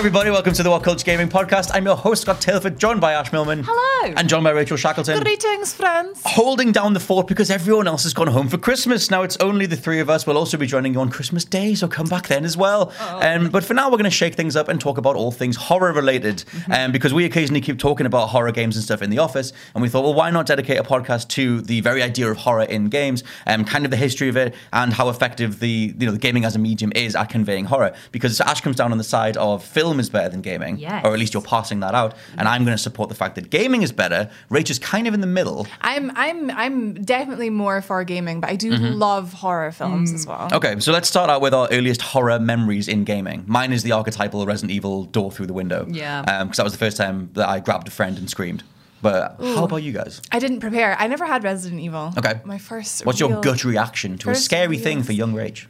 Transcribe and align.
everybody. 0.00 0.30
Welcome 0.30 0.54
to 0.54 0.62
the 0.62 0.70
What 0.70 0.82
Culture 0.82 1.04
Gaming 1.04 1.28
Podcast. 1.28 1.72
I'm 1.74 1.84
your 1.84 1.94
host, 1.94 2.22
Scott 2.22 2.40
Tailford, 2.40 2.78
joined 2.78 3.02
by 3.02 3.12
Ash 3.12 3.34
Millman. 3.34 3.62
Hello. 3.66 4.14
And 4.16 4.30
joined 4.30 4.44
by 4.44 4.50
Rachel 4.52 4.78
Shackleton. 4.78 5.22
Greetings, 5.22 5.74
friends. 5.74 6.22
Holding 6.24 6.72
down 6.72 6.94
the 6.94 7.00
fort 7.00 7.26
because 7.26 7.50
everyone 7.50 7.86
else 7.86 8.04
has 8.04 8.14
gone 8.14 8.28
home 8.28 8.48
for 8.48 8.56
Christmas. 8.56 9.10
Now 9.10 9.24
it's 9.24 9.36
only 9.40 9.66
the 9.66 9.76
three 9.76 10.00
of 10.00 10.08
us. 10.08 10.26
We'll 10.26 10.38
also 10.38 10.56
be 10.56 10.66
joining 10.66 10.94
you 10.94 11.00
on 11.00 11.10
Christmas 11.10 11.44
Day, 11.44 11.74
so 11.74 11.86
come 11.86 12.06
back 12.06 12.28
then 12.28 12.46
as 12.46 12.56
well. 12.56 12.94
Oh. 12.98 13.20
Um, 13.20 13.50
but 13.50 13.62
for 13.62 13.74
now, 13.74 13.90
we're 13.90 13.98
going 13.98 14.04
to 14.04 14.10
shake 14.10 14.36
things 14.36 14.56
up 14.56 14.68
and 14.68 14.80
talk 14.80 14.96
about 14.96 15.16
all 15.16 15.30
things 15.30 15.56
horror 15.56 15.92
related. 15.92 16.36
Mm-hmm. 16.36 16.72
Um, 16.72 16.92
because 16.92 17.12
we 17.12 17.26
occasionally 17.26 17.60
keep 17.60 17.78
talking 17.78 18.06
about 18.06 18.30
horror 18.30 18.52
games 18.52 18.76
and 18.76 18.82
stuff 18.82 19.02
in 19.02 19.10
the 19.10 19.18
office. 19.18 19.52
And 19.74 19.82
we 19.82 19.90
thought, 19.90 20.04
well, 20.04 20.14
why 20.14 20.30
not 20.30 20.46
dedicate 20.46 20.78
a 20.78 20.82
podcast 20.82 21.28
to 21.28 21.60
the 21.60 21.82
very 21.82 22.02
idea 22.02 22.30
of 22.30 22.38
horror 22.38 22.62
in 22.62 22.86
games 22.86 23.22
and 23.44 23.66
kind 23.66 23.84
of 23.84 23.90
the 23.90 23.98
history 23.98 24.30
of 24.30 24.38
it 24.38 24.54
and 24.72 24.94
how 24.94 25.10
effective 25.10 25.60
the, 25.60 25.94
you 25.98 26.06
know, 26.06 26.12
the 26.12 26.18
gaming 26.18 26.46
as 26.46 26.56
a 26.56 26.58
medium 26.58 26.90
is 26.94 27.14
at 27.14 27.28
conveying 27.28 27.66
horror. 27.66 27.92
Because 28.12 28.40
Ash 28.40 28.62
comes 28.62 28.76
down 28.76 28.92
on 28.92 28.96
the 28.96 29.04
side 29.04 29.36
of 29.36 29.62
film 29.62 29.89
is 29.98 30.08
better 30.10 30.28
than 30.28 30.42
gaming. 30.42 30.78
Yes. 30.78 31.04
Or 31.04 31.12
at 31.12 31.18
least 31.18 31.34
you're 31.34 31.42
passing 31.42 31.80
that 31.80 31.94
out. 31.94 32.14
And 32.38 32.46
I'm 32.46 32.64
going 32.64 32.76
to 32.76 32.82
support 32.82 33.08
the 33.08 33.14
fact 33.16 33.34
that 33.34 33.50
gaming 33.50 33.82
is 33.82 33.90
better. 33.90 34.30
Rach 34.50 34.70
is 34.70 34.78
kind 34.78 35.08
of 35.08 35.14
in 35.14 35.20
the 35.20 35.26
middle. 35.26 35.66
I'm 35.80 36.12
I'm 36.14 36.50
I'm 36.50 36.94
definitely 37.02 37.50
more 37.50 37.80
for 37.82 38.04
gaming, 38.04 38.40
but 38.40 38.50
I 38.50 38.56
do 38.56 38.70
Mm-hmm. 38.70 38.98
love 38.98 39.32
horror 39.32 39.72
films 39.72 40.12
as 40.12 40.26
well. 40.26 40.48
Okay, 40.52 40.78
so 40.78 40.92
let's 40.92 41.08
start 41.08 41.28
out 41.30 41.40
with 41.40 41.52
our 41.54 41.66
earliest 41.72 42.02
horror 42.02 42.38
memories 42.38 42.86
in 42.86 43.02
gaming. 43.04 43.42
Mine 43.48 43.72
is 43.72 43.82
the 43.82 43.92
archetypal 43.92 44.46
Resident 44.46 44.70
Evil 44.70 45.04
door 45.06 45.32
through 45.32 45.46
the 45.46 45.52
window. 45.54 45.86
Yeah. 45.90 46.22
Because 46.42 46.58
that 46.58 46.64
was 46.64 46.72
the 46.72 46.78
first 46.78 46.96
time 46.96 47.30
that 47.32 47.48
I 47.48 47.58
grabbed 47.58 47.88
a 47.88 47.90
friend 47.90 48.16
and 48.18 48.28
screamed. 48.30 48.62
But 49.02 49.36
how 49.40 49.64
about 49.64 49.82
you 49.82 49.92
guys? 49.92 50.20
I 50.30 50.38
didn't 50.38 50.60
prepare. 50.60 50.96
I 50.98 51.06
never 51.06 51.26
had 51.26 51.42
Resident 51.44 51.80
Evil. 51.80 52.12
Okay. 52.18 52.40
My 52.44 52.58
first. 52.58 53.06
What's 53.06 53.20
your 53.20 53.40
gut 53.40 53.64
reaction 53.64 54.18
to 54.18 54.30
a 54.30 54.34
scary 54.34 54.68
real- 54.68 54.80
thing 54.80 55.02
for 55.02 55.12
young 55.12 55.34
Rach? 55.34 55.66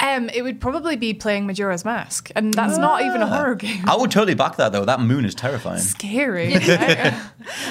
Um, 0.00 0.28
it 0.30 0.42
would 0.42 0.60
probably 0.60 0.96
be 0.96 1.14
playing 1.14 1.46
Majora's 1.46 1.84
Mask, 1.84 2.30
and 2.34 2.52
that's 2.52 2.78
not 2.78 3.02
even 3.02 3.22
a 3.22 3.26
horror 3.26 3.54
game. 3.54 3.84
I 3.88 3.96
would 3.96 4.10
totally 4.10 4.34
back 4.34 4.56
that 4.56 4.72
though. 4.72 4.84
That 4.84 5.00
moon 5.00 5.24
is 5.24 5.34
terrifying. 5.34 5.78
Scary. 5.80 6.54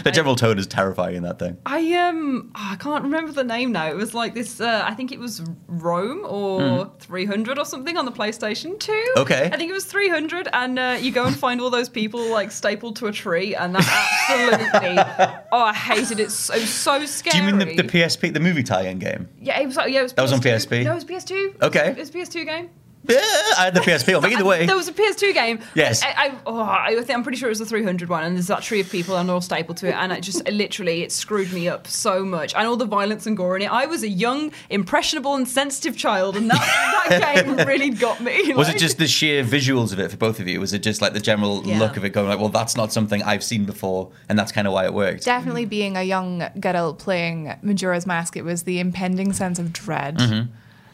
The 0.04 0.12
General 0.14 0.36
Toad 0.36 0.60
is 0.60 0.68
terrifying 0.68 1.16
in 1.16 1.24
that 1.24 1.40
thing. 1.40 1.58
I 1.66 1.94
um 1.94 2.52
oh, 2.56 2.70
I 2.72 2.76
can't 2.76 3.04
remember 3.04 3.32
the 3.32 3.44
name 3.44 3.72
now. 3.72 3.90
It 3.90 3.96
was 3.96 4.14
like 4.14 4.34
this. 4.34 4.60
Uh, 4.60 4.84
I 4.86 4.94
think 4.94 5.12
it 5.12 5.20
was 5.20 5.42
Rome 5.68 6.26
or 6.26 6.92
300 7.00 7.58
or 7.58 7.66
something 7.66 7.98
on 7.98 8.06
the 8.06 8.12
PlayStation 8.12 8.80
2. 8.80 9.14
Okay. 9.18 9.50
I 9.52 9.58
think 9.58 9.70
it 9.70 9.74
was 9.74 9.86
300, 9.86 10.50
and 10.54 10.80
uh, 10.80 10.98
you 11.00 11.12
go 11.12 11.26
and 11.26 11.36
find 11.36 11.62
all 11.62 11.70
those 11.70 11.90
people 11.90 12.30
like 12.32 12.52
stapled 12.52 12.96
to 12.98 13.08
a 13.08 13.12
tree, 13.12 13.56
and 13.56 13.76
that 13.76 14.28
absolutely. 14.30 15.01
oh, 15.52 15.58
I 15.64 15.74
hated 15.74 16.20
it. 16.20 16.32
So 16.32 16.56
so 16.58 17.00
Do 17.00 17.08
scary. 17.08 17.46
you 17.46 17.52
mean 17.52 17.60
the, 17.60 17.76
the 17.76 17.84
PSP, 17.84 18.34
the 18.34 18.40
movie 18.40 18.64
tie-in 18.64 19.00
game? 19.00 19.28
Yeah, 19.40 19.60
it 19.60 19.66
was. 19.68 19.78
Yeah, 19.78 20.00
it 20.00 20.04
was. 20.04 20.14
That 20.14 20.22
was 20.22 20.34
on 20.34 20.40
PS2. 20.40 20.68
PSP? 20.68 20.84
No, 20.84 20.92
it 20.92 20.96
was 20.96 21.06
PS2. 21.06 21.62
Okay. 21.62 21.88
It 21.90 21.98
was 21.98 22.10
a 22.10 22.14
PS2 22.14 22.46
game. 22.46 22.70
Yeah, 23.08 23.18
I 23.58 23.64
had 23.66 23.74
the 23.74 23.80
PSP 23.80 24.16
on, 24.16 24.22
but 24.22 24.32
either 24.32 24.46
way. 24.46 24.66
There 24.68 24.76
was 24.76 24.88
a 24.88 24.94
PS2 24.94 25.34
game. 25.34 25.60
Yes. 25.74 26.04
I, 26.04 26.08
I, 26.16 26.32
oh, 26.46 26.60
I 26.62 26.94
think 26.96 27.10
I'm 27.12 27.24
pretty 27.24 27.38
sure 27.38 27.50
it 27.50 27.52
was 27.52 27.60
the 27.60 27.66
300 27.66 28.10
one, 28.10 28.24
and 28.24 28.36
there's 28.36 28.48
that 28.48 28.62
tree 28.62 28.80
of 28.80 28.90
people 28.92 29.18
and 29.18 29.28
they're 29.28 29.34
all 29.34 29.42
stapled 29.42 29.78
to 29.78 29.88
it, 29.90 29.94
and 29.96 30.12
it 30.12 30.22
just 30.22 30.48
literally 30.50 31.02
it 31.02 31.12
screwed 31.12 31.52
me 31.52 31.68
up 31.68 31.88
so 31.88 32.24
much, 32.24 32.54
and 32.54 32.68
all 32.68 32.78
the 32.78 32.86
violence 32.86 33.26
and 33.26 33.36
gore 33.36 33.56
in 33.56 33.64
it. 33.64 33.72
I 33.72 33.86
was 33.88 34.04
a 34.04 34.08
young, 34.08 34.52
impressionable, 34.70 35.36
and 35.36 35.48
sensitive 35.48 35.98
child, 35.98 36.38
and 36.38 36.50
that, 36.52 37.06
that 37.10 37.36
game 37.46 37.56
really 37.68 37.90
got 37.90 38.22
me. 38.22 38.54
Was 38.54 38.70
it 38.70 38.78
just 38.78 38.98
the 39.00 39.08
sheer 39.08 39.44
visuals 39.44 39.92
of 39.94 40.00
it 40.00 40.12
for 40.12 40.18
both 40.18 40.40
of 40.40 40.48
you? 40.48 40.60
Was 40.60 40.74
it 40.74 40.84
just 40.84 41.02
like 41.02 41.14
the 41.14 41.20
general 41.20 41.66
Yeah. 41.66 41.80
look 41.80 41.98
of 41.98 42.06
it 42.06 42.10
going 42.12 42.28
like, 42.30 42.40
well, 42.40 42.50
that's 42.50 42.76
not 42.78 42.94
something 42.94 43.24
I've 43.24 43.44
seen 43.44 43.66
before, 43.66 44.12
and 44.30 44.38
that's 44.38 44.52
kind 44.52 44.68
of 44.68 44.74
why 44.74 44.86
it 44.86 44.94
worked? 44.94 45.26
Definitely 45.26 45.66
being 45.66 45.98
a 45.98 46.04
young 46.04 46.44
girl 46.60 46.94
playing 46.94 47.54
Majora's 47.64 48.06
Mask, 48.06 48.38
it 48.38 48.44
was 48.44 48.64
the 48.64 48.80
impending 48.80 49.34
sense 49.34 49.58
of 49.60 49.74
dread. 49.74 50.18
Mm-hmm. 50.18 50.52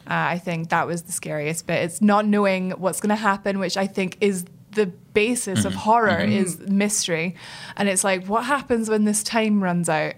Uh, 0.09 0.35
I 0.35 0.37
think 0.39 0.69
that 0.69 0.87
was 0.87 1.03
the 1.03 1.11
scariest 1.11 1.67
bit. 1.67 1.83
It's 1.83 2.01
not 2.01 2.25
knowing 2.25 2.71
what's 2.71 3.01
going 3.01 3.09
to 3.09 3.15
happen, 3.15 3.59
which 3.59 3.75
I 3.75 3.87
think 3.87 4.17
is 4.21 4.45
the 4.71 4.85
basis 5.13 5.59
Mm-hmm. 5.59 5.67
of 5.67 5.73
horror 5.73 6.19
is 6.19 6.59
mystery. 6.59 7.35
And 7.75 7.89
it's 7.89 8.03
like, 8.03 8.27
what 8.27 8.45
happens 8.45 8.89
when 8.89 9.03
this 9.05 9.23
time 9.23 9.61
runs 9.63 9.89
out? 9.89 10.13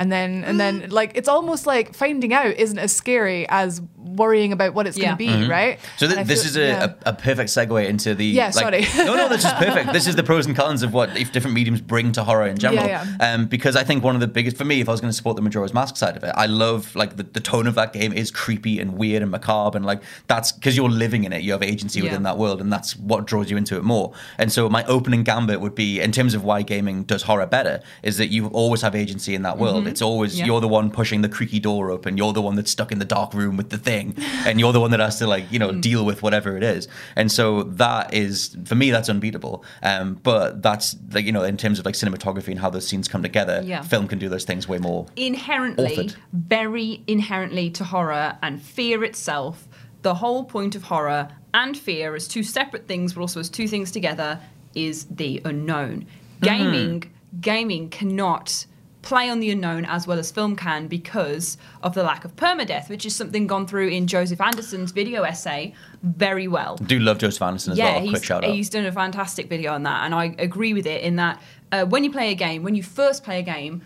And 0.00 0.10
then, 0.10 0.44
and 0.44 0.58
then, 0.58 0.88
like, 0.88 1.12
it's 1.14 1.28
almost 1.28 1.66
like 1.66 1.94
finding 1.94 2.32
out 2.32 2.46
isn't 2.56 2.78
as 2.78 2.90
scary 2.90 3.46
as 3.50 3.82
worrying 3.98 4.50
about 4.52 4.72
what 4.74 4.86
it's 4.86 4.96
Yeah. 4.96 5.14
going 5.16 5.28
to 5.30 5.38
be, 5.44 5.48
right? 5.48 5.76
Mm-hmm. 5.78 5.98
So 5.98 6.06
th- 6.08 6.26
this 6.26 6.40
feel- 6.42 6.50
is 6.50 6.56
a, 6.56 6.60
yeah. 6.60 6.92
a, 7.04 7.10
a 7.10 7.12
perfect 7.12 7.50
segue 7.50 7.86
into 7.86 8.14
the 8.14 8.24
Yeah, 8.24 8.46
like- 8.46 8.54
sorry. 8.54 8.86
no, 9.06 9.14
no, 9.14 9.28
this 9.28 9.44
is 9.44 9.52
perfect. 9.52 9.92
This 10.00 10.06
is 10.06 10.16
the 10.16 10.22
pros 10.22 10.46
and 10.46 10.56
cons 10.56 10.82
of 10.82 10.94
what 10.94 11.14
if 11.18 11.32
different 11.32 11.54
mediums 11.54 11.82
bring 11.82 12.12
to 12.12 12.24
horror 12.24 12.46
in 12.46 12.56
general. 12.56 12.86
Yeah, 12.86 13.04
Um, 13.20 13.44
because 13.46 13.76
I 13.76 13.84
think 13.84 14.02
one 14.02 14.14
of 14.14 14.22
the 14.22 14.26
biggest 14.26 14.56
for 14.56 14.64
me, 14.64 14.80
if 14.80 14.88
I 14.88 14.92
was 14.92 15.00
going 15.02 15.10
to 15.10 15.16
support 15.16 15.36
the 15.36 15.42
Majora's 15.42 15.74
Mask 15.74 15.96
side 15.98 16.16
of 16.16 16.24
it, 16.24 16.32
I 16.34 16.46
love 16.46 16.96
like 16.96 17.16
the, 17.18 17.22
the 17.24 17.40
tone 17.40 17.66
of 17.66 17.74
that 17.74 17.92
game 17.92 18.12
is 18.14 18.30
creepy 18.30 18.80
and 18.80 18.96
weird 18.96 19.20
and 19.22 19.30
macabre, 19.30 19.76
and 19.76 19.84
like 19.84 20.02
that's 20.28 20.50
because 20.52 20.76
you're 20.78 20.88
living 20.88 21.24
in 21.24 21.32
it, 21.34 21.42
you 21.42 21.52
have 21.52 21.62
agency 21.62 22.00
within 22.00 22.22
that 22.22 22.38
world, 22.38 22.62
and 22.62 22.72
that's 22.72 22.96
what 22.96 23.26
draws 23.26 23.50
you 23.50 23.58
into 23.58 23.76
it 23.76 23.84
more. 23.84 24.14
And 24.38 24.50
so 24.50 24.68
my 24.70 24.82
opening 24.86 25.24
gambit 25.24 25.60
would 25.60 25.74
be 25.74 26.00
in 26.00 26.10
terms 26.10 26.32
of 26.34 26.42
why 26.42 26.62
gaming 26.62 27.02
does 27.04 27.22
horror 27.24 27.46
better 27.46 27.82
is 28.02 28.16
that 28.16 28.28
you 28.28 28.46
always 28.48 28.80
have 28.80 28.94
agency 28.94 29.34
in 29.34 29.42
that 29.42 29.58
world. 29.58 29.89
It's 29.90 30.02
always 30.02 30.38
Yeah. 30.38 30.46
you're 30.46 30.60
the 30.60 30.68
one 30.68 30.90
pushing 30.90 31.22
the 31.22 31.28
creaky 31.28 31.60
door 31.60 31.90
open, 31.90 32.16
you're 32.16 32.32
the 32.32 32.42
one 32.42 32.56
that's 32.56 32.70
stuck 32.70 32.90
in 32.92 32.98
the 32.98 33.04
dark 33.04 33.34
room 33.34 33.56
with 33.56 33.70
the 33.70 33.78
thing, 33.78 34.14
and 34.46 34.58
you're 34.60 34.72
the 34.72 34.80
one 34.80 34.90
that 34.92 35.00
has 35.00 35.18
to 35.18 35.26
like 35.26 35.44
you 35.50 35.58
know 35.58 35.72
deal 35.72 36.04
with 36.04 36.22
whatever 36.22 36.56
it 36.56 36.62
is. 36.62 36.88
And 37.16 37.30
so 37.30 37.64
that 37.64 38.14
is 38.14 38.56
for 38.64 38.74
me 38.74 38.90
that's 38.90 39.08
unbeatable. 39.08 39.64
Um, 39.82 40.14
but 40.22 40.62
that's 40.62 40.96
like 41.12 41.24
you 41.24 41.32
know 41.32 41.42
in 41.42 41.56
terms 41.56 41.78
of 41.78 41.84
like 41.84 41.94
cinematography 41.94 42.48
and 42.48 42.58
how 42.60 42.70
those 42.70 42.86
scenes 42.86 43.08
come 43.08 43.22
together, 43.22 43.62
Yeah. 43.64 43.82
film 43.82 44.08
can 44.08 44.18
do 44.18 44.28
those 44.28 44.44
things 44.44 44.68
way 44.68 44.78
more. 44.78 45.06
inherently, 45.16 45.96
Authored. 45.96 46.16
very 46.32 47.02
inherently 47.06 47.70
to 47.70 47.84
horror 47.84 48.36
and 48.42 48.60
fear 48.62 49.04
itself, 49.04 49.68
the 50.02 50.14
whole 50.14 50.44
point 50.44 50.74
of 50.74 50.84
horror 50.84 51.28
and 51.52 51.76
fear 51.76 52.14
as 52.14 52.28
two 52.28 52.42
separate 52.42 52.86
things, 52.86 53.12
but 53.14 53.20
also 53.20 53.40
as 53.40 53.48
two 53.48 53.66
things 53.66 53.90
together, 53.90 54.38
is 54.74 55.04
the 55.10 55.42
unknown. 55.44 56.06
Gaming, 56.40 57.04
gaming 57.40 57.88
cannot 57.90 58.64
play 59.02 59.30
on 59.30 59.40
the 59.40 59.50
unknown 59.50 59.84
as 59.86 60.06
well 60.06 60.18
as 60.18 60.30
film 60.30 60.54
can 60.56 60.86
because 60.86 61.56
of 61.82 61.94
the 61.94 62.02
lack 62.02 62.24
of 62.24 62.36
permadeath, 62.36 62.88
which 62.90 63.06
is 63.06 63.16
something 63.16 63.46
gone 63.46 63.66
through 63.66 63.88
in 63.88 64.06
Joseph 64.06 64.40
Anderson's 64.40 64.92
video 64.92 65.22
essay 65.22 65.72
very 66.02 66.48
well 66.48 66.76
Do 66.76 66.98
love 66.98 67.18
Joseph 67.18 67.42
Anderson 67.42 67.72
as 67.72 67.78
yeah, 67.78 67.92
well. 67.94 68.00
he's, 68.02 68.10
Quick 68.10 68.24
shout 68.24 68.44
out. 68.44 68.50
he's 68.50 68.68
done 68.70 68.84
a 68.86 68.92
fantastic 68.92 69.48
video 69.48 69.72
on 69.72 69.82
that, 69.84 70.04
and 70.04 70.14
I 70.14 70.34
agree 70.38 70.74
with 70.74 70.86
it 70.86 71.02
in 71.02 71.16
that 71.16 71.40
uh, 71.72 71.84
when 71.86 72.04
you 72.04 72.10
play 72.12 72.30
a 72.32 72.34
game, 72.34 72.62
when 72.62 72.74
you 72.74 72.82
first 72.82 73.22
play 73.24 73.38
a 73.38 73.42
game, 73.42 73.82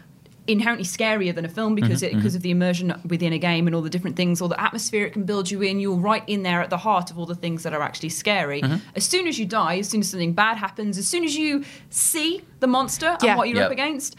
inherently 0.46 0.84
scarier 0.84 1.34
than 1.34 1.46
a 1.46 1.48
film 1.48 1.74
because 1.74 2.02
Mm-hmm, 2.02 2.16
it, 2.16 2.18
because 2.18 2.34
of 2.34 2.42
the 2.42 2.50
immersion 2.50 2.92
within 3.08 3.32
a 3.32 3.38
game 3.38 3.66
and 3.66 3.74
all 3.74 3.80
the 3.80 3.88
different 3.88 4.14
things, 4.14 4.42
all 4.42 4.48
the 4.48 4.60
atmosphere 4.62 5.06
it 5.06 5.12
can 5.14 5.22
build 5.24 5.50
you 5.50 5.62
in. 5.62 5.80
You're 5.80 5.96
right 5.96 6.22
in 6.26 6.42
there 6.42 6.60
at 6.60 6.68
the 6.68 6.76
heart 6.76 7.10
of 7.10 7.18
all 7.18 7.24
the 7.24 7.34
things 7.34 7.62
that 7.62 7.72
are 7.72 7.80
actually 7.80 8.10
scary. 8.10 8.60
Mm-hmm. 8.60 8.76
As 8.94 9.04
soon 9.06 9.26
as 9.26 9.38
you 9.38 9.46
die, 9.46 9.78
as 9.78 9.88
soon 9.88 10.00
as 10.00 10.10
something 10.10 10.34
bad 10.34 10.58
happens, 10.58 10.98
as 10.98 11.08
soon 11.08 11.24
as 11.24 11.34
you 11.34 11.64
see 11.88 12.42
the 12.60 12.66
monster 12.66 13.16
Yeah. 13.22 13.30
and 13.30 13.38
what 13.38 13.48
you're 13.48 13.56
Yep. 13.56 13.66
up 13.66 13.72
against. 13.72 14.16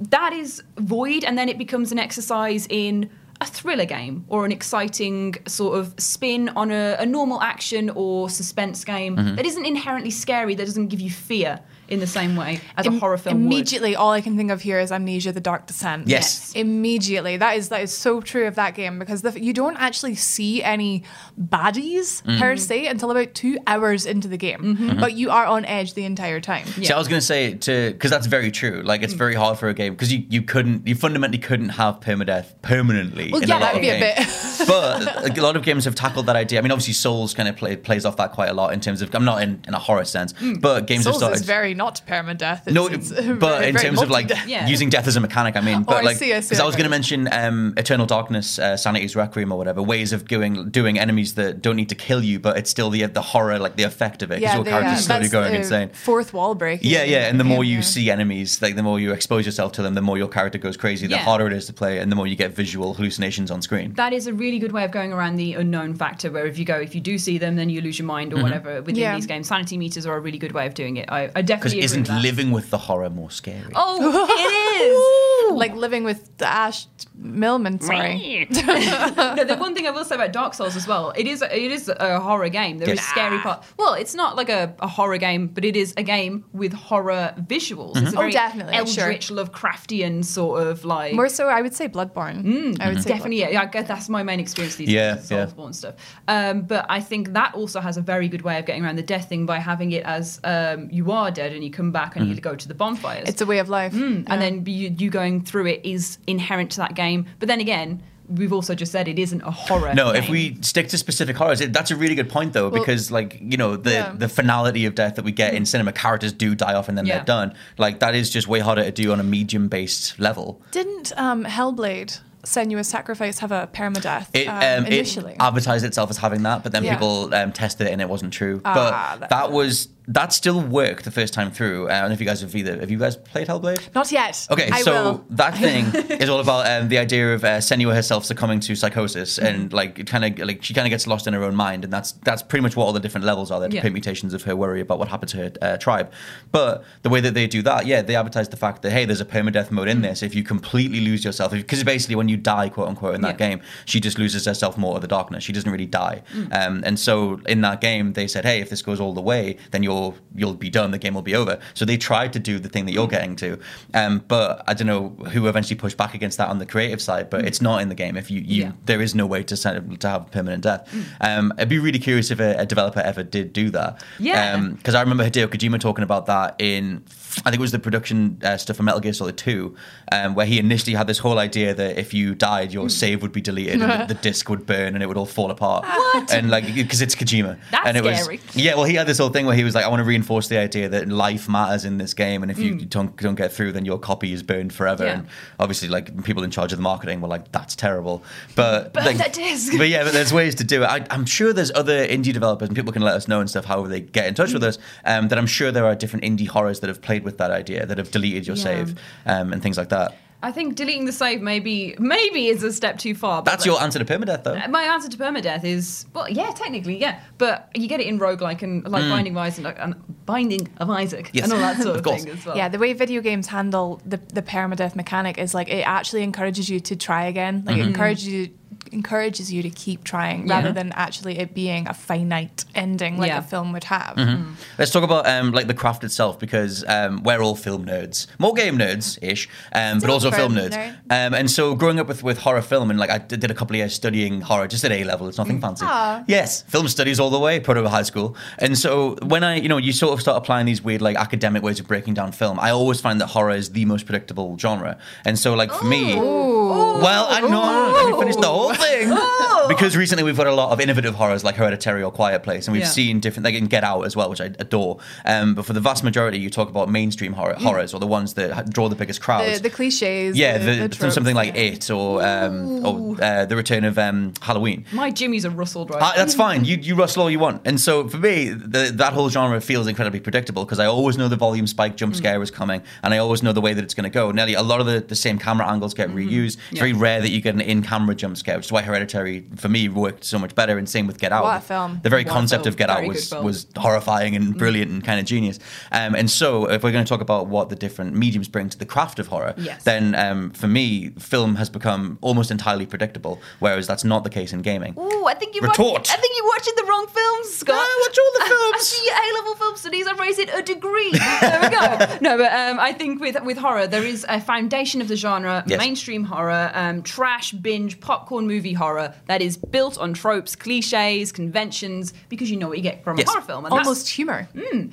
That 0.00 0.32
is 0.32 0.62
void, 0.78 1.24
and 1.24 1.36
then 1.38 1.48
it 1.48 1.58
becomes 1.58 1.92
an 1.92 1.98
exercise 1.98 2.66
in 2.68 3.10
a 3.40 3.46
thriller 3.46 3.84
game 3.84 4.24
or 4.28 4.44
an 4.44 4.52
exciting 4.52 5.34
sort 5.46 5.78
of 5.78 5.94
spin 5.98 6.48
on 6.50 6.70
a, 6.70 6.96
a 7.00 7.06
normal 7.06 7.40
action 7.40 7.90
or 7.90 8.30
suspense 8.30 8.84
game 8.84 9.16
Mm-hmm. 9.16 9.34
that 9.36 9.44
isn't 9.44 9.66
inherently 9.66 10.10
scary, 10.10 10.54
that 10.54 10.64
doesn't 10.64 10.88
give 10.88 11.00
you 11.00 11.10
fear 11.10 11.60
in 11.88 12.00
the 12.00 12.06
same 12.06 12.36
way 12.36 12.60
as 12.76 12.86
a 12.86 12.90
horror 12.90 13.18
film 13.18 13.44
would. 13.44 13.52
Immediately, 13.52 13.96
all 13.96 14.10
I 14.12 14.20
can 14.20 14.36
think 14.36 14.50
of 14.50 14.62
here 14.62 14.78
is 14.80 14.90
Amnesia: 14.92 15.32
The 15.32 15.40
Dark 15.40 15.66
Descent. 15.66 16.08
Yes. 16.08 16.52
Immediately, 16.54 17.36
that 17.38 17.56
is 17.56 17.68
that 17.70 17.82
is 17.82 17.96
so 17.96 18.20
true 18.20 18.46
of 18.46 18.54
that 18.56 18.74
game 18.74 18.98
because 18.98 19.22
the, 19.22 19.38
you 19.40 19.52
don't 19.52 19.76
actually 19.76 20.14
see 20.14 20.62
any 20.62 21.04
baddies 21.40 22.22
Mm-hmm. 22.24 22.38
per 22.40 22.56
se 22.56 22.86
until 22.86 23.10
about 23.10 23.34
two 23.34 23.58
hours 23.66 24.06
into 24.06 24.28
the 24.28 24.36
game, 24.36 24.76
Mm-hmm. 24.76 25.00
but 25.00 25.14
you 25.14 25.30
are 25.30 25.44
on 25.46 25.64
edge 25.64 25.94
the 25.94 26.04
entire 26.04 26.40
time. 26.40 26.66
See, 26.66 26.90
I 26.92 26.98
was 26.98 27.08
going 27.08 27.20
to 27.20 27.26
say 27.26 27.54
to 27.54 27.92
because 27.92 28.10
that's 28.10 28.26
very 28.26 28.50
true. 28.50 28.82
Like, 28.84 29.00
Mm. 29.00 29.04
it's 29.04 29.12
very 29.12 29.34
hard 29.34 29.58
for 29.58 29.68
a 29.68 29.74
game 29.74 29.92
because 29.94 30.12
you, 30.12 30.24
you 30.28 30.42
couldn't 30.42 30.86
you 30.86 30.94
fundamentally 30.94 31.38
couldn't 31.38 31.70
have 31.70 32.00
permadeath 32.00 32.54
permanently. 32.62 33.30
Well, 33.32 33.42
in 33.42 33.48
yeah, 33.48 33.54
a 33.54 33.58
lot 33.58 33.74
that'd 33.74 33.76
of 33.76 33.82
be 33.82 33.88
a 33.90 33.98
games. 33.98 34.58
bit. 34.58 34.68
but 34.68 35.38
a 35.38 35.42
lot 35.42 35.56
of 35.56 35.62
games 35.62 35.84
have 35.84 35.94
tackled 35.94 36.26
that 36.26 36.36
idea. 36.36 36.58
I 36.58 36.62
mean, 36.62 36.70
obviously, 36.72 36.94
Souls 36.94 37.34
kind 37.34 37.48
of 37.48 37.56
play, 37.56 37.76
plays 37.76 38.04
off 38.04 38.16
that 38.18 38.32
quite 38.32 38.48
a 38.48 38.54
lot 38.54 38.72
in 38.72 38.80
terms 38.80 39.02
of 39.02 39.14
I'm 39.14 39.24
not 39.24 39.42
in, 39.42 39.60
in 39.66 39.74
a 39.74 39.78
horror 39.78 40.04
sense, 40.04 40.32
but 40.60 40.86
games 40.86 41.02
Mm. 41.04 41.10
Souls 41.10 41.16
have 41.22 41.36
started. 41.36 41.40
is 41.40 41.46
very 41.74 41.84
not 41.84 42.00
permadeath. 42.06 42.62
It's, 42.66 42.74
no, 42.74 42.86
it's 42.86 43.10
but 43.10 43.58
very- 43.58 43.68
in 43.68 43.74
terms 43.76 44.00
of 44.02 44.10
like 44.10 44.30
Yeah. 44.46 44.66
using 44.66 44.90
death 44.90 45.06
as 45.06 45.16
a 45.16 45.20
mechanic, 45.20 45.56
I 45.56 45.60
mean, 45.60 45.82
but 45.82 45.96
I 45.96 46.00
like 46.02 46.16
see, 46.16 46.32
I 46.32 46.40
see, 46.40 46.48
because 46.50 46.60
I 46.60 46.64
was 46.64 46.74
okay. 46.74 46.82
going 46.82 46.90
to 46.90 46.96
mention 46.96 47.28
um, 47.32 47.74
Eternal 47.76 48.06
Darkness, 48.06 48.58
uh, 48.58 48.76
Sanity's 48.76 49.16
Requiem, 49.16 49.52
or 49.52 49.58
whatever 49.58 49.82
ways 49.82 50.12
of 50.12 50.26
doing 50.26 50.70
doing 50.70 50.98
enemies 50.98 51.34
that 51.34 51.62
don't 51.62 51.76
need 51.76 51.88
to 51.90 51.94
kill 51.94 52.22
you, 52.22 52.38
but 52.38 52.56
it's 52.56 52.70
still 52.70 52.90
the 52.90 53.04
the 53.06 53.22
horror, 53.22 53.58
like 53.58 53.76
the 53.76 53.82
effect 53.82 54.22
of 54.22 54.30
it, 54.30 54.40
because 54.40 54.42
yeah, 54.42 54.54
your 54.54 54.64
they- 54.64 54.70
character's 54.70 54.98
uh, 54.98 55.02
slowly 55.02 55.20
that's 55.20 55.32
going 55.32 55.54
insane. 55.54 55.88
Fourth 55.90 56.32
wall 56.32 56.54
break. 56.54 56.80
Yeah, 56.82 57.04
yeah, 57.04 57.28
and 57.28 57.38
the 57.38 57.44
more 57.44 57.64
you 57.64 57.76
Yeah. 57.76 57.80
see 57.82 58.10
enemies, 58.10 58.60
like 58.62 58.76
the 58.76 58.82
more 58.82 58.98
you 59.00 59.12
expose 59.12 59.46
yourself 59.46 59.72
to 59.72 59.82
them, 59.82 59.94
the 59.94 60.02
more 60.02 60.18
your 60.18 60.28
character 60.28 60.58
goes 60.58 60.76
crazy, 60.76 61.06
the 61.06 61.14
Yeah. 61.14 61.18
harder 61.18 61.46
it 61.46 61.52
is 61.52 61.66
to 61.66 61.72
play, 61.72 61.98
and 61.98 62.10
the 62.10 62.16
more 62.16 62.26
you 62.26 62.36
get 62.36 62.54
visual 62.54 62.94
hallucinations 62.94 63.50
on 63.50 63.62
screen. 63.62 63.92
that 63.94 64.12
is 64.12 64.26
a 64.26 64.32
really 64.32 64.58
good 64.58 64.72
way 64.72 64.84
of 64.84 64.90
going 64.90 65.12
around 65.12 65.36
the 65.36 65.54
unknown 65.54 65.94
factor 65.94 66.30
where 66.30 66.46
if 66.46 66.58
you 66.58 66.64
go 66.64 66.76
if 66.76 66.94
you 66.94 67.00
do 67.00 67.18
see 67.18 67.38
them 67.38 67.56
then 67.56 67.68
you 67.68 67.80
lose 67.80 67.98
your 67.98 68.06
mind 68.06 68.30
Mm-hmm. 68.32 68.40
or 68.40 68.42
whatever 68.42 68.76
within 68.82 68.96
Yeah. 68.96 69.14
these 69.14 69.26
games 69.26 69.48
sanity 69.48 69.76
meters 69.76 70.06
are 70.06 70.16
a 70.16 70.20
really 70.20 70.38
good 70.38 70.52
way 70.52 70.66
of 70.66 70.74
doing 70.74 70.96
it 70.96 71.06
i, 71.10 71.22
I 71.34 71.42
definitely 71.42 71.63
agree 71.72 71.82
isn't 71.84 72.06
that. 72.08 72.22
living 72.22 72.50
with 72.50 72.70
the 72.70 72.78
horror 72.78 73.10
more 73.10 73.30
scary? 73.30 73.72
oh 73.74 74.26
it 74.30 75.50
is 75.50 75.56
like 75.58 75.74
living 75.74 76.04
with 76.04 76.30
Ash 76.42 76.86
Millman. 77.14 77.80
Sorry. 77.80 78.46
no, 78.50 79.44
the 79.44 79.56
one 79.58 79.74
thing 79.74 79.86
I 79.86 79.90
will 79.90 80.04
say 80.04 80.14
about 80.16 80.32
Dark 80.32 80.54
Souls 80.54 80.74
as 80.76 80.86
well, 80.88 81.12
it 81.16 81.26
is 81.26 81.42
it 81.42 81.52
is 81.70 81.88
a 81.88 82.18
horror 82.20 82.48
game. 82.48 82.78
There 82.78 82.88
is 82.90 82.96
Yes. 82.98 83.06
scary 83.06 83.38
part. 83.38 83.64
Well, 83.78 83.94
it's 83.94 84.14
not 84.14 84.36
like 84.36 84.48
a, 84.48 84.74
a 84.80 84.88
horror 84.88 85.18
game, 85.18 85.46
but 85.48 85.64
it 85.64 85.76
is 85.76 85.94
a 85.96 86.02
game 86.02 86.44
with 86.52 86.72
horror 86.72 87.34
visuals. 87.40 87.96
It's 87.96 88.12
a 88.12 88.16
Oh, 88.16 88.20
very 88.20 88.32
definitely, 88.32 88.72
sure. 88.86 89.04
Eldritch, 89.04 89.28
Lovecraftian 89.30 90.24
sort 90.24 90.66
of 90.66 90.84
like. 90.84 91.14
More 91.14 91.28
so, 91.28 91.48
I 91.48 91.62
would 91.62 91.74
say 91.74 91.88
Bloodborne. 91.88 92.80
I 92.80 92.88
would 92.88 93.02
say 93.02 93.10
Definitely, 93.10 93.40
yeah, 93.40 93.50
yeah, 93.50 93.62
I 93.62 93.66
guess 93.66 93.88
that's 93.88 94.08
my 94.08 94.22
main 94.22 94.40
experience 94.40 94.76
these 94.76 94.88
Yeah, 94.88 95.14
days, 95.16 95.30
yeah. 95.30 95.46
Soulsborne 95.46 95.74
stuff. 95.74 95.94
Um, 96.28 96.62
but 96.62 96.86
I 96.88 97.00
think 97.00 97.32
that 97.32 97.54
also 97.54 97.80
has 97.80 97.96
a 97.96 98.00
very 98.02 98.28
good 98.28 98.42
way 98.42 98.58
of 98.58 98.66
getting 98.66 98.84
around 98.84 98.96
the 98.96 99.02
death 99.02 99.28
thing 99.28 99.46
by 99.46 99.58
having 99.58 99.92
it 99.92 100.04
as 100.04 100.40
um, 100.44 100.88
you 100.90 101.10
are 101.12 101.30
dead 101.30 101.52
and 101.54 101.64
you 101.64 101.70
come 101.70 101.92
back 101.92 102.16
and 102.16 102.28
you 102.28 102.34
go 102.40 102.54
to 102.54 102.68
the 102.68 102.74
bonfires. 102.74 103.28
It's 103.28 103.40
a 103.40 103.46
way 103.46 103.58
of 103.58 103.68
life. 103.68 103.92
Mm, 103.92 104.24
and 104.28 104.40
then 104.42 104.64
you, 104.66 104.94
you 104.98 105.10
going 105.10 105.42
through 105.44 105.66
it 105.66 105.80
is 105.84 106.18
inherent 106.26 106.70
to 106.72 106.76
that 106.78 106.94
game. 106.94 107.26
But 107.38 107.48
then 107.48 107.60
again, 107.60 108.02
we've 108.28 108.52
also 108.54 108.74
just 108.74 108.90
said 108.90 109.06
it 109.06 109.18
isn't 109.18 109.42
a 109.42 109.50
horror. 109.50 109.92
No, 109.94 110.10
if 110.10 110.28
we 110.30 110.56
stick 110.62 110.88
to 110.88 110.98
specific 110.98 111.36
horrors, 111.36 111.60
it, 111.60 111.72
that's 111.72 111.90
a 111.90 111.96
really 111.96 112.14
good 112.14 112.28
point 112.30 112.52
though, 112.54 112.68
Well- 112.70 112.80
because 112.80 113.10
like 113.10 113.38
you 113.40 113.56
know 113.56 113.76
the 113.76 113.90
Yeah. 113.92 114.12
the 114.16 114.28
finality 114.28 114.86
of 114.86 114.94
death 114.94 115.16
that 115.16 115.24
we 115.24 115.32
get 115.32 115.54
in 115.54 115.66
cinema, 115.66 115.92
characters 115.92 116.32
do 116.32 116.54
die 116.54 116.74
off 116.74 116.88
and 116.88 116.96
then 116.96 117.06
Yeah. 117.06 117.16
they're 117.16 117.24
done. 117.24 117.54
Like 117.78 118.00
that 118.00 118.14
is 118.14 118.30
just 118.30 118.48
way 118.48 118.60
harder 118.60 118.82
to 118.84 118.90
do 118.92 119.12
on 119.12 119.20
a 119.20 119.24
medium 119.24 119.68
based 119.68 120.18
level. 120.18 120.62
Didn't 120.70 121.12
um, 121.18 121.44
Hellblade, 121.44 122.20
Senua's 122.44 122.88
Sacrifice, 122.88 123.38
have 123.40 123.52
a 123.52 123.68
permadeath 123.72 124.28
It, 124.34 124.46
um, 124.48 124.56
um, 124.56 124.86
initially? 124.86 125.32
it 125.32 125.36
advertised 125.40 125.84
itself 125.84 126.08
as 126.10 126.16
having 126.18 126.42
that, 126.44 126.62
but 126.62 126.72
then 126.72 126.84
Yeah. 126.84 126.94
people 126.94 127.34
um, 127.34 127.52
tested 127.52 127.86
it 127.88 127.90
and 127.92 128.00
it 128.00 128.08
wasn't 128.08 128.32
true. 128.32 128.60
Ah, 128.64 128.74
but 128.74 129.20
that- 129.20 129.30
that, 129.30 129.52
was 129.52 129.88
that 130.08 130.32
still 130.32 130.60
worked 130.60 131.04
the 131.04 131.10
first 131.10 131.32
time 131.32 131.50
through. 131.50 131.88
Uh, 131.88 131.92
I 131.92 132.00
don't 132.00 132.08
know 132.10 132.14
if 132.14 132.20
you 132.20 132.26
guys 132.26 132.40
have 132.42 132.54
either. 132.54 132.78
Have 132.78 132.90
you 132.90 132.98
guys 132.98 133.16
played 133.16 133.48
Hellblade? 133.48 133.94
Not 133.94 134.12
yet. 134.12 134.46
Okay, 134.50 134.68
I 134.70 134.82
so 134.82 134.92
will. 134.92 135.24
that 135.30 135.56
thing 135.58 135.86
is 136.20 136.28
all 136.28 136.40
about 136.40 136.66
um, 136.70 136.88
the 136.88 136.98
idea 136.98 137.34
of 137.34 137.42
uh, 137.44 137.58
Senua 137.58 137.94
herself 137.94 138.24
succumbing 138.24 138.60
to 138.60 138.74
psychosis, 138.76 139.38
Mm-hmm. 139.38 139.46
and 139.46 139.72
like 139.72 139.98
it 139.98 140.06
kind 140.06 140.24
of 140.24 140.46
like 140.46 140.62
she 140.62 140.74
kind 140.74 140.86
of 140.86 140.90
gets 140.90 141.06
lost 141.06 141.26
in 141.26 141.32
her 141.34 141.42
own 141.42 141.54
mind, 141.54 141.84
and 141.84 141.92
that's 141.92 142.12
that's 142.12 142.42
pretty 142.42 142.62
much 142.62 142.76
what 142.76 142.84
all 142.84 142.92
the 142.92 143.00
different 143.00 143.24
levels 143.26 143.50
are. 143.50 143.60
They're 143.60 143.70
Yeah. 143.70 143.82
permutations 143.82 144.34
of 144.34 144.42
her 144.42 144.54
worry 144.54 144.80
about 144.80 144.98
what 144.98 145.08
happened 145.08 145.30
to 145.30 145.36
her 145.38 145.52
uh, 145.62 145.76
tribe. 145.78 146.12
But 146.52 146.84
the 147.02 147.08
way 147.08 147.20
that 147.20 147.34
they 147.34 147.46
do 147.46 147.62
that, 147.62 147.86
yeah, 147.86 148.02
they 148.02 148.14
advertise 148.16 148.48
the 148.48 148.56
fact 148.56 148.82
that 148.82 148.90
hey, 148.92 149.04
there's 149.06 149.20
a 149.20 149.24
permadeath 149.24 149.70
mode 149.70 149.88
in 149.88 150.02
this. 150.02 150.22
If 150.22 150.34
you 150.34 150.42
completely 150.42 151.00
lose 151.00 151.24
yourself, 151.24 151.52
because 151.52 151.82
basically 151.84 152.16
when 152.16 152.28
you 152.28 152.36
die, 152.36 152.68
quote 152.68 152.88
unquote, 152.88 153.14
in 153.14 153.22
that 153.22 153.40
Yeah. 153.40 153.48
game, 153.48 153.60
she 153.86 154.00
just 154.00 154.18
loses 154.18 154.44
herself 154.44 154.76
more 154.76 154.94
to 154.94 155.00
the 155.00 155.08
darkness. 155.08 155.44
She 155.44 155.52
doesn't 155.52 155.70
really 155.70 155.86
die. 155.86 156.22
Mm. 156.34 156.54
Um, 156.66 156.82
and 156.84 156.98
so 156.98 157.40
in 157.46 157.60
that 157.62 157.80
game, 157.80 158.12
they 158.12 158.26
said, 158.26 158.44
hey, 158.44 158.60
if 158.60 158.68
this 158.70 158.82
goes 158.82 159.00
all 159.00 159.14
the 159.14 159.22
way, 159.22 159.56
then 159.70 159.82
you'll 159.82 159.93
you'll 160.34 160.54
be 160.54 160.70
done. 160.70 160.90
The 160.90 160.98
game 160.98 161.14
will 161.14 161.22
be 161.22 161.34
over. 161.34 161.58
So 161.74 161.84
they 161.84 161.96
tried 161.96 162.32
to 162.34 162.38
do 162.38 162.58
the 162.58 162.68
thing 162.68 162.84
that 162.86 162.92
you're 162.92 163.08
getting 163.08 163.36
to, 163.36 163.58
um, 163.94 164.22
but 164.28 164.62
I 164.66 164.74
don't 164.74 164.86
know 164.86 165.08
who 165.32 165.46
eventually 165.48 165.76
pushed 165.78 165.96
back 165.96 166.14
against 166.14 166.38
that 166.38 166.48
on 166.48 166.58
the 166.58 166.66
creative 166.66 167.00
side. 167.00 167.30
But 167.30 167.44
it's 167.46 167.60
not 167.60 167.82
in 167.82 167.88
the 167.88 167.94
game. 167.94 168.16
If 168.16 168.30
you, 168.30 168.40
you 168.40 168.64
Yeah. 168.64 168.72
there 168.86 169.00
is 169.00 169.14
no 169.14 169.26
way 169.26 169.42
to 169.44 169.56
to 169.56 170.08
have 170.08 170.30
permanent 170.30 170.62
death. 170.62 170.82
Um, 171.20 171.52
I'd 171.58 171.68
be 171.68 171.78
really 171.78 171.98
curious 171.98 172.30
if 172.30 172.40
a, 172.40 172.56
a 172.58 172.66
developer 172.66 173.00
ever 173.00 173.22
did 173.22 173.52
do 173.52 173.70
that. 173.70 174.02
Yeah. 174.18 174.58
Because 174.58 174.94
I 174.94 175.00
remember 175.00 175.24
Hideo 175.24 175.46
Kojima 175.48 175.78
talking 175.80 176.04
about 176.04 176.26
that 176.26 176.56
in. 176.58 177.04
I 177.40 177.50
think 177.50 177.56
it 177.56 177.60
was 177.60 177.72
the 177.72 177.80
production 177.80 178.38
uh, 178.44 178.56
stuff 178.56 178.76
for 178.76 178.84
Metal 178.84 179.00
Gear 179.00 179.12
Solid 179.12 179.36
2, 179.36 179.74
um, 180.12 180.34
where 180.36 180.46
he 180.46 180.60
initially 180.60 180.94
had 180.94 181.08
this 181.08 181.18
whole 181.18 181.40
idea 181.40 181.74
that 181.74 181.98
if 181.98 182.14
you 182.14 182.32
died, 182.36 182.72
your 182.72 182.88
save 182.88 183.22
would 183.22 183.32
be 183.32 183.40
deleted 183.40 183.82
and 183.82 183.90
the, 183.90 184.06
the 184.14 184.20
disc 184.20 184.48
would 184.48 184.64
burn 184.66 184.94
and 184.94 185.02
it 185.02 185.06
would 185.06 185.16
all 185.16 185.26
fall 185.26 185.50
apart. 185.50 185.84
What? 185.84 186.32
And 186.32 186.48
like, 186.48 186.64
because 186.72 187.02
it's 187.02 187.16
Kojima. 187.16 187.58
That's 187.72 187.88
and 187.88 187.96
it 187.96 188.04
scary. 188.18 188.36
Was, 188.46 188.56
yeah, 188.56 188.76
well, 188.76 188.84
he 188.84 188.94
had 188.94 189.08
this 189.08 189.18
whole 189.18 189.30
thing 189.30 189.46
where 189.46 189.56
he 189.56 189.64
was 189.64 189.74
like, 189.74 189.83
I 189.84 189.88
want 189.88 190.00
to 190.00 190.04
reinforce 190.04 190.48
the 190.48 190.58
idea 190.58 190.88
that 190.88 191.08
life 191.08 191.48
matters 191.48 191.84
in 191.84 191.98
this 191.98 192.14
game, 192.14 192.42
and 192.42 192.50
if 192.50 192.58
you 192.58 192.76
don't, 192.76 193.16
don't 193.16 193.34
get 193.34 193.52
through, 193.52 193.72
then 193.72 193.84
your 193.84 193.98
copy 193.98 194.32
is 194.32 194.42
burned 194.42 194.72
forever. 194.72 195.04
Mm. 195.04 195.06
Yeah. 195.06 195.12
And 195.14 195.26
obviously, 195.60 195.88
like 195.88 196.24
people 196.24 196.42
in 196.42 196.50
charge 196.50 196.72
of 196.72 196.78
the 196.78 196.82
marketing 196.82 197.20
were 197.20 197.28
like, 197.28 197.52
that's 197.52 197.76
terrible. 197.76 198.22
But 198.56 198.92
Burn 198.94 199.04
like, 199.04 199.16
that 199.18 199.32
disc. 199.32 199.72
But 199.76 199.88
yeah, 199.88 200.04
but 200.04 200.12
there's 200.12 200.32
ways 200.32 200.54
to 200.56 200.64
do 200.64 200.82
it. 200.82 200.86
I, 200.86 201.06
I'm 201.10 201.26
sure 201.26 201.52
there's 201.52 201.72
other 201.72 202.06
indie 202.06 202.32
developers, 202.32 202.68
and 202.68 202.76
people 202.76 202.92
can 202.92 203.02
let 203.02 203.14
us 203.14 203.28
know 203.28 203.40
and 203.40 203.48
stuff 203.48 203.64
how 203.64 203.82
they 203.86 204.00
get 204.00 204.26
in 204.26 204.34
touch 204.34 204.52
with 204.52 204.64
us. 204.64 204.78
Um, 205.04 205.28
that 205.28 205.38
I'm 205.38 205.46
sure 205.46 205.70
there 205.70 205.86
are 205.86 205.94
different 205.94 206.24
indie 206.24 206.48
horrors 206.48 206.80
that 206.80 206.88
have 206.88 207.02
played 207.02 207.24
with 207.24 207.38
that 207.38 207.50
idea, 207.50 207.86
that 207.86 207.98
have 207.98 208.10
deleted 208.10 208.46
your 208.46 208.56
Yeah. 208.56 208.62
save, 208.62 208.98
um, 209.26 209.52
and 209.52 209.62
things 209.62 209.76
like 209.78 209.90
that. 209.90 210.16
I 210.44 210.52
think 210.52 210.74
deleting 210.76 211.06
the 211.06 211.12
save 211.12 211.40
maybe 211.40 211.94
maybe 211.98 212.48
is 212.48 212.62
a 212.62 212.72
step 212.72 212.98
too 212.98 213.14
far. 213.14 213.42
but 213.42 213.50
That's 213.50 213.62
like- 213.66 213.72
your 213.72 213.82
answer 213.82 213.98
to 213.98 214.04
permadeath, 214.04 214.44
though. 214.44 214.58
My 214.68 214.82
answer 214.84 215.08
to 215.08 215.16
permadeath 215.16 215.64
is 215.64 216.06
well, 216.14 216.28
yeah, 216.28 216.50
technically, 216.50 216.98
yeah, 217.00 217.20
but 217.38 217.70
you 217.74 217.88
get 217.88 218.00
it 218.00 218.06
in 218.06 218.18
roguelike 218.18 218.62
and 218.62 218.84
like 218.86 219.02
Binding 219.08 219.32
of 219.34 219.38
Isaac 219.38 219.76
and 219.78 219.94
Binding 220.26 220.68
of 220.78 220.90
Isaac 220.90 221.26
Mm. 221.28 221.30
Yes, 221.32 221.44
and 221.44 221.52
all 221.54 221.58
that 221.60 221.76
sort 221.82 221.88
of 221.90 221.96
of, 221.96 222.02
course. 222.04 222.24
thing 222.24 222.32
as 222.32 222.44
well. 222.46 222.56
Yeah, 222.56 222.68
the 222.68 222.78
way 222.78 222.92
video 222.92 223.20
games 223.20 223.46
handle 223.48 224.00
the, 224.04 224.18
the 224.32 224.42
permadeath 224.42 224.94
mechanic 224.94 225.38
is 225.38 225.54
like 225.54 225.68
it 225.68 225.82
actually 225.86 226.22
encourages 226.22 226.68
you 226.68 226.78
to 226.80 226.94
try 226.96 227.24
again. 227.26 227.62
Like 227.66 227.76
Mm-hmm. 227.76 227.84
it 227.84 227.86
encourages 227.88 228.26
you 228.28 228.50
encourages 228.94 229.52
you 229.52 229.62
to 229.62 229.70
keep 229.70 230.04
trying 230.04 230.46
Yeah. 230.46 230.54
rather 230.56 230.72
than 230.72 230.92
actually 230.92 231.38
it 231.38 231.52
being 231.54 231.86
a 231.88 231.94
finite 231.94 232.64
ending 232.74 233.18
like 233.18 233.28
Yeah. 233.28 233.38
a 233.38 233.42
film 233.42 233.72
would 233.72 233.84
have. 233.84 234.16
Mm-hmm. 234.16 234.52
Let's 234.78 234.90
talk 234.90 235.02
about 235.02 235.26
um, 235.26 235.52
like 235.52 235.66
the 235.66 235.74
craft 235.74 236.04
itself 236.04 236.38
because 236.38 236.84
um, 236.88 237.22
we're 237.22 237.42
all 237.42 237.56
film 237.56 237.84
nerds, 237.86 238.26
more 238.38 238.54
game 238.54 238.78
nerds 238.78 239.18
ish, 239.22 239.48
um, 239.72 239.98
but 240.00 240.08
also 240.10 240.30
film 240.30 240.54
nerds. 240.54 240.72
nerd. 240.72 240.90
Um, 241.10 241.34
and 241.34 241.50
so 241.50 241.74
growing 241.74 241.98
up 241.98 242.06
with, 242.08 242.22
with 242.22 242.38
horror 242.38 242.62
film 242.62 242.90
and 242.90 242.98
like 242.98 243.10
I 243.10 243.18
did 243.18 243.50
a 243.50 243.54
couple 243.54 243.74
of 243.74 243.78
years 243.78 243.92
studying 243.94 244.40
horror 244.40 244.66
just 244.68 244.84
at 244.84 244.92
A 244.92 245.04
level. 245.04 245.28
It's 245.28 245.38
nothing 245.38 245.60
fancy. 245.60 245.84
Aw. 245.84 246.24
Yes, 246.28 246.62
film 246.62 246.86
studies 246.88 247.18
all 247.20 247.30
the 247.30 247.38
way, 247.40 247.60
Proto 247.60 247.86
High 247.88 248.02
School. 248.04 248.36
And 248.58 248.78
so 248.78 249.16
when 249.22 249.42
I 249.44 249.56
you 249.56 249.68
know 249.68 249.76
you 249.78 249.92
sort 249.92 250.12
of 250.14 250.20
start 250.20 250.36
applying 250.38 250.66
these 250.66 250.82
weird 250.82 251.02
like 251.02 251.16
academic 251.16 251.62
ways 251.62 251.80
of 251.80 251.86
breaking 251.88 252.14
down 252.14 252.32
film, 252.32 252.58
I 252.60 252.70
always 252.70 253.00
find 253.00 253.20
that 253.20 253.26
horror 253.28 253.50
is 253.56 253.70
the 253.72 253.84
most 253.84 254.06
predictable 254.06 254.56
genre. 254.58 254.96
And 255.24 255.38
so 255.38 255.54
like 255.54 255.72
for 255.72 255.84
me, 255.84 256.14
well 256.16 257.26
I 257.30 257.40
know 257.40 257.92
let 257.94 258.12
me 258.12 258.18
finish 258.18 258.36
the 258.36 258.46
whole 258.46 258.72
thing 258.74 258.83
because 259.68 259.96
recently 259.96 260.22
we've 260.24 260.36
got 260.36 260.46
a 260.46 260.54
lot 260.54 260.72
of 260.72 260.80
innovative 260.80 261.14
horrors 261.14 261.44
like 261.44 261.56
Hereditary 261.56 262.02
or 262.02 262.10
Quiet 262.10 262.42
Place, 262.42 262.66
and 262.66 262.72
we've 262.72 262.82
Yeah. 262.82 262.88
seen 262.88 263.20
different 263.20 263.44
like 263.44 263.54
can 263.54 263.66
Get 263.66 263.84
Out 263.84 264.02
as 264.02 264.14
well, 264.16 264.28
which 264.30 264.40
I 264.40 264.46
adore. 264.58 264.98
Um, 265.24 265.54
but 265.54 265.64
for 265.64 265.72
the 265.72 265.80
vast 265.80 266.04
majority, 266.04 266.38
you 266.38 266.50
talk 266.50 266.68
about 266.68 266.88
mainstream 266.88 267.32
horror, 267.32 267.54
horrors 267.54 267.94
or 267.94 268.00
the 268.00 268.06
ones 268.06 268.34
that 268.34 268.70
draw 268.70 268.88
the 268.88 268.96
biggest 268.96 269.20
crowds. 269.20 269.58
The, 269.60 269.68
the 269.68 269.74
cliches. 269.74 270.36
yeah, 270.36 270.58
the, 270.58 270.88
the, 270.88 270.88
tropes, 270.88 271.14
something 271.14 271.34
like 271.34 271.54
yeah. 271.54 271.62
It 271.62 271.90
or 271.90 272.24
um, 272.24 272.84
or 272.84 273.16
uh, 273.22 273.44
the 273.46 273.56
return 273.56 273.84
of 273.84 273.98
um, 273.98 274.32
Halloween. 274.42 274.84
My 274.92 275.10
Jimmy's 275.10 275.44
a 275.44 275.50
rustled 275.50 275.90
right. 275.90 276.02
Uh, 276.02 276.12
that's 276.16 276.34
fine. 276.34 276.64
You 276.64 276.76
you 276.76 276.94
rustle 276.94 277.22
all 277.22 277.30
you 277.30 277.38
want. 277.38 277.62
And 277.64 277.80
so 277.80 278.08
for 278.08 278.18
me, 278.18 278.50
the, 278.50 278.90
that 278.94 279.12
whole 279.12 279.28
genre 279.30 279.60
feels 279.60 279.86
incredibly 279.86 280.20
predictable 280.20 280.64
because 280.64 280.78
I 280.78 280.86
always 280.86 281.16
know 281.16 281.28
the 281.28 281.36
volume 281.36 281.66
spike 281.66 281.96
jump 281.96 282.14
scare 282.14 282.42
is 282.42 282.50
coming, 282.50 282.82
and 283.02 283.14
I 283.14 283.18
always 283.18 283.42
know 283.42 283.52
the 283.52 283.60
way 283.60 283.74
that 283.74 283.84
it's 283.84 283.94
going 283.94 284.04
to 284.04 284.10
go. 284.10 284.30
Nearly 284.30 284.54
a 284.54 284.62
lot 284.62 284.80
of 284.80 284.86
the, 284.86 285.00
the 285.00 285.16
same 285.16 285.38
camera 285.38 285.66
angles 285.66 285.94
get 285.94 286.10
reused. 286.10 286.58
It's 286.70 286.80
very 286.80 286.92
rare 286.92 287.20
that 287.20 287.30
you 287.30 287.40
get 287.40 287.54
an 287.54 287.60
in-camera 287.60 288.14
jump 288.14 288.36
scare, 288.36 288.56
which 288.64 288.68
is 288.68 288.72
why 288.72 288.80
Hereditary 288.82 289.44
for 289.56 289.68
me 289.68 289.90
worked 289.90 290.24
so 290.24 290.38
much 290.38 290.54
better. 290.54 290.78
And 290.78 290.88
same 290.88 291.06
with 291.06 291.18
Get 291.20 291.32
Out. 291.32 291.44
What 291.44 291.58
a 291.58 291.60
film. 291.60 292.00
The 292.02 292.08
very 292.08 292.24
What 292.24 292.32
concept 292.32 292.64
film. 292.64 292.72
of 292.72 292.76
Get 292.78 292.88
Very 292.88 293.02
Out 293.02 293.08
was 293.08 293.30
was 293.34 293.66
horrifying 293.76 294.34
and 294.34 294.56
brilliant 294.56 294.90
and 294.90 295.04
kind 295.04 295.20
of 295.20 295.26
genius. 295.26 295.58
Um, 295.92 296.14
and 296.14 296.30
so, 296.30 296.70
if 296.70 296.82
we're 296.82 296.92
going 296.92 297.04
to 297.04 297.08
talk 297.08 297.20
about 297.20 297.46
what 297.48 297.68
the 297.68 297.76
different 297.76 298.14
mediums 298.16 298.48
bring 298.48 298.70
to 298.70 298.78
the 298.78 298.86
craft 298.86 299.18
of 299.18 299.26
horror, 299.28 299.52
Yes. 299.58 299.84
then 299.84 300.14
um, 300.14 300.50
for 300.50 300.66
me, 300.66 301.10
film 301.18 301.56
has 301.56 301.68
become 301.68 302.16
almost 302.22 302.50
entirely 302.50 302.86
predictable, 302.86 303.40
whereas 303.58 303.86
that's 303.86 304.04
not 304.04 304.24
the 304.24 304.30
case 304.30 304.52
in 304.54 304.62
gaming. 304.62 304.94
Ooh, 304.98 305.26
I 305.26 305.34
think 305.34 305.54
you 305.54 305.60
Retort. 305.60 306.10
I 306.10 306.16
think 306.16 306.34
you're 306.36 306.46
watching 306.46 306.74
the 306.76 306.84
wrong 306.84 307.06
films, 307.06 307.54
Scott. 307.54 307.76
I 307.76 308.06
watch 308.08 308.18
all 308.18 308.32
the 308.38 308.44
films. 308.48 308.62
I 308.64 308.70
films. 308.72 308.88
see 308.88 309.10
A-level 309.10 309.54
film 309.56 309.76
studies. 309.76 310.06
I've 310.06 310.18
raised 310.18 310.38
it 310.38 310.50
a 310.54 310.62
degree. 310.62 311.10
There 311.12 311.60
we 311.60 311.68
go. 311.68 312.18
no, 312.22 312.38
but 312.38 312.52
um, 312.52 312.80
I 312.80 312.92
think 312.92 313.20
with 313.20 313.36
with 313.44 313.58
horror, 313.58 313.86
there 313.86 314.02
is 314.04 314.24
a 314.28 314.40
foundation 314.40 315.00
of 315.02 315.08
the 315.08 315.16
genre, 315.16 315.62
Yes. 315.66 315.78
mainstream 315.78 316.24
horror, 316.24 316.70
um, 316.74 317.02
trash, 317.02 317.52
binge, 317.52 318.00
popcorn 318.00 318.46
movie 318.46 318.53
horror 318.62 319.14
that 319.26 319.42
is 319.42 319.56
built 319.56 319.98
on 319.98 320.14
tropes, 320.14 320.54
cliches, 320.56 321.32
conventions, 321.32 322.12
because 322.28 322.50
you 322.50 322.56
know 322.56 322.68
what 322.68 322.76
you 322.78 322.82
get 322.82 323.02
from 323.04 323.18
Yes. 323.18 323.28
a 323.28 323.30
horror 323.32 323.42
film. 323.42 323.64
And 323.64 323.72
that's- 323.72 323.86
Almost 323.86 324.08
humor. 324.10 324.48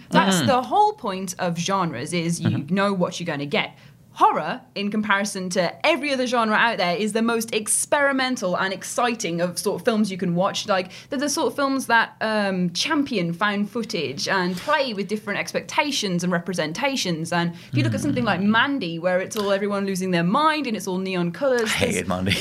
that's 0.10 0.38
Mm. 0.41 0.48
the 0.48 0.62
whole 0.63 0.94
point 0.94 1.36
of 1.39 1.58
genres 1.58 2.13
is 2.13 2.39
you 2.39 2.50
Mm-hmm. 2.50 2.74
know 2.75 2.94
what 2.94 3.20
you're 3.20 3.25
going 3.27 3.39
to 3.39 3.46
get. 3.46 3.75
Horror, 4.13 4.62
in 4.75 4.91
comparison 4.91 5.50
to 5.51 5.86
every 5.86 6.12
other 6.13 6.27
genre 6.27 6.56
out 6.56 6.77
there, 6.77 6.96
is 6.96 7.13
the 7.13 7.22
most 7.22 7.53
experimental 7.53 8.58
and 8.58 8.74
exciting 8.74 9.39
of 9.41 9.58
sort 9.58 9.80
of 9.80 9.86
films 9.86 10.12
you 10.12 10.18
can 10.18 10.36
watch. 10.36 10.68
Like 10.68 10.91
they're 11.10 11.18
the 11.20 11.30
sort 11.30 11.48
of 11.48 11.56
films 11.56 11.88
that 11.88 12.15
um, 12.22 12.72
champion 12.72 13.32
found 13.34 13.70
footage 13.70 14.27
and 14.27 14.56
play 14.58 14.94
with 14.94 15.08
different 15.08 15.39
expectations 15.39 16.24
and 16.24 16.32
representations. 16.32 17.32
And 17.32 17.53
if 17.53 17.70
you 17.74 17.84
look 17.84 17.94
at 17.94 18.01
something 18.01 18.25
like 18.25 18.41
Mandy, 18.41 19.00
where 19.00 19.20
it's 19.22 19.36
all 19.38 19.51
everyone 19.51 19.86
losing 19.86 20.12
their 20.12 20.24
mind 20.24 20.68
and 20.68 20.75
it's 20.75 20.88
all 20.88 20.98
neon 20.98 21.32
colours, 21.32 21.63
I 21.63 21.68
hated 21.68 22.08
Mandy. 22.08 22.36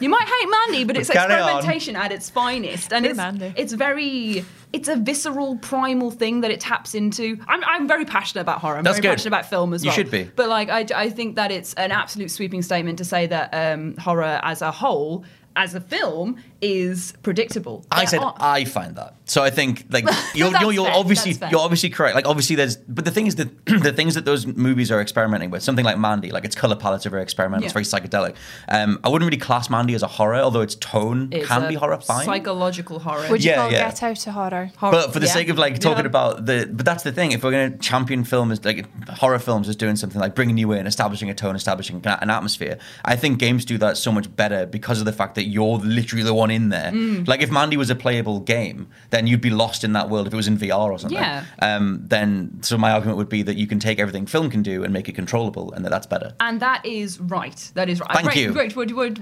you 0.00 0.08
might 0.08 0.26
hate 0.28 0.48
Mandy, 0.50 0.84
but 0.84 0.96
it's 0.96 1.08
Carry 1.08 1.32
on. 1.34 1.38
experimentation 1.40 1.94
at 1.96 2.10
its 2.12 2.30
finest, 2.30 2.92
and 2.92 3.06
it's 3.06 3.16
Mandy. 3.16 3.52
it's 3.56 3.72
very 3.72 4.44
it's 4.72 4.88
a 4.88 4.96
visceral, 4.96 5.56
primal 5.58 6.10
thing 6.10 6.40
that 6.40 6.50
it 6.50 6.60
taps 6.60 6.94
into. 6.94 7.38
I'm, 7.46 7.62
I'm 7.64 7.86
very 7.86 8.04
passionate 8.04 8.42
about 8.42 8.60
horror. 8.60 8.78
I'm 8.78 8.84
That's 8.84 8.96
very 8.98 9.02
good. 9.02 9.16
passionate 9.18 9.28
about 9.28 9.46
film 9.46 9.74
as 9.74 9.84
You 9.84 9.88
well. 9.88 9.98
You 9.98 10.04
should 10.04 10.10
be. 10.10 10.24
But 10.34 10.48
like, 10.48 10.70
I, 10.70 10.86
I 10.94 11.10
think 11.10 11.36
that 11.36 11.50
it's 11.50 11.74
an 11.74 11.92
absolute 11.92 12.30
sweeping 12.30 12.62
statement 12.62 12.98
to 12.98 13.04
say 13.04 13.26
that 13.26 13.50
um, 13.52 13.96
horror 13.98 14.40
as 14.42 14.62
a 14.62 14.70
whole, 14.70 15.24
as 15.56 15.74
a 15.74 15.80
film, 15.80 16.36
is 16.60 17.12
predictable. 17.22 17.84
I 17.90 18.00
There 18.00 18.06
said 18.06 18.20
are- 18.20 18.36
I 18.38 18.64
find 18.64 18.94
that. 18.96 19.16
So 19.24 19.42
I 19.42 19.50
think 19.50 19.86
like 19.90 20.04
you're 20.34 20.50
That's 20.52 20.62
you're, 20.62 20.72
you're 20.72 20.90
obviously 20.90 21.36
you're 21.50 21.60
obviously 21.60 21.90
correct. 21.90 22.14
Like 22.14 22.26
obviously 22.26 22.54
there's 22.56 22.76
but 22.76 23.04
the 23.04 23.10
thing 23.10 23.26
is 23.26 23.36
that 23.36 23.66
the 23.66 23.92
things 23.92 24.14
that 24.14 24.24
those 24.24 24.46
movies 24.46 24.90
are 24.92 25.00
experimenting 25.00 25.50
with, 25.50 25.62
something 25.62 25.84
like 25.84 25.98
Mandy, 25.98 26.30
like 26.30 26.44
its 26.44 26.54
color 26.54 26.76
palettes 26.76 27.04
are 27.06 27.10
very 27.10 27.22
experimental, 27.22 27.64
it's 27.64 27.72
very 27.72 27.84
psychedelic. 27.84 28.34
Um, 28.68 29.00
I 29.02 29.08
wouldn't 29.08 29.26
really 29.28 29.40
class 29.40 29.68
Mandy 29.70 29.94
as 29.94 30.02
a 30.02 30.06
horror, 30.06 30.36
although 30.36 30.60
its 30.60 30.74
tone 30.76 31.28
it's 31.32 31.48
can 31.48 31.64
a 31.64 31.68
be 31.68 31.74
horrifying. 31.74 32.26
Psychological 32.26 32.98
horror. 32.98 33.28
Would 33.30 33.42
you 33.42 33.50
Yeah, 33.50 33.56
call 33.56 33.72
yeah. 33.72 33.88
Get 33.90 34.02
Out 34.02 34.26
a 34.26 34.32
horror? 34.32 34.70
Horror- 34.76 34.92
But 34.92 35.12
for 35.12 35.18
the 35.20 35.26
yeah. 35.26 35.32
sake 35.32 35.48
of 35.48 35.58
like 35.58 35.78
talking 35.80 36.04
Yeah. 36.04 36.08
about 36.08 36.46
the, 36.46 36.68
but 36.72 36.84
that's 36.86 37.02
the 37.02 37.12
thing. 37.12 37.32
If 37.32 37.42
we're 37.42 37.50
going 37.50 37.72
to 37.72 37.78
champion 37.78 38.24
film 38.24 38.52
as 38.52 38.64
like 38.64 38.86
horror 39.08 39.38
films 39.38 39.68
as 39.68 39.76
doing 39.76 39.96
something 39.96 40.20
like 40.20 40.34
bringing 40.34 40.58
you 40.58 40.72
in, 40.72 40.86
establishing 40.86 41.30
a 41.30 41.34
tone, 41.34 41.56
establishing 41.56 42.00
an 42.04 42.30
atmosphere, 42.30 42.78
I 43.04 43.16
think 43.16 43.38
games 43.38 43.64
do 43.64 43.78
that 43.78 43.96
so 43.96 44.12
much 44.12 44.34
better 44.36 44.66
because 44.66 44.98
of 45.00 45.04
the 45.06 45.12
fact 45.12 45.34
that 45.36 45.41
you're 45.44 45.78
literally 45.78 46.22
the 46.24 46.34
one 46.34 46.50
in 46.50 46.68
there. 46.70 46.90
Mm. 46.92 47.26
Like 47.28 47.40
if 47.42 47.50
Mandy 47.50 47.76
was 47.76 47.90
a 47.90 47.94
playable 47.94 48.40
game, 48.40 48.88
then 49.10 49.26
you'd 49.26 49.40
be 49.40 49.50
lost 49.50 49.84
in 49.84 49.92
that 49.94 50.08
world. 50.10 50.26
If 50.26 50.32
it 50.32 50.36
was 50.36 50.48
in 50.48 50.56
VR 50.58 50.90
or 50.90 50.98
something, 50.98 51.18
Yeah. 51.18 51.44
Um, 51.60 52.02
then 52.06 52.58
so 52.62 52.76
my 52.78 52.90
argument 52.92 53.18
would 53.18 53.28
be 53.28 53.42
that 53.42 53.56
you 53.56 53.66
can 53.66 53.78
take 53.78 53.98
everything 53.98 54.26
film 54.26 54.50
can 54.50 54.62
do 54.62 54.84
and 54.84 54.92
make 54.92 55.08
it 55.08 55.14
controllable, 55.14 55.72
and 55.72 55.84
that 55.84 55.90
that's 55.90 56.06
better. 56.06 56.34
and 56.40 56.60
that 56.60 56.84
is 56.86 57.20
right. 57.20 57.70
That 57.74 57.88
is 57.88 58.00
right. 58.00 58.10
Thank 58.12 58.26
great, 58.26 58.36
you. 58.36 58.52
Great. 58.52 58.76
Would, 58.76 58.90
would, 58.92 59.20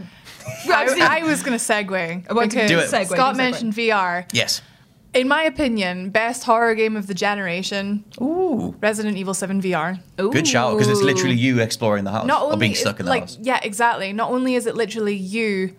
I, 0.69 1.21
I 1.21 1.23
was 1.25 1.43
going 1.43 1.59
to 1.59 1.65
segue 1.65 2.27
I 2.29 2.33
want 2.33 2.53
to 2.53 2.67
do 2.69 2.79
it. 2.79 2.89
segue, 2.91 3.07
Scott 3.07 3.35
do 3.35 3.41
segue. 3.41 3.45
mentioned 3.45 3.73
VR. 3.75 4.27
Yes. 4.33 4.62
In 5.12 5.27
my 5.27 5.43
opinion, 5.43 6.11
best 6.11 6.45
horror 6.45 6.75
game 6.77 6.97
of 6.97 7.09
the 7.09 7.15
generation, 7.15 8.05
Ooh. 8.21 8.77
Resident 8.81 9.17
Evil 9.17 9.35
7 9.35 9.61
VR. 9.61 9.99
Ooh. 10.21 10.31
Good 10.31 10.47
shout 10.47 10.73
because 10.77 10.89
it's 10.89 11.03
literally 11.03 11.35
you 11.35 11.61
exploring 11.61 12.05
the 12.05 12.12
house 12.12 12.27
Not 12.27 12.43
or 12.45 12.57
being 12.57 12.77
stuck 12.77 13.00
in 13.00 13.07
the 13.07 13.11
like 13.11 13.23
house. 13.23 13.39
yeah, 13.41 13.59
exactly. 13.62 14.12
Not 14.12 14.31
only 14.31 14.55
is 14.55 14.67
it 14.67 14.77
literally 14.77 15.17
you 15.17 15.75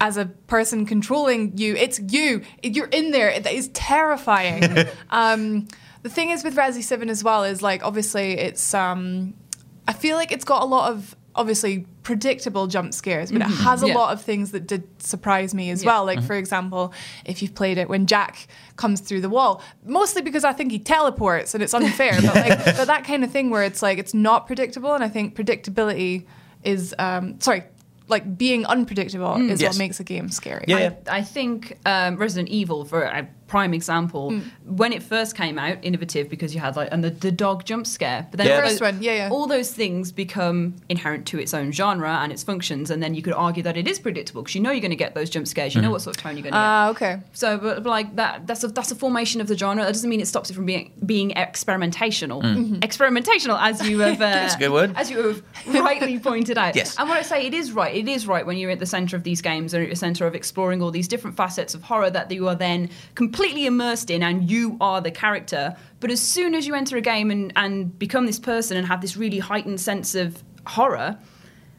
as 0.00 0.16
a 0.16 0.26
person 0.26 0.86
controlling 0.86 1.56
you, 1.58 1.76
it's 1.76 2.00
you. 2.08 2.42
You're 2.62 2.86
in 2.86 3.10
there. 3.10 3.28
It 3.28 3.46
is 3.46 3.68
terrifying. 3.68 4.86
um, 5.10 5.68
the 6.02 6.08
thing 6.08 6.30
is 6.30 6.42
with 6.42 6.56
Resi 6.56 6.82
7 6.82 7.10
as 7.10 7.22
well 7.22 7.44
is 7.44 7.60
like 7.62 7.84
obviously 7.84 8.32
it's 8.38 8.72
um, 8.72 9.34
I 9.86 9.92
feel 9.92 10.16
like 10.16 10.32
it's 10.32 10.44
got 10.44 10.62
a 10.62 10.66
lot 10.66 10.90
of 10.90 11.14
obviously 11.34 11.86
predictable 12.02 12.66
jump 12.66 12.92
scares, 12.92 13.30
but 13.30 13.40
it 13.42 13.44
has 13.44 13.82
a 13.82 13.88
Yeah. 13.88 13.94
lot 13.94 14.12
of 14.12 14.20
things 14.22 14.50
that 14.52 14.66
did 14.66 14.82
surprise 15.02 15.54
me 15.54 15.70
as 15.70 15.84
Yeah. 15.84 15.90
well. 15.90 16.04
Like 16.06 16.22
for 16.22 16.34
example, 16.34 16.92
if 17.24 17.40
you've 17.42 17.54
played 17.54 17.76
it 17.78 17.88
when 17.88 18.06
Jack 18.06 18.48
comes 18.76 19.00
through 19.00 19.20
the 19.20 19.28
wall, 19.28 19.62
mostly 19.84 20.22
because 20.22 20.42
I 20.44 20.52
think 20.54 20.72
he 20.72 20.78
teleports 20.78 21.54
and 21.54 21.62
it's 21.62 21.74
unfair. 21.74 22.14
but 22.22 22.34
like 22.34 22.64
but 22.76 22.86
that 22.86 23.04
kind 23.04 23.22
of 23.22 23.30
thing 23.30 23.50
where 23.50 23.62
it's 23.62 23.82
like 23.82 23.98
it's 23.98 24.14
not 24.14 24.46
predictable, 24.46 24.94
and 24.94 25.04
I 25.04 25.08
think 25.08 25.36
predictability 25.36 26.24
is 26.64 26.94
um, 26.98 27.38
sorry. 27.40 27.64
Like 28.10 28.36
being 28.36 28.66
unpredictable 28.66 29.36
is 29.36 29.60
Yes. 29.62 29.74
what 29.74 29.78
makes 29.78 30.00
a 30.00 30.04
game 30.04 30.28
scary. 30.30 30.64
Yeah, 30.68 30.78
yeah. 30.78 30.92
I, 31.08 31.18
I 31.18 31.22
think 31.22 31.78
um, 31.86 32.16
Resident 32.16 32.48
Evil, 32.48 32.84
for 32.84 33.02
a 33.02 33.26
prime 33.54 33.74
example, 33.74 34.30
Mm. 34.30 34.42
when 34.64 34.92
it 34.92 35.02
first 35.02 35.36
came 35.36 35.58
out, 35.58 35.76
innovative 35.82 36.28
because 36.28 36.54
you 36.54 36.60
had 36.60 36.76
like 36.76 36.88
and 36.92 37.02
the, 37.02 37.10
the 37.10 37.32
dog 37.32 37.64
jump 37.64 37.84
scare. 37.86 38.26
But 38.30 38.38
then 38.38 38.46
Yeah. 38.46 38.54
all 38.56 38.60
First 38.62 38.72
those, 38.78 38.92
one, 38.92 39.02
yeah, 39.02 39.12
yeah. 39.20 39.28
all 39.30 39.46
those 39.48 39.70
things 39.72 40.12
become 40.12 40.76
inherent 40.88 41.26
to 41.26 41.38
its 41.38 41.52
own 41.52 41.72
genre 41.72 42.12
and 42.22 42.30
its 42.32 42.42
functions, 42.44 42.90
and 42.90 43.02
then 43.02 43.12
you 43.14 43.22
could 43.22 43.32
argue 43.34 43.62
that 43.64 43.76
it 43.76 43.86
is 43.88 43.98
predictable 43.98 44.42
because 44.42 44.54
you 44.54 44.60
know 44.60 44.70
you're 44.70 44.80
going 44.88 44.90
to 44.98 45.02
get 45.04 45.14
those 45.14 45.28
jump 45.28 45.48
scares. 45.48 45.74
You 45.74 45.82
know 45.82 45.90
what 45.90 46.02
sort 46.02 46.16
of 46.16 46.22
tone 46.22 46.36
you're 46.36 46.42
going 46.48 46.52
to 46.52 46.58
get. 46.58 46.74
Ah, 46.76 46.88
okay. 46.90 47.20
So, 47.32 47.58
but, 47.58 47.82
but 47.82 47.90
like 47.90 48.14
that, 48.16 48.46
that's 48.46 48.62
a 48.62 48.68
that's 48.68 48.92
a 48.92 48.94
formation 48.94 49.40
of 49.40 49.48
the 49.48 49.58
genre. 49.58 49.82
That 49.84 49.92
doesn't 49.92 50.08
mean 50.08 50.20
it 50.20 50.28
stops 50.28 50.48
it 50.50 50.54
from 50.54 50.66
being 50.66 50.92
being 51.04 51.30
experimentational. 51.32 52.40
Experimentational, 52.80 53.58
as 53.60 53.86
you 53.88 53.98
have, 54.06 54.20
uh, 54.20 54.30
Mm. 54.30 54.32
That's 54.34 54.54
a 54.54 54.58
good 54.58 54.70
word. 54.72 54.92
as 54.96 55.10
you 55.10 55.18
have 55.26 55.42
rightly 55.84 56.18
pointed 56.20 56.56
out. 56.56 56.76
Yes. 56.76 56.94
And 56.98 57.08
when 57.08 57.18
I 57.18 57.22
say 57.22 57.46
it 57.46 57.54
is 57.54 57.72
right, 57.72 57.94
it 57.94 58.06
is 58.08 58.26
right 58.28 58.46
when 58.46 58.56
you're 58.58 58.70
at 58.70 58.78
the 58.78 58.86
center 58.86 59.16
of 59.16 59.24
these 59.24 59.42
games 59.42 59.74
or 59.74 59.82
at 59.82 59.90
the 59.90 59.96
center 59.96 60.24
of 60.26 60.34
exploring 60.36 60.80
all 60.82 60.90
these 60.92 61.08
different 61.08 61.36
facets 61.36 61.74
of 61.74 61.82
horror 61.82 62.10
that 62.10 62.30
you 62.30 62.46
are 62.48 62.54
then 62.54 62.90
completely 63.16 63.39
immersed 63.44 64.10
in, 64.10 64.22
and 64.22 64.50
you 64.50 64.76
are 64.80 65.00
the 65.00 65.10
character. 65.10 65.76
But 66.00 66.10
as 66.10 66.20
soon 66.20 66.54
as 66.54 66.66
you 66.66 66.74
enter 66.74 66.96
a 66.96 67.00
game 67.00 67.30
and 67.30 67.52
and 67.56 67.98
become 67.98 68.26
this 68.26 68.38
person 68.38 68.76
and 68.76 68.86
have 68.86 69.00
this 69.00 69.16
really 69.16 69.38
heightened 69.38 69.80
sense 69.80 70.14
of 70.14 70.42
horror 70.66 71.18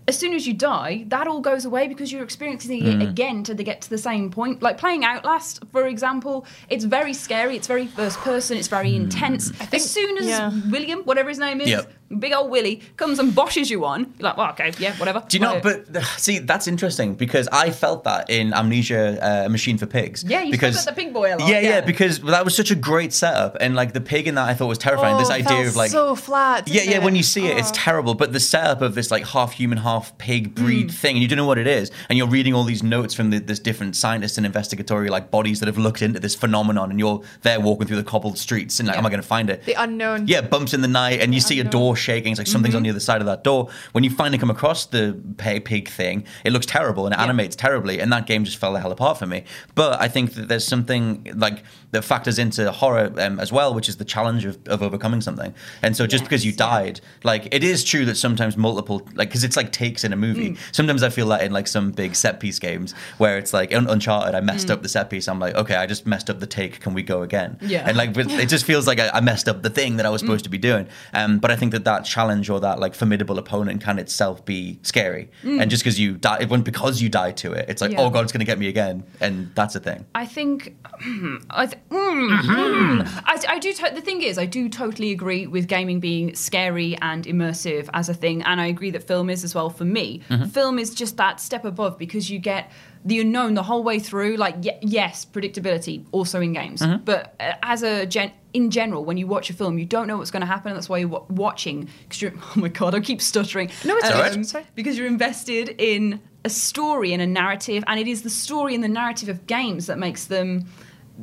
as 0.08 0.18
soon 0.18 0.34
as 0.34 0.48
you 0.48 0.53
die, 0.53 1.06
that 1.10 1.27
all 1.27 1.39
goes 1.41 1.63
away 1.63 1.88
because 1.88 2.12
you're 2.12 2.24
experiencing 2.24 2.82
Mm. 2.82 3.01
it 3.03 3.08
again 3.08 3.44
to 3.44 3.53
the, 3.53 3.63
get 3.63 3.82
to 3.82 3.89
the 3.89 4.00
same 4.00 4.32
point. 4.32 4.62
Like 4.62 4.77
playing 4.80 5.06
Outlast, 5.06 5.63
for 5.72 5.86
example, 5.86 6.46
it's 6.70 6.86
very 6.86 7.13
scary. 7.13 7.56
It's 7.56 7.68
very 7.68 7.86
first 7.86 8.18
person. 8.20 8.58
It's 8.58 8.68
very 8.68 8.89
Mm. 8.94 9.03
intense. 9.03 9.51
as 9.72 9.89
soon 9.89 10.18
as 10.18 10.25
yeah. 10.25 10.51
William, 10.72 11.01
whatever 11.03 11.30
his 11.30 11.38
name 11.38 11.62
is, 11.62 11.70
Yep. 11.70 11.94
Big 12.20 12.34
old 12.34 12.50
Willie, 12.51 12.82
comes 12.98 13.20
and 13.20 13.32
boshes 13.34 13.70
you 13.70 13.86
on, 13.86 14.01
you're 14.01 14.30
like, 14.30 14.38
well, 14.38 14.50
okay, 14.51 14.72
yeah, 14.80 14.96
whatever. 14.98 15.24
Do 15.27 15.38
you 15.38 15.41
know? 15.41 15.60
But 15.62 15.96
see, 16.18 16.39
that's 16.39 16.68
interesting 16.68 17.13
because 17.15 17.48
I 17.51 17.72
felt 17.72 18.03
that 18.06 18.30
in 18.30 18.53
Amnesia: 18.53 19.46
uh, 19.46 19.50
Machine 19.50 19.77
for 19.77 19.86
Pigs. 19.86 20.24
Yeah, 20.24 20.41
you 20.44 20.51
because 20.51 20.84
the 20.86 20.91
pig 20.94 21.13
boy 21.13 21.34
a 21.34 21.38
lot, 21.38 21.50
Yeah, 21.50 21.60
yeah, 21.60 21.70
yeah. 21.70 21.82
because 21.82 22.20
that 22.22 22.44
was 22.46 22.56
such 22.56 22.72
a 22.72 22.75
great 22.75 23.13
setup, 23.13 23.58
and 23.60 23.75
like 23.75 23.94
the 23.94 24.01
pig 24.01 24.27
in 24.27 24.36
that 24.36 24.48
I 24.50 24.53
thought 24.53 24.68
was 24.68 24.77
terrifying. 24.77 25.18
this 25.18 25.30
Oh, 25.30 25.34
idea 25.34 25.48
felt 25.50 25.68
of 25.68 25.75
like 25.75 25.91
so 25.91 26.15
flat. 26.15 26.68
Yeah, 26.68 26.84
yeah. 26.84 27.00
When 27.00 27.15
you 27.15 27.24
see 27.24 27.48
it, 27.48 27.58
it's 27.58 27.70
Oh. 27.72 27.75
terrible. 27.75 28.13
But 28.15 28.34
the 28.34 28.39
setup 28.39 28.82
of 28.82 28.96
this 28.96 29.12
like 29.12 29.25
half 29.27 29.53
human, 29.53 29.77
half 29.80 30.18
pig 30.18 30.53
breed 30.56 30.88
Mm. 30.89 30.91
thing, 30.94 31.15
and 31.15 31.22
you 31.22 31.27
don't 31.27 31.38
know 31.38 31.46
what 31.46 31.58
it 31.58 31.68
is, 31.68 31.91
and 32.10 32.18
you're 32.18 32.27
reading 32.27 32.53
all 32.53 32.63
these 32.63 32.84
notes 32.84 33.13
from 33.13 33.30
the, 33.30 33.39
this 33.39 33.60
different 33.60 33.96
scientists 33.96 34.38
and 34.38 34.46
investigatory 34.46 35.10
like 35.10 35.32
bodies 35.32 35.60
that 35.60 35.68
have 35.68 35.77
looked 35.77 36.01
into 36.01 36.20
this 36.20 36.36
phenomenon, 36.36 36.89
and 36.91 37.00
you're 37.00 37.22
there 37.44 37.60
walking 37.60 37.88
through 37.88 37.98
the 37.98 38.03
cobbled 38.03 38.38
streets, 38.38 38.80
and 38.80 38.88
like, 38.88 38.98
am 38.98 39.06
I 39.06 39.10
going 39.10 39.22
to 39.22 39.27
find 39.27 39.50
it? 39.50 39.63
the 39.65 39.74
unknown. 39.74 40.27
Yeah, 40.27 40.41
bumps 40.41 40.74
in 40.74 40.82
the 40.82 40.88
night, 40.88 41.20
and 41.22 41.34
you 41.34 41.39
see 41.41 41.60
a 41.60 41.63
door 41.63 41.96
shaking. 42.01 42.31
It's 42.34 42.39
like 42.39 42.48
something's 42.48 42.72
Mm-hmm. 42.74 42.77
on 42.77 42.84
the 42.84 42.89
other 42.89 43.00
side 43.00 43.22
of 43.22 43.27
that 43.27 43.43
door. 43.43 43.70
When 43.91 44.03
you 44.03 44.10
finally 44.10 44.38
come 44.38 44.50
across 44.50 44.86
the 44.88 45.20
pay 45.38 45.60
pig 45.60 45.88
thing, 45.89 46.25
it 46.43 46.51
looks 46.53 46.65
terrible 46.65 47.05
and 47.05 47.13
it 47.13 47.20
animates 47.20 47.55
terribly, 47.55 48.00
and 48.01 48.12
that 48.13 48.25
game 48.27 48.43
just 48.46 48.58
fell 48.58 48.74
the 48.74 48.79
hell 48.79 48.91
apart 48.91 49.17
for 49.17 49.25
me. 49.27 49.43
But 49.75 50.01
I 50.01 50.08
think 50.08 50.34
that 50.34 50.48
there's 50.48 50.65
something 50.65 51.27
like 51.36 51.63
that 51.91 52.03
factors 52.03 52.39
into 52.39 52.71
horror 52.71 53.12
um, 53.17 53.39
as 53.39 53.51
well, 53.51 53.74
which 53.74 53.89
is 53.89 53.98
the 53.98 54.05
challenge 54.05 54.45
of, 54.45 54.57
of 54.67 54.81
overcoming 54.81 55.21
something. 55.21 55.53
And 55.81 55.95
so 55.95 56.07
just 56.07 56.24
because 56.24 56.45
you 56.45 56.51
died, 56.53 57.01
like 57.24 57.48
it 57.53 57.63
is 57.63 57.83
true 57.83 58.05
that 58.05 58.15
sometimes 58.15 58.55
multiple, 58.57 59.01
like 59.13 59.29
because 59.29 59.43
it's 59.43 59.57
like 59.57 59.71
takes 59.71 60.03
in 60.03 60.13
a 60.13 60.15
movie. 60.15 60.51
Mm. 60.51 60.57
Sometimes 60.71 61.03
I 61.03 61.10
feel 61.10 61.27
that 61.29 61.41
in 61.43 61.51
like 61.51 61.67
some 61.67 61.91
big 61.91 62.15
set 62.15 62.39
piece 62.39 62.60
games 62.60 62.93
where 63.17 63.38
it's 63.38 63.53
like 63.53 63.74
Un- 63.74 63.88
Uncharted, 63.88 64.36
I 64.36 64.41
messed 64.41 64.67
Mm. 64.67 64.71
up 64.71 64.83
the 64.83 64.89
set 64.89 65.10
piece. 65.10 65.27
I'm 65.27 65.39
like, 65.39 65.55
okay, 65.55 65.75
I 65.75 65.86
just 65.86 66.05
messed 66.05 66.29
up 66.29 66.39
the 66.39 66.48
take. 66.48 66.79
Can 66.79 66.93
we 66.93 67.03
go 67.03 67.24
again? 67.24 67.57
Yeah. 67.62 67.83
And 67.88 67.98
like, 67.98 68.15
it 68.17 68.48
just 68.50 68.65
feels 68.65 68.88
like 68.88 69.00
I, 69.00 69.10
I 69.10 69.21
messed 69.21 69.48
up 69.50 69.62
the 69.63 69.69
thing 69.69 69.98
that 69.98 70.05
I 70.05 70.10
was 70.10 70.21
supposed 70.21 70.43
to 70.45 70.50
be 70.50 70.57
doing. 70.57 70.88
Um, 71.13 71.39
but 71.39 71.51
I 71.51 71.55
think 71.55 71.71
that 71.74 71.83
that 71.86 72.05
challenge 72.05 72.50
or 72.50 72.60
that 72.62 72.79
like 72.79 72.95
formidable 72.95 73.38
opponent 73.38 73.81
can 73.83 74.00
itself 74.00 74.45
be 74.45 74.79
scary. 74.83 75.29
And 75.43 75.69
just 75.69 75.83
because 75.83 76.00
you 76.00 76.13
die, 76.17 76.39
it 76.41 76.50
when 76.50 76.62
because 76.62 77.01
you 77.01 77.10
die 77.10 77.31
to 77.33 77.51
it, 77.53 77.65
it's 77.67 77.81
like, 77.81 77.91
Yeah. 77.91 78.01
oh 78.01 78.10
god, 78.10 78.24
it's 78.24 78.31
going 78.31 78.39
to 78.39 78.45
get 78.45 78.60
me 78.60 78.67
again, 78.67 79.03
and 79.19 79.51
that's 79.55 79.75
a 79.75 79.79
thing. 79.79 80.05
I 80.15 80.25
think 80.25 80.75
I, 81.50 81.65
th- 81.65 81.80
mm, 81.89 82.39
mm. 82.39 83.23
I, 83.25 83.55
I 83.55 83.59
do. 83.59 83.73
To- 83.73 83.91
the 83.93 84.01
thing 84.01 84.21
is, 84.21 84.38
I 84.38 84.45
do 84.45 84.69
totally 84.69 85.11
agree 85.11 85.47
with 85.47 85.67
gaming 85.67 86.00
being 86.00 86.35
scary 86.35 86.97
and 87.01 87.25
immersive 87.25 87.89
as 87.93 88.09
a 88.09 88.13
thing, 88.13 88.41
and 88.43 88.61
I 88.61 88.67
agree 88.67 88.91
that 88.91 89.03
film 89.07 89.29
is 89.29 89.43
as 89.43 89.55
well. 89.55 89.69
For 89.69 89.85
me, 89.85 90.21
film 90.51 90.79
is 90.79 90.93
just 90.93 91.17
that 91.17 91.39
step 91.39 91.65
above 91.65 91.97
because 91.97 92.29
you 92.29 92.39
get 92.39 92.71
the 93.03 93.19
unknown 93.21 93.55
the 93.55 93.63
whole 93.63 93.83
way 93.83 94.00
through. 94.00 94.38
Like, 94.38 94.55
y- 94.63 94.77
yes, 94.81 95.25
predictability 95.25 96.05
also 96.11 96.39
in 96.41 96.53
games, 96.53 96.83
but 97.05 97.35
uh, 97.39 97.53
as 97.63 97.83
a 97.83 98.05
gen. 98.05 98.31
In 98.53 98.69
general, 98.69 99.05
when 99.05 99.15
you 99.15 99.27
watch 99.27 99.50
a 99.50 99.53
film, 99.53 99.79
you 99.79 99.85
don't 99.85 100.07
know 100.09 100.17
what's 100.17 100.29
going 100.29 100.41
to 100.41 100.45
happen. 100.45 100.71
and 100.71 100.75
That's 100.75 100.89
why 100.89 100.97
you're 100.97 101.07
wa- 101.07 101.23
watching. 101.29 101.88
Because 102.03 102.21
you're, 102.21 102.33
oh 102.38 102.53
my 102.57 102.67
god, 102.67 102.93
I 102.93 103.00
keep 103.00 103.21
stuttering. 103.21 103.69
No, 103.85 103.95
it's 103.95 104.09
Um, 104.11 104.19
right. 104.19 104.45
Sorry. 104.45 104.65
because 104.75 104.97
you're 104.97 105.07
invested 105.07 105.69
in 105.77 106.19
a 106.43 106.50
story 106.50 107.13
and 107.13 107.21
a 107.21 107.27
narrative 107.27 107.81
and 107.88 107.97
it 107.97 108.07
is 108.09 108.23
the 108.23 108.29
story 108.29 108.75
and 108.75 108.83
the 108.83 108.89
narrative 108.89 109.29
of 109.29 109.47
games 109.47 109.85
that 109.85 109.97
makes 110.00 110.25
them 110.25 110.65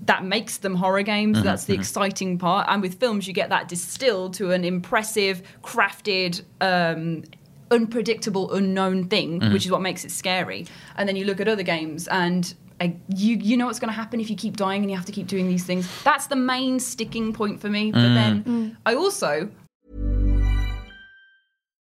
that 0.07 0.25
makes 0.25 0.59
them 0.59 0.75
horror 0.75 1.03
games. 1.03 1.39
Mm-hmm, 1.39 1.47
That's 1.47 1.65
the 1.65 1.75
mm-hmm. 1.75 1.81
exciting 1.81 2.39
part. 2.39 2.67
And 2.69 2.83
with 2.83 2.99
films 2.99 3.27
you 3.27 3.33
get 3.33 3.49
that 3.51 3.69
distilled 3.69 4.35
to 4.35 4.53
an 4.53 4.65
impressive 4.65 5.43
crafted 5.63 6.43
um 6.61 7.25
unpredictable 7.71 8.51
unknown 8.55 9.09
thing 9.09 9.41
mm-hmm. 9.41 9.53
which 9.53 9.67
is 9.67 9.71
what 9.71 9.83
makes 9.83 10.05
it 10.05 10.11
scary. 10.11 10.67
And 10.97 11.09
then 11.09 11.17
you 11.17 11.25
look 11.25 11.41
at 11.41 11.49
other 11.49 11.63
games 11.63 12.09
and 12.09 12.55
uh, 12.81 12.89
you 13.15 13.37
you 13.37 13.57
know 13.57 13.67
what's 13.67 13.81
going 13.81 13.93
to 13.93 13.97
happen 13.97 14.21
if 14.21 14.31
you 14.31 14.37
keep 14.37 14.57
dying 14.57 14.83
and 14.83 14.91
you 14.91 14.97
have 14.97 15.07
to 15.07 15.13
keep 15.13 15.27
doing 15.27 15.49
these 15.49 15.65
things? 15.65 15.89
That's 16.05 16.29
the 16.29 16.37
main 16.37 16.79
sticking 16.81 17.33
point 17.33 17.61
for 17.61 17.69
me. 17.69 17.93
But 17.93 18.01
mm. 18.01 18.15
then 18.15 18.45
mm. 18.45 18.77
i 18.87 18.95
also 18.95 19.51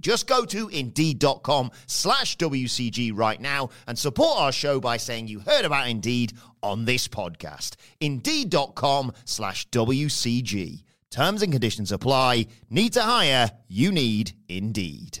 Just 0.00 0.26
go 0.26 0.44
to 0.46 0.68
indeed.com 0.68 1.70
slash 1.86 2.36
WCG 2.36 3.12
right 3.14 3.40
now 3.40 3.70
and 3.86 3.98
support 3.98 4.38
our 4.38 4.52
show 4.52 4.80
by 4.80 4.96
saying 4.96 5.28
you 5.28 5.40
heard 5.40 5.64
about 5.64 5.88
Indeed 5.88 6.32
on 6.62 6.84
this 6.84 7.08
podcast. 7.08 7.76
Indeed.com 8.00 9.12
slash 9.24 9.68
WCG. 9.70 10.84
Terms 11.10 11.42
and 11.42 11.52
conditions 11.52 11.92
apply. 11.92 12.46
Need 12.70 12.94
to 12.94 13.02
hire? 13.02 13.50
You 13.68 13.92
need 13.92 14.32
Indeed. 14.48 15.20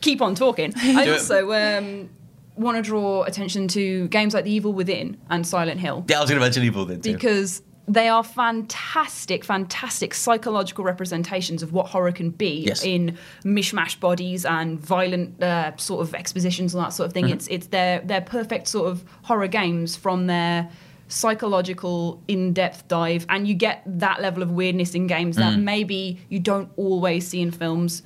keep 0.00 0.20
on 0.22 0.34
talking. 0.34 0.72
I 0.76 1.08
also 1.10 1.50
um, 1.52 2.10
want 2.56 2.76
to 2.76 2.82
draw 2.82 3.24
attention 3.24 3.66
to 3.68 4.06
games 4.08 4.34
like 4.34 4.44
The 4.44 4.52
Evil 4.52 4.72
Within 4.72 5.16
and 5.30 5.46
Silent 5.46 5.80
Hill 5.80 6.04
Yeah, 6.08 6.18
I 6.18 6.20
was 6.20 6.30
going 6.30 6.38
to 6.40 6.44
mention 6.44 6.62
Evil 6.62 6.84
then 6.84 7.00
too. 7.00 7.14
because 7.14 7.62
they 7.86 8.08
are 8.08 8.24
fantastic, 8.24 9.44
fantastic 9.44 10.14
psychological 10.14 10.84
representations 10.84 11.62
of 11.62 11.72
what 11.72 11.86
horror 11.86 12.12
can 12.12 12.30
be 12.30 12.64
Yes. 12.66 12.82
in 12.84 13.18
mishmash 13.44 14.00
bodies 14.00 14.44
and 14.46 14.80
violent 14.80 15.42
uh, 15.42 15.76
sort 15.76 16.00
of 16.00 16.14
expositions 16.14 16.74
and 16.74 16.82
that 16.82 16.92
sort 16.94 17.06
of 17.08 17.12
thing. 17.12 17.28
It's 17.28 17.46
it's 17.48 17.66
their 17.68 18.00
their 18.00 18.20
perfect 18.22 18.68
sort 18.68 18.88
of 18.90 19.04
horror 19.22 19.48
games 19.48 19.96
from 19.96 20.26
their 20.26 20.68
psychological 21.08 22.22
in-depth 22.28 22.88
dive 22.88 23.26
and 23.28 23.46
you 23.46 23.54
get 23.54 23.82
that 23.86 24.20
level 24.22 24.42
of 24.42 24.50
weirdness 24.50 24.94
in 24.94 25.06
games 25.06 25.36
that 25.36 25.58
maybe 25.58 26.18
you 26.28 26.38
don't 26.38 26.70
always 26.76 27.28
see 27.28 27.40
in 27.40 27.50
films 27.50 28.02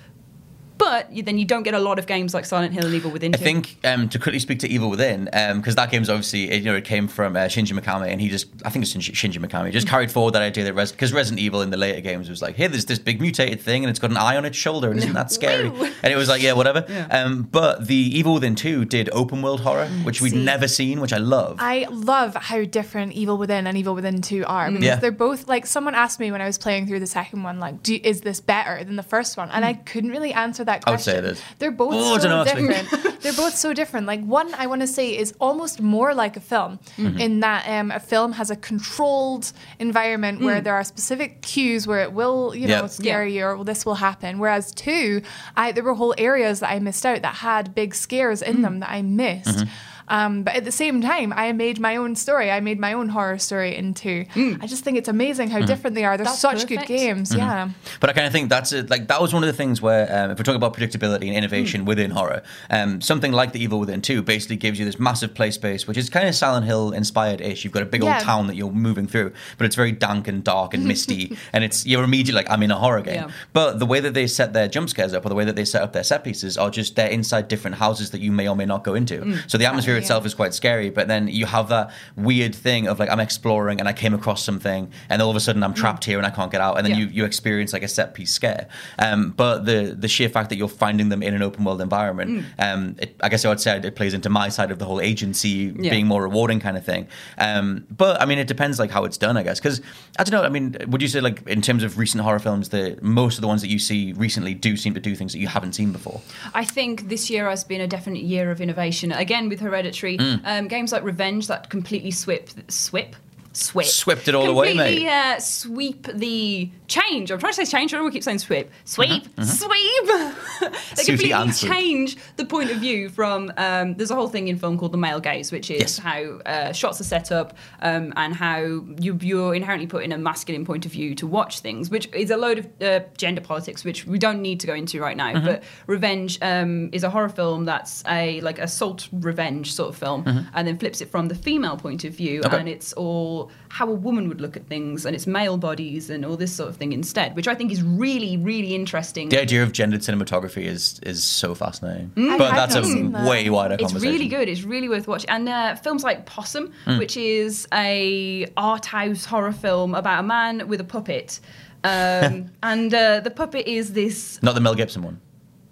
but 0.78 1.12
you, 1.12 1.22
then 1.22 1.38
you 1.38 1.44
don't 1.44 1.62
get 1.64 1.74
a 1.74 1.78
lot 1.78 1.98
of 1.98 2.06
games 2.06 2.32
like 2.34 2.44
Silent 2.44 2.72
Hill 2.72 2.86
and 2.86 2.94
Evil 2.94 3.10
Within. 3.10 3.34
I 3.34 3.38
think 3.38 3.76
um, 3.84 4.08
to 4.08 4.18
quickly 4.18 4.38
speak 4.38 4.60
to 4.60 4.68
Evil 4.68 4.88
Within, 4.90 5.24
because 5.56 5.74
that 5.74 5.90
game's 5.90 6.08
obviously 6.08 6.54
you 6.56 6.62
know 6.64 6.76
it 6.76 6.84
came 6.84 7.08
from 7.08 7.36
uh, 7.36 7.40
Shinji 7.40 7.78
Mikami, 7.78 8.08
and 8.08 8.20
he 8.20 8.28
just 8.28 8.46
I 8.64 8.70
think 8.70 8.84
it's 8.84 8.94
Shinji, 8.94 9.12
Shinji 9.12 9.44
Mikami 9.44 9.72
just 9.72 9.88
carried 9.88 10.10
forward 10.10 10.34
that 10.34 10.42
idea 10.42 10.64
that 10.64 10.74
because 10.92 11.12
Resident 11.12 11.40
Evil 11.40 11.60
in 11.62 11.70
the 11.70 11.76
later 11.76 12.00
games 12.00 12.30
was 12.30 12.40
like, 12.42 12.56
hey, 12.56 12.66
there's 12.68 12.86
this 12.86 12.98
big 12.98 13.20
mutated 13.20 13.60
thing, 13.60 13.84
and 13.84 13.90
it's 13.90 13.98
got 13.98 14.10
an 14.10 14.16
eye 14.16 14.36
on 14.36 14.44
its 14.44 14.56
shoulder, 14.56 14.90
and 14.90 14.98
isn't 14.98 15.12
that 15.14 15.30
scary? 15.32 15.70
And 16.02 16.12
it 16.12 16.16
was 16.16 16.28
like, 16.28 16.42
yeah, 16.42 16.52
whatever. 16.52 16.84
Um, 17.10 17.42
but 17.42 17.86
the 17.88 17.96
Evil 17.96 18.34
Within 18.34 18.54
two 18.54 18.84
did 18.84 19.08
open 19.12 19.42
world 19.42 19.60
horror, 19.60 19.86
which 20.04 20.20
we'd 20.20 20.30
See. 20.30 20.44
never 20.44 20.68
seen, 20.68 21.00
which 21.00 21.12
I 21.12 21.18
love. 21.18 21.56
I 21.58 21.86
love 21.90 22.34
how 22.36 22.64
different 22.64 23.12
Evil 23.14 23.36
Within 23.36 23.66
and 23.66 23.76
Evil 23.76 23.94
Within 23.94 24.20
2 24.20 24.44
are 24.46 24.68
because 24.70 24.84
Yeah. 24.84 24.96
they're 24.96 25.10
both 25.10 25.48
like 25.48 25.66
someone 25.66 25.94
asked 25.94 26.20
me 26.20 26.30
when 26.30 26.40
I 26.40 26.46
was 26.46 26.56
playing 26.58 26.86
through 26.86 27.00
the 27.00 27.06
second 27.06 27.42
one 27.42 27.58
like 27.58 27.82
do, 27.82 27.98
is 28.02 28.20
this 28.20 28.40
better 28.40 28.84
than 28.84 28.96
the 28.96 29.02
first 29.02 29.36
one 29.36 29.50
and 29.50 29.64
I 29.64 29.74
couldn't 29.74 30.10
really 30.10 30.32
answer 30.32 30.64
that 30.68 30.84
I 30.86 30.90
would 30.92 31.00
say 31.00 31.12
question. 31.12 31.24
it 31.24 31.32
is. 31.32 31.42
They're 31.58 31.70
both 31.82 31.94
Oh, 31.94 32.14
I 32.14 32.18
so 32.18 32.28
don't 32.28 32.36
know, 32.38 32.44
different. 32.68 33.20
they're 33.22 33.32
both 33.44 33.54
so 33.56 33.74
different. 33.74 34.06
Like 34.06 34.22
one 34.22 34.54
I 34.54 34.66
want 34.66 34.80
to 34.82 34.86
say 34.86 35.16
is 35.16 35.34
almost 35.40 35.80
more 35.80 36.14
like 36.14 36.36
a 36.36 36.40
film 36.40 36.78
Mm-hmm. 36.96 37.18
in 37.24 37.40
that 37.40 37.66
um, 37.68 37.90
a 37.90 38.00
film 38.00 38.32
has 38.32 38.50
a 38.50 38.56
controlled 38.56 39.52
environment 39.78 40.40
where 40.40 40.60
there 40.60 40.74
are 40.74 40.84
specific 40.84 41.40
cues 41.42 41.86
where 41.86 42.00
it 42.02 42.12
will 42.12 42.54
you 42.54 42.66
know 42.68 42.82
Yeah. 42.82 42.86
scare 42.86 43.26
you 43.26 43.44
or 43.44 43.64
this 43.64 43.84
will 43.86 43.96
happen 43.96 44.38
whereas 44.38 44.72
two 44.72 45.22
I 45.56 45.72
there 45.72 45.84
were 45.84 45.94
whole 45.94 46.14
areas 46.18 46.60
that 46.60 46.70
I 46.70 46.78
missed 46.78 47.04
out 47.06 47.22
that 47.22 47.36
had 47.36 47.74
big 47.74 47.94
scares 47.94 48.42
in 48.42 48.62
them 48.62 48.80
that 48.80 48.90
I 48.90 49.02
missed. 49.02 49.58
Mm-hmm. 49.58 49.70
Um, 50.08 50.42
but 50.42 50.54
at 50.56 50.64
the 50.64 50.72
same 50.72 51.00
time, 51.00 51.32
I 51.34 51.52
made 51.52 51.78
my 51.78 51.96
own 51.96 52.16
story. 52.16 52.50
I 52.50 52.60
made 52.60 52.78
my 52.78 52.92
own 52.92 53.08
horror 53.08 53.38
story 53.38 53.76
into. 53.76 54.24
I 54.60 54.66
just 54.66 54.84
think 54.84 54.96
it's 54.98 55.08
amazing 55.08 55.48
Mm-hmm. 55.48 55.60
how 55.60 55.66
different 55.66 55.94
they 55.94 56.04
are. 56.04 56.16
They're 56.16 56.24
That's 56.26 56.38
such 56.40 56.66
good 56.66 56.78
perfect. 56.80 56.88
games. 56.88 57.34
Yeah. 57.34 57.70
But 58.00 58.10
I 58.10 58.12
kind 58.12 58.26
of 58.26 58.32
think 58.32 58.48
that's 58.48 58.72
it. 58.72 58.90
Like 58.90 59.08
that 59.08 59.20
was 59.20 59.32
one 59.32 59.42
of 59.42 59.46
the 59.46 59.52
things 59.52 59.80
where, 59.80 60.04
um, 60.10 60.30
if 60.30 60.38
we're 60.38 60.44
talking 60.44 60.56
about 60.56 60.74
predictability 60.74 61.26
and 61.28 61.36
innovation 61.36 61.84
within 61.84 62.10
horror, 62.10 62.42
um, 62.70 63.00
something 63.00 63.30
like 63.32 63.52
the 63.52 63.62
Evil 63.62 63.78
Within 63.78 64.00
Two 64.02 64.22
basically 64.22 64.56
gives 64.56 64.78
you 64.78 64.84
this 64.84 64.98
massive 64.98 65.34
play 65.34 65.50
space, 65.50 65.86
which 65.86 65.96
is 65.96 66.08
kind 66.10 66.28
of 66.28 66.34
Silent 66.34 66.66
Hill 66.66 66.92
inspired 66.92 67.40
ish. 67.40 67.62
You've 67.64 67.72
got 67.72 67.82
a 67.82 67.86
big 67.86 68.02
Yeah. 68.02 68.14
old 68.16 68.24
town 68.24 68.46
that 68.48 68.56
you're 68.56 68.70
moving 68.72 69.06
through, 69.06 69.32
but 69.58 69.64
it's 69.66 69.76
very 69.76 69.92
dank 69.92 70.26
and 70.28 70.42
dark 70.42 70.74
and 70.74 70.84
misty, 70.86 71.36
and 71.52 71.62
it's 71.62 71.86
you're 71.86 72.02
immediately 72.04 72.34
like 72.42 72.50
I'm 72.50 72.62
in 72.62 72.70
a 72.70 72.76
horror 72.78 73.02
game. 73.02 73.14
Yeah. 73.14 73.30
But 73.52 73.78
the 73.78 73.86
way 73.86 74.00
that 74.00 74.14
they 74.14 74.26
set 74.26 74.52
their 74.54 74.68
jump 74.68 74.88
scares 74.90 75.12
up, 75.14 75.24
or 75.24 75.28
the 75.28 75.34
way 75.34 75.44
that 75.44 75.56
they 75.56 75.64
set 75.64 75.82
up 75.82 75.92
their 75.92 76.04
set 76.04 76.24
pieces, 76.24 76.56
are 76.56 76.70
just 76.70 76.96
they're 76.96 77.08
inside 77.10 77.48
different 77.48 77.76
houses 77.76 78.10
that 78.10 78.20
you 78.20 78.32
may 78.32 78.48
or 78.48 78.56
may 78.56 78.66
not 78.66 78.82
go 78.84 78.94
into. 78.94 79.38
So 79.46 79.58
the 79.58 79.66
atmosphere 79.66 79.97
Yeah. 79.98 80.02
itself 80.02 80.24
is 80.26 80.34
quite 80.34 80.54
scary, 80.54 80.90
but 80.90 81.08
then 81.08 81.28
you 81.28 81.46
have 81.46 81.68
that 81.68 81.90
weird 82.16 82.54
thing 82.54 82.88
of 82.88 82.98
like 82.98 83.10
I'm 83.10 83.20
exploring 83.20 83.80
and 83.80 83.88
I 83.88 83.92
came 83.92 84.14
across 84.14 84.42
something, 84.44 84.90
and 85.10 85.20
all 85.22 85.30
of 85.30 85.36
a 85.36 85.40
sudden 85.40 85.62
I'm 85.62 85.74
trapped 85.74 86.04
here 86.04 86.18
and 86.18 86.26
I 86.26 86.30
can't 86.30 86.50
get 86.50 86.60
out, 86.60 86.76
and 86.78 86.84
then. 86.86 86.92
Yeah. 86.92 86.98
you, 86.98 87.06
you 87.18 87.24
experience 87.24 87.72
like 87.72 87.82
a 87.82 87.88
set 87.88 88.14
piece 88.14 88.32
scare. 88.32 88.66
Um, 88.98 89.30
but 89.30 89.64
the 89.66 89.94
the 89.98 90.08
sheer 90.08 90.28
fact 90.28 90.48
that 90.50 90.56
you're 90.56 90.68
finding 90.68 91.08
them 91.10 91.22
in 91.22 91.34
an 91.34 91.42
open 91.42 91.64
world 91.64 91.80
environment, 91.80 92.28
Mm. 92.30 92.44
um, 92.58 92.96
it, 92.98 93.14
I 93.22 93.28
guess 93.28 93.44
I 93.44 93.48
would 93.50 93.60
say 93.60 93.78
it 93.78 93.94
plays 93.96 94.14
into 94.14 94.28
my 94.30 94.48
side 94.48 94.70
of 94.70 94.78
the 94.78 94.84
whole 94.84 95.00
agency 95.00 95.72
Yeah. 95.78 95.90
being 95.90 96.06
more 96.06 96.22
rewarding 96.22 96.60
kind 96.60 96.76
of 96.76 96.84
thing. 96.84 97.06
Um, 97.38 97.86
but 97.96 98.20
I 98.20 98.24
mean, 98.26 98.38
it 98.38 98.46
depends 98.48 98.78
like 98.78 98.90
how 98.90 99.04
it's 99.04 99.16
done, 99.18 99.36
I 99.36 99.42
guess, 99.42 99.58
because 99.60 99.80
I 100.18 100.24
don't 100.24 100.32
know. 100.40 100.44
I 100.46 100.48
mean, 100.48 100.76
would 100.88 101.02
you 101.02 101.08
say 101.08 101.20
like 101.20 101.46
in 101.46 101.60
terms 101.62 101.82
of 101.82 101.98
recent 101.98 102.22
horror 102.22 102.38
films, 102.38 102.68
that 102.70 103.02
most 103.02 103.36
of 103.38 103.42
the 103.42 103.48
ones 103.48 103.60
that 103.62 103.68
you 103.68 103.78
see 103.78 104.12
recently 104.14 104.54
do 104.54 104.76
seem 104.76 104.94
to 104.94 105.00
do 105.00 105.14
things 105.14 105.32
that 105.32 105.38
you 105.38 105.48
haven't 105.48 105.74
seen 105.74 105.92
before? 105.92 106.20
I 106.54 106.64
think 106.64 107.08
this 107.08 107.30
year 107.30 107.48
has 107.48 107.64
been 107.64 107.80
a 107.80 107.86
definite 107.86 108.22
year 108.22 108.50
of 108.50 108.60
innovation. 108.60 109.12
Again, 109.12 109.48
with 109.48 109.60
Hereditary, 109.60 109.87
Mm. 110.18 110.40
um, 110.44 110.68
games 110.68 110.92
like 110.92 111.02
Revenge 111.02 111.46
that 111.48 111.70
completely 111.70 112.10
swip, 112.10 112.50
swip, 112.68 113.16
swip, 113.52 113.86
Swept 113.86 114.28
it 114.28 114.34
all 114.34 114.46
away, 114.46 114.68
completely, 114.68 115.04
mate. 115.04 115.10
Uh, 115.10 115.40
sweep 115.40 116.06
the 116.12 116.70
change. 116.88 117.30
I'm 117.30 117.38
trying 117.38 117.52
to 117.52 117.64
say 117.66 117.78
change. 117.78 117.92
I 117.92 117.96
don't 117.96 118.04
want 118.04 118.12
to 118.14 118.16
keep 118.16 118.24
saying 118.24 118.38
sweep, 118.38 118.70
sweep, 118.84 119.24
Uh-huh, 119.38 119.44
sweep. 119.44 120.34
they 120.96 121.02
Susie 121.02 121.28
completely 121.28 121.52
change 121.52 122.16
the 122.36 122.44
point 122.44 122.70
of 122.70 122.78
view 122.78 123.08
from. 123.10 123.52
Um, 123.56 123.94
there's 123.94 124.10
a 124.10 124.14
whole 124.14 124.28
thing 124.28 124.48
in 124.48 124.58
film 124.58 124.78
called 124.78 124.92
the 124.92 124.98
male 124.98 125.20
gaze, 125.20 125.52
which 125.52 125.70
is 125.70 125.80
Yes. 125.80 125.98
how 125.98 126.20
uh, 126.46 126.72
shots 126.72 127.00
are 127.00 127.04
set 127.04 127.30
up 127.30 127.56
um, 127.82 128.12
and 128.16 128.34
how 128.34 128.58
you, 128.98 129.18
you're 129.20 129.54
inherently 129.54 129.86
put 129.86 130.02
in 130.02 130.12
a 130.12 130.18
masculine 130.18 130.64
point 130.64 130.86
of 130.86 130.92
view 130.92 131.14
to 131.16 131.26
watch 131.26 131.60
things, 131.60 131.90
which 131.90 132.08
is 132.14 132.30
a 132.30 132.36
load 132.36 132.58
of 132.58 132.82
uh, 132.82 133.00
gender 133.16 133.40
politics, 133.42 133.84
which 133.84 134.06
we 134.06 134.18
don't 134.18 134.40
need 134.40 134.58
to 134.60 134.66
go 134.66 134.74
into 134.74 135.00
right 135.00 135.16
now. 135.16 135.34
Mm-hmm. 135.34 135.46
But 135.46 135.62
Revenge 135.86 136.38
um, 136.42 136.88
is 136.92 137.04
a 137.04 137.10
horror 137.10 137.28
film 137.28 137.64
that's 137.66 138.02
a 138.08 138.40
like 138.40 138.58
assault 138.58 139.08
revenge 139.12 139.72
sort 139.74 139.90
of 139.90 139.96
film, 139.96 140.24
and 140.54 140.66
then 140.66 140.78
flips 140.78 141.00
it 141.02 141.10
from 141.10 141.28
the 141.28 141.34
female 141.34 141.76
point 141.76 142.04
of 142.04 142.14
view. 142.14 142.40
Okay. 142.44 142.58
and 142.58 142.68
it's 142.68 142.92
all 142.94 143.50
how 143.68 143.86
a 143.88 143.92
woman 143.94 144.28
would 144.28 144.40
look 144.40 144.56
at 144.56 144.66
things, 144.66 145.04
and 145.04 145.14
it's 145.14 145.26
male 145.26 145.58
bodies 145.58 146.08
and 146.08 146.24
all 146.24 146.36
this 146.36 146.52
sort 146.54 146.70
of 146.70 146.77
thing 146.78 146.92
instead, 146.92 147.34
which 147.36 147.48
I 147.48 147.54
think 147.54 147.72
is 147.72 147.82
really, 147.82 148.36
really 148.36 148.74
interesting. 148.74 149.28
The 149.28 149.40
idea 149.40 149.62
of 149.62 149.72
gendered 149.72 150.00
cinematography 150.00 150.64
is 150.64 151.00
is 151.02 151.24
so 151.24 151.54
fascinating, 151.54 152.12
I 152.16 152.38
but 152.38 152.52
have 152.52 152.72
that's 152.72 152.76
a 152.76 152.80
that. 153.10 153.28
way 153.28 153.50
wider 153.50 153.76
conversation. 153.76 153.84
It's 153.84 153.92
conversation. 153.92 154.12
really 154.12 154.28
good. 154.28 154.48
It's 154.48 154.62
really 154.62 154.88
worth 154.88 155.06
watching. 155.08 155.30
And 155.30 155.48
uh, 155.48 155.74
films 155.76 156.02
like 156.04 156.26
Possum, 156.26 156.72
Hmm. 156.84 156.98
which 156.98 157.16
is 157.16 157.66
a 157.72 158.46
art 158.56 158.86
house 158.86 159.24
horror 159.24 159.52
film 159.52 159.94
about 159.94 160.20
a 160.20 160.26
man 160.26 160.68
with 160.68 160.80
a 160.80 160.84
puppet, 160.84 161.40
um, 161.84 162.50
and 162.62 162.92
uh, 162.94 163.20
the 163.20 163.30
puppet 163.30 163.66
is 163.66 163.92
this. 163.92 164.38
Not 164.42 164.54
the 164.54 164.60
Mel 164.60 164.74
Gibson 164.74 165.02
one, 165.02 165.20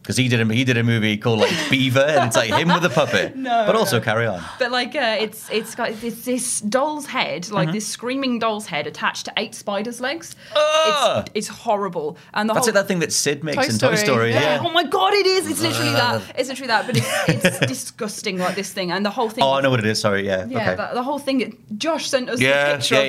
because 0.07 0.17
he 0.17 0.29
did 0.29 0.41
a 0.41 0.55
he 0.55 0.63
did 0.63 0.77
a 0.77 0.85
movie 0.85 1.17
called 1.17 1.41
like 1.41 1.53
Beaver, 1.69 1.99
and 1.99 2.29
it's 2.29 2.37
like 2.37 2.51
him 2.51 2.69
with 2.69 2.85
a 2.85 2.91
puppet. 2.91 3.35
No, 3.47 3.65
but 3.67 3.77
also 3.77 3.99
no. 3.99 4.05
carry 4.05 4.27
on. 4.27 4.43
But 4.59 4.71
like, 4.71 4.95
uh, 4.95 5.17
it's 5.21 5.51
it's 5.51 5.75
got 5.75 5.93
this, 6.01 6.25
this 6.25 6.61
doll's 6.61 7.07
head, 7.07 7.51
like 7.51 7.71
this 7.71 7.87
screaming 7.87 8.39
doll's 8.39 8.67
head 8.67 8.87
attached 8.87 9.27
to 9.27 9.33
eight 9.37 9.55
spiders' 9.55 10.01
legs. 10.01 10.35
Ugh. 10.55 11.23
It's, 11.35 11.49
it's 11.49 11.49
horrible, 11.49 12.17
and 12.35 12.49
the 12.49 12.55
That's 12.55 12.67
whole 12.67 12.75
like 12.75 12.83
that 12.83 12.89
thing 12.89 13.01
that 13.01 13.13
Sid 13.13 13.45
makes 13.45 13.57
Toy 13.67 13.73
in 13.73 13.79
Toy 13.79 13.95
Story. 13.97 14.31
Yeah. 14.31 14.41
Yeah. 14.41 14.63
Oh 14.65 14.71
my 14.71 14.85
god, 14.85 15.13
it 15.13 15.27
is! 15.27 15.49
It's 15.49 15.61
literally 15.61 15.93
that. 15.93 16.23
It's 16.39 16.49
literally 16.49 16.69
that. 16.69 16.87
But 16.87 16.97
it's, 16.97 17.47
it's 17.47 17.59
disgusting, 17.67 18.39
like 18.39 18.55
this 18.55 18.73
thing, 18.73 18.91
and 18.91 19.05
the 19.05 19.11
whole 19.11 19.29
thing. 19.29 19.45
Oh, 19.45 19.53
I 19.53 19.61
know 19.61 19.71
what 19.71 19.81
it 19.81 19.87
is. 19.87 20.01
Sorry. 20.01 20.25
Yeah. 20.25 20.47
Yeah, 20.47 20.73
okay. 20.73 20.77
the, 20.77 20.95
the 20.95 21.03
whole 21.03 21.19
thing. 21.19 21.63
Josh 21.77 22.09
sent 22.09 22.31
us 22.31 22.41
Yeah, 22.41 22.73
the 22.73 22.79
picture 22.79 22.95
yeah, 22.95 23.01